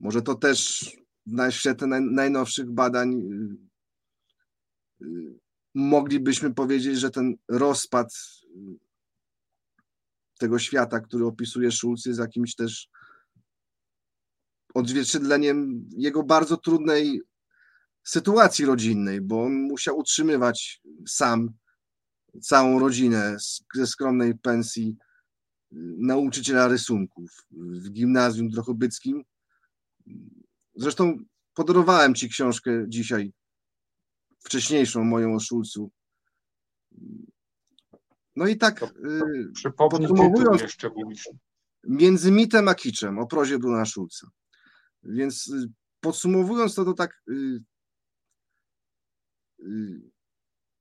Może 0.00 0.22
to 0.22 0.34
też 0.34 0.90
na 1.26 1.50
świetle 1.50 2.00
najnowszych 2.00 2.70
badań 2.70 3.14
y, 3.14 3.56
y, 5.06 5.38
moglibyśmy 5.74 6.54
powiedzieć, 6.54 6.98
że 6.98 7.10
ten 7.10 7.34
rozpad 7.48 8.08
y, 8.44 8.78
tego 10.38 10.58
świata, 10.58 11.00
który 11.00 11.26
opisuje 11.26 11.72
Schulz, 11.72 12.06
jest 12.06 12.20
jakimś 12.20 12.54
też 12.54 12.88
odzwierciedleniem 14.74 15.88
jego 15.96 16.22
bardzo 16.22 16.56
trudnej 16.56 17.20
sytuacji 18.04 18.64
rodzinnej, 18.64 19.20
bo 19.20 19.44
on 19.44 19.52
musiał 19.52 19.98
utrzymywać 19.98 20.82
sam 21.08 21.52
całą 22.42 22.78
rodzinę 22.78 23.36
ze 23.74 23.86
skromnej 23.86 24.38
pensji 24.38 24.96
nauczyciela 25.98 26.68
rysunków 26.68 27.46
w 27.50 27.90
gimnazjum 27.90 28.48
drochobyckim. 28.48 29.24
Zresztą 30.74 31.16
podarowałem 31.54 32.14
Ci 32.14 32.28
książkę 32.28 32.84
dzisiaj, 32.88 33.32
wcześniejszą 34.44 35.04
moją 35.04 35.34
o 35.34 35.40
Szulcu. 35.40 35.90
No 38.36 38.46
i 38.46 38.56
tak 38.56 38.82
y, 38.82 38.86
podsumowując, 39.76 40.62
jeszcze 40.62 40.90
między 41.84 42.30
mitem 42.30 42.68
a 42.68 42.74
kiczem 42.74 43.18
o 43.18 43.26
prozie 43.26 43.58
Bruna 43.58 43.84
Szulca. 43.84 44.26
Więc 45.02 45.48
y, 45.48 45.68
podsumowując 46.00 46.74
to, 46.74 46.84
to 46.84 46.92
tak 46.92 47.22
y, 47.28 47.60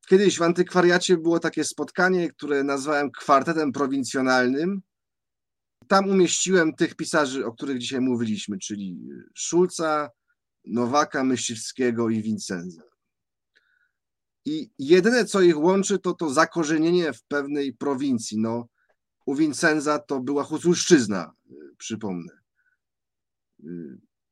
kiedyś 0.08 0.38
w 0.38 0.42
antykwariacie 0.42 1.18
było 1.18 1.40
takie 1.40 1.64
spotkanie, 1.64 2.30
które 2.30 2.64
nazwałem 2.64 3.12
kwartetem 3.12 3.72
prowincjonalnym 3.72 4.82
tam 5.92 6.10
umieściłem 6.10 6.76
tych 6.76 6.96
pisarzy, 6.96 7.46
o 7.46 7.52
których 7.52 7.78
dzisiaj 7.78 8.02
mówiliśmy, 8.02 8.58
czyli 8.58 9.00
Szulca, 9.36 10.10
Nowaka, 10.66 11.24
Myśliwskiego 11.24 12.10
i 12.10 12.22
Vincenza. 12.22 12.82
I 14.46 14.70
jedyne, 14.80 15.26
co 15.26 15.42
ich 15.42 15.60
łączy, 15.60 16.00
to 16.00 16.14
to 16.14 16.30
zakorzenienie 16.30 17.14
w 17.14 17.24
pewnej 17.24 17.74
prowincji. 17.74 18.38
No, 18.38 18.68
u 19.26 19.36
Vincenza 19.36 20.00
to 20.00 20.20
była 20.20 20.44
Huculszczyzna, 20.44 21.32
przypomnę. 21.78 22.34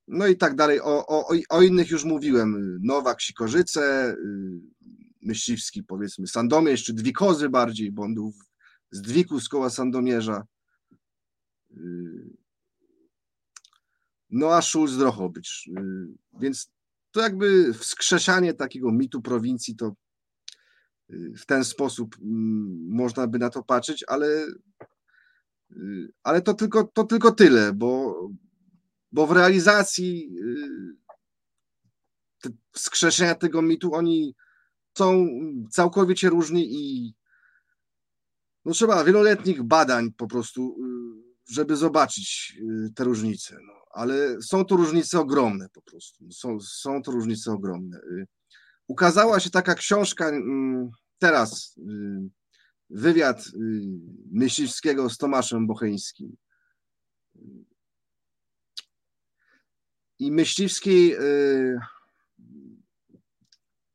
No 0.08 0.28
i 0.28 0.38
tak 0.38 0.56
dalej. 0.56 0.82
O, 0.82 1.08
o, 1.08 1.34
o 1.50 1.62
innych 1.62 1.90
już 1.90 2.04
mówiłem. 2.04 2.80
Nowak, 2.84 3.22
Sikorzyce, 3.22 4.16
Myśliwski, 5.22 5.84
powiedzmy, 5.84 6.28
Sandomierz, 6.28 6.84
czy 6.84 6.94
Dwikozy 6.94 7.50
bardziej, 7.50 7.92
bo 7.92 8.04
on 8.04 8.14
był 8.14 8.34
z 8.92 9.02
Dwiku 9.02 9.40
z 9.40 9.50
koła 9.50 9.70
Sandomierza. 9.70 10.44
Yy, 11.70 12.38
no 14.30 14.56
a 14.56 14.62
Schulz 14.62 14.98
Drochobycz. 14.98 15.68
Yy, 15.68 16.08
więc 16.40 16.72
to 17.12 17.22
jakby 17.22 17.74
wskrzeszanie 17.74 18.54
takiego 18.54 18.92
mitu 18.92 19.22
prowincji 19.22 19.76
to 19.76 19.96
yy, 21.10 21.34
w 21.38 21.46
ten 21.46 21.66
sposób 21.66 22.16
mm, 22.22 22.88
można 22.90 23.28
by 23.28 23.40
na 23.40 23.50
to 23.50 23.64
patrzeć, 23.64 24.06
ale, 24.08 24.48
ale 26.24 26.42
to, 26.42 26.54
tylko, 26.54 26.84
to 26.84 27.04
tylko 27.04 27.32
tyle, 27.32 27.74
bo, 27.74 28.22
bo 29.12 29.28
w 29.28 29.32
realizacji 29.32 30.36
wskrzeszenia 32.72 33.36
tego 33.36 33.62
mitu 33.62 33.94
oni 33.94 34.36
są 34.98 35.28
całkowicie 35.72 36.30
różni 36.30 36.68
i 36.72 37.14
no 38.66 38.74
trzeba 38.74 39.04
wieloletnich 39.04 39.64
badań 39.64 40.12
po 40.12 40.28
prostu 40.28 40.78
żeby 41.50 41.76
zobaczyć 41.76 42.58
y, 42.60 42.94
te 42.96 43.04
różnice. 43.04 43.58
No, 43.68 43.74
ale 43.92 44.42
są 44.42 44.66
to 44.66 44.76
różnice 44.76 45.20
ogromne 45.20 45.70
po 45.70 45.82
prostu. 45.82 46.32
Są, 46.32 46.60
są 46.60 47.02
to 47.02 47.12
różnice 47.12 47.52
ogromne. 47.52 47.98
Y, 47.98 48.28
ukazała 48.88 49.40
się 49.40 49.50
taka 49.50 49.76
książka 49.76 50.30
mm, 50.30 50.90
teraz, 51.20 51.78
y, 51.78 51.82
wywiad 52.90 53.46
Myśliwskiego 54.32 55.10
z 55.10 55.18
Tomaszem 55.18 55.68
Bocheńskim. 55.68 56.36
I 60.20 60.32
Myśliwski 60.32 61.14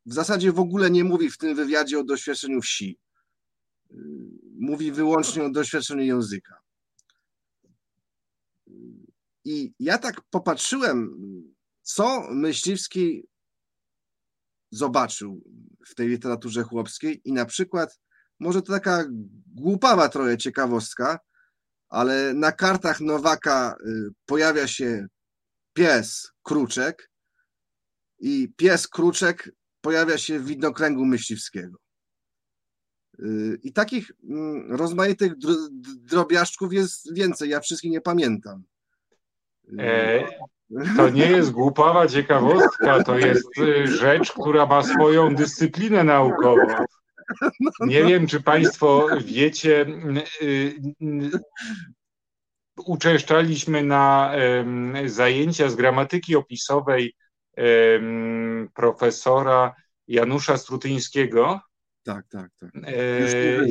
w 0.07 0.15
zasadzie 0.15 0.53
w 0.53 0.59
ogóle 0.59 0.91
nie 0.91 1.05
mówi 1.05 1.31
w 1.31 1.39
tym 1.39 1.55
wywiadzie 1.55 1.99
o 1.99 2.05
doświadczeniu 2.05 2.61
wsi. 2.63 2.99
Mówi 4.59 4.93
wyłącznie 4.93 5.45
o 5.45 5.51
doświadczeniu 5.51 6.03
języka. 6.03 6.64
I 9.45 9.73
ja 9.81 9.99
tak 9.99 10.21
popatrzyłem, 10.31 11.11
co 11.83 12.27
Myśliwski 12.31 13.29
zobaczył 14.71 15.43
w 15.87 15.95
tej 15.95 16.09
literaturze 16.09 16.63
chłopskiej 16.63 17.21
i 17.25 17.33
na 17.33 17.45
przykład, 17.45 17.99
może 18.41 18.63
to 18.63 18.73
taka 18.73 19.05
głupawa 19.47 20.09
trochę 20.09 20.39
ciekawostka, 20.39 21.19
ale 21.89 22.35
na 22.35 22.53
kartach 22.53 23.01
Nowaka 23.01 23.77
y, 23.87 24.11
pojawia 24.27 24.67
się 24.69 25.07
pies 25.73 26.33
Kruczek 26.43 27.11
i 28.19 28.49
pies 28.57 28.89
Kruczek 28.89 29.53
pojawia 29.81 30.19
się 30.19 30.39
w 30.39 30.47
widnokręgu 30.47 31.05
Myśliwskiego. 31.05 31.79
Y, 33.19 33.59
I 33.63 33.73
takich 33.73 34.13
mm, 34.31 34.73
rozmaitych 34.73 35.33
drobiażdżków 35.99 36.73
jest 36.73 37.15
więcej, 37.15 37.51
ja 37.51 37.61
wszystkich 37.61 37.91
nie 37.91 38.01
pamiętam. 38.01 38.65
E, 39.79 40.25
to 40.97 41.11
nie 41.11 41.27
jest 41.27 41.51
głupawa 41.51 42.07
ciekawostka, 42.09 43.03
to 43.03 43.19
jest 43.19 43.59
y, 43.59 43.87
rzecz, 43.87 44.33
która 44.33 44.67
ma 44.67 44.83
swoją 44.83 45.35
dyscyplinę 45.35 46.05
naukową. 46.05 46.67
Nie 47.81 48.05
wiem, 48.05 48.27
czy 48.27 48.41
Państwo 48.41 49.07
wiecie, 49.25 49.87
y, 50.43 50.75
uczęszczaliśmy 52.87 53.83
na 53.83 54.33
zajęcia 55.07 55.69
z 55.69 55.75
gramatyki 55.75 56.37
opisowej 56.37 57.15
profesora 58.75 59.75
Janusza 60.09 60.57
Strutyńskiego. 60.57 61.61
Tak, 62.03 62.27
tak, 62.29 62.51
tak. 62.61 62.71
E, 62.87 63.67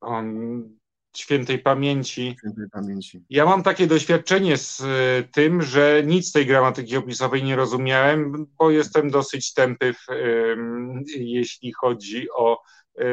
on 0.00 0.62
świętej 1.16 1.58
pamięci. 1.58 2.36
Świętej 2.38 2.70
pamięci. 2.72 3.24
Ja 3.30 3.44
mam 3.44 3.62
takie 3.62 3.86
doświadczenie 3.86 4.56
z 4.56 4.80
e, 4.80 4.84
tym, 5.32 5.62
że 5.62 6.02
nic 6.06 6.28
z 6.28 6.32
tej 6.32 6.46
gramatyki 6.46 6.96
opisowej 6.96 7.44
nie 7.44 7.56
rozumiałem, 7.56 8.46
bo 8.58 8.70
jestem 8.70 9.10
dosyć 9.10 9.52
tępy, 9.54 9.94
w, 9.94 10.06
jeśli 11.16 11.72
chodzi 11.72 12.26
o 12.30 12.62
e, 12.98 13.04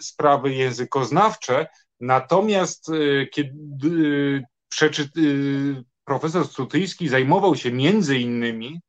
sprawy 0.00 0.54
językoznawcze. 0.54 1.66
Natomiast 2.00 2.90
kiedy 3.32 4.42
przeczy, 4.68 5.08
profesor 6.04 6.46
Strutyński 6.46 7.08
zajmował 7.08 7.56
się 7.56 7.72
między 7.72 8.18
innymi 8.18 8.80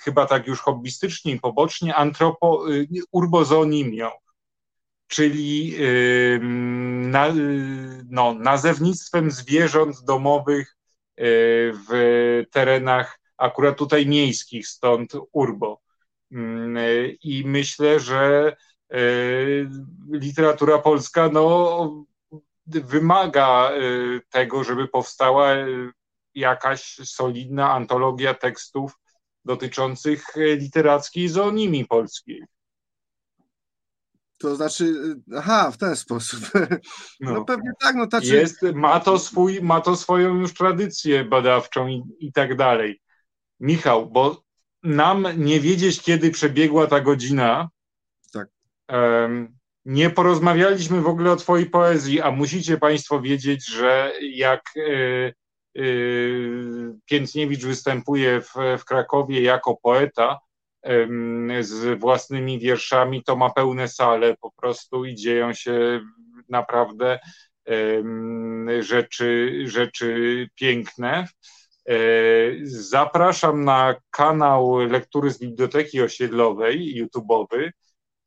chyba 0.00 0.26
tak 0.26 0.46
już 0.46 0.60
hobbystycznie 0.60 1.32
i 1.32 1.40
pobocznie, 1.40 1.94
antropo, 1.94 2.70
y, 2.72 2.88
urbozonimią, 3.12 4.10
czyli 5.10 5.76
na, 7.10 7.26
no, 8.10 8.34
nazewnictwem 8.34 9.30
zwierząt 9.30 10.04
domowych 10.04 10.76
e, 11.16 11.24
w 11.88 12.42
terenach 12.50 13.20
akurat 13.36 13.78
tutaj 13.78 14.06
miejskich, 14.06 14.68
stąd 14.68 15.12
urbo. 15.32 15.80
Mm, 16.32 16.76
e, 16.76 17.06
I 17.08 17.44
myślę, 17.46 18.00
że 18.00 18.56
literatura 20.10 20.78
polska 20.78 21.28
no, 21.28 22.04
wymaga 22.66 23.70
tego, 24.30 24.64
żeby 24.64 24.88
powstała 24.88 25.54
jakaś 26.34 26.96
solidna 27.04 27.72
antologia 27.72 28.34
tekstów 28.34 28.92
dotyczących 29.44 30.24
literackiej 30.36 31.28
zoonimii 31.28 31.86
polskiej. 31.86 32.42
To 34.40 34.56
znaczy, 34.56 34.94
e, 35.32 35.38
aha, 35.38 35.70
w 35.70 35.76
ten 35.76 35.96
sposób. 35.96 36.40
No, 37.20 37.32
no 37.32 37.44
pewnie 37.44 37.70
tak, 37.80 37.96
no 37.96 38.06
tacy... 38.06 38.26
Jest, 38.26 38.62
ma 38.62 39.00
to, 39.00 39.18
swój, 39.18 39.62
ma 39.62 39.80
to 39.80 39.96
swoją 39.96 40.34
już 40.34 40.54
tradycję 40.54 41.24
badawczą 41.24 41.88
i, 41.88 42.02
i 42.20 42.32
tak 42.32 42.56
dalej. 42.56 43.00
Michał, 43.60 44.10
bo 44.10 44.42
nam 44.82 45.26
nie 45.36 45.60
wiedzieć, 45.60 46.02
kiedy 46.02 46.30
przebiegła 46.30 46.86
ta 46.86 47.00
godzina. 47.00 47.68
Tak. 48.32 48.48
Um, 48.88 49.58
nie 49.84 50.10
porozmawialiśmy 50.10 51.00
w 51.00 51.08
ogóle 51.08 51.32
o 51.32 51.36
Twojej 51.36 51.70
poezji, 51.70 52.20
a 52.20 52.30
musicie 52.30 52.78
Państwo 52.78 53.20
wiedzieć, 53.20 53.66
że 53.66 54.12
jak 54.20 54.62
e, 54.76 55.32
Piętniewicz 57.04 57.64
występuje 57.64 58.40
w, 58.40 58.52
w 58.78 58.84
Krakowie 58.84 59.42
jako 59.42 59.76
poeta 59.82 60.38
z 61.60 61.98
własnymi 61.98 62.58
wierszami, 62.58 63.24
to 63.24 63.36
ma 63.36 63.50
pełne 63.50 63.88
sale 63.88 64.36
po 64.36 64.50
prostu 64.50 65.04
i 65.04 65.14
dzieją 65.14 65.54
się 65.54 66.00
naprawdę 66.48 67.18
rzeczy, 68.80 69.62
rzeczy 69.66 70.48
piękne. 70.54 71.26
E, 71.88 71.94
zapraszam 72.64 73.64
na 73.64 73.94
kanał 74.10 74.78
Lektury 74.78 75.30
z 75.30 75.38
Biblioteki 75.38 76.02
Osiedlowej, 76.02 76.94
YouTube'owy. 77.02 77.70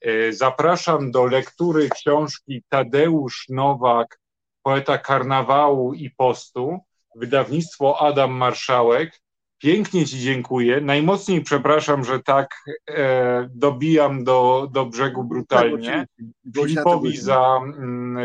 E, 0.02 0.34
zapraszam 0.34 1.12
do 1.12 1.26
lektury 1.26 1.90
książki 1.90 2.64
Tadeusz 2.70 3.46
Nowak, 3.50 4.20
poeta 4.64 4.98
karnawału 4.98 5.94
i 5.94 6.10
postu, 6.10 6.80
wydawnictwo 7.16 8.02
Adam 8.02 8.32
Marszałek. 8.32 9.22
Pięknie 9.64 10.06
Ci 10.06 10.20
dziękuję. 10.20 10.82
Najmocniej 10.82 11.42
przepraszam, 11.42 12.04
że 12.04 12.20
tak 12.20 12.56
e, 12.90 13.50
dobijam 13.56 14.24
do, 14.24 14.70
do 14.72 14.86
brzegu 14.86 15.24
brutalnie. 15.24 16.08
Filipowi 16.56 17.18
za 17.18 17.60
mm, 17.64 18.18
e, 18.18 18.22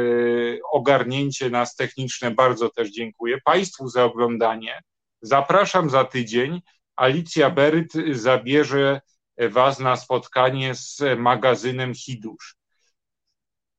ogarnięcie 0.73 1.51
nas 1.51 1.77
techniczne 1.77 2.31
bardzo 2.31 2.69
też 2.69 2.91
dziękuję. 2.91 3.39
Państwu 3.45 3.89
za 3.89 4.05
oglądanie. 4.05 4.83
Zapraszam 5.23 5.91
za 5.91 6.05
tydzień. 6.05 6.61
Alicja 6.97 7.51
Beryt 7.51 7.93
zabierze 8.13 9.01
Was 9.51 9.79
na 9.79 9.97
spotkanie 9.97 10.75
z 10.75 11.03
magazynem 11.19 11.95
Hidusz. 11.95 12.57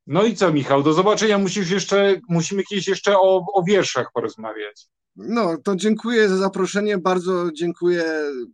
No 0.07 0.23
i 0.23 0.35
co, 0.35 0.51
Michał? 0.51 0.83
Do 0.83 0.93
zobaczenia. 0.93 1.37
Musisz 1.37 1.71
jeszcze, 1.71 2.19
musimy 2.29 2.63
kiedyś 2.63 2.87
jeszcze 2.87 3.17
o, 3.17 3.45
o 3.53 3.63
wierszach 3.63 4.11
porozmawiać. 4.13 4.87
No, 5.21 5.57
to 5.57 5.75
dziękuję 5.75 6.29
za 6.29 6.37
zaproszenie, 6.37 6.97
bardzo 6.97 7.51
dziękuję 7.51 8.03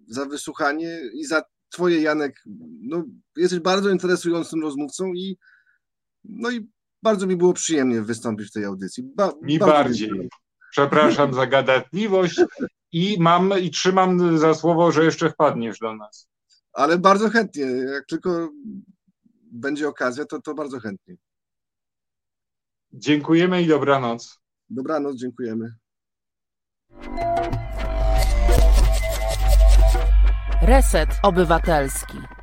za 0.08 0.26
wysłuchanie 0.26 1.00
i 1.14 1.26
za 1.26 1.44
Twoje, 1.70 2.02
Janek. 2.02 2.44
No, 2.82 3.04
jesteś 3.38 3.60
bardzo 3.60 3.90
interesującym 3.90 4.62
rozmówcą 4.62 5.14
i 5.14 5.38
no 6.24 6.52
i 6.52 6.68
bardzo 7.04 7.28
mi 7.28 7.36
było 7.36 7.54
przyjemnie 7.54 8.02
wystąpić 8.02 8.48
w 8.48 8.52
tej 8.52 8.66
audycji. 8.66 9.04
Ba 9.16 9.32
mi 9.42 9.60
bardziej. 9.60 10.08
Dziękuję. 10.08 10.30
Przepraszam 10.72 11.34
za 11.34 11.48
gadatliwość 11.48 12.42
i 12.92 13.18
mam 13.20 13.54
i 13.62 13.72
trzymam 13.72 14.38
za 14.38 14.54
słowo, 14.54 14.92
że 14.92 15.06
jeszcze 15.06 15.30
wpadniesz 15.30 15.80
do 15.80 15.96
nas. 15.96 16.28
Ale 16.74 16.98
bardzo 16.98 17.30
chętnie. 17.30 17.64
Jak 17.64 18.06
tylko 18.06 18.50
będzie 19.52 19.88
okazja, 19.88 20.26
to, 20.26 20.42
to 20.42 20.54
bardzo 20.54 20.80
chętnie. 20.80 21.16
Dziękujemy 22.94 23.62
i 23.62 23.68
dobranoc. 23.68 24.40
Dobranoc, 24.70 25.16
dziękujemy. 25.16 25.76
Reset 30.62 31.10
Obywatelski. 31.24 32.35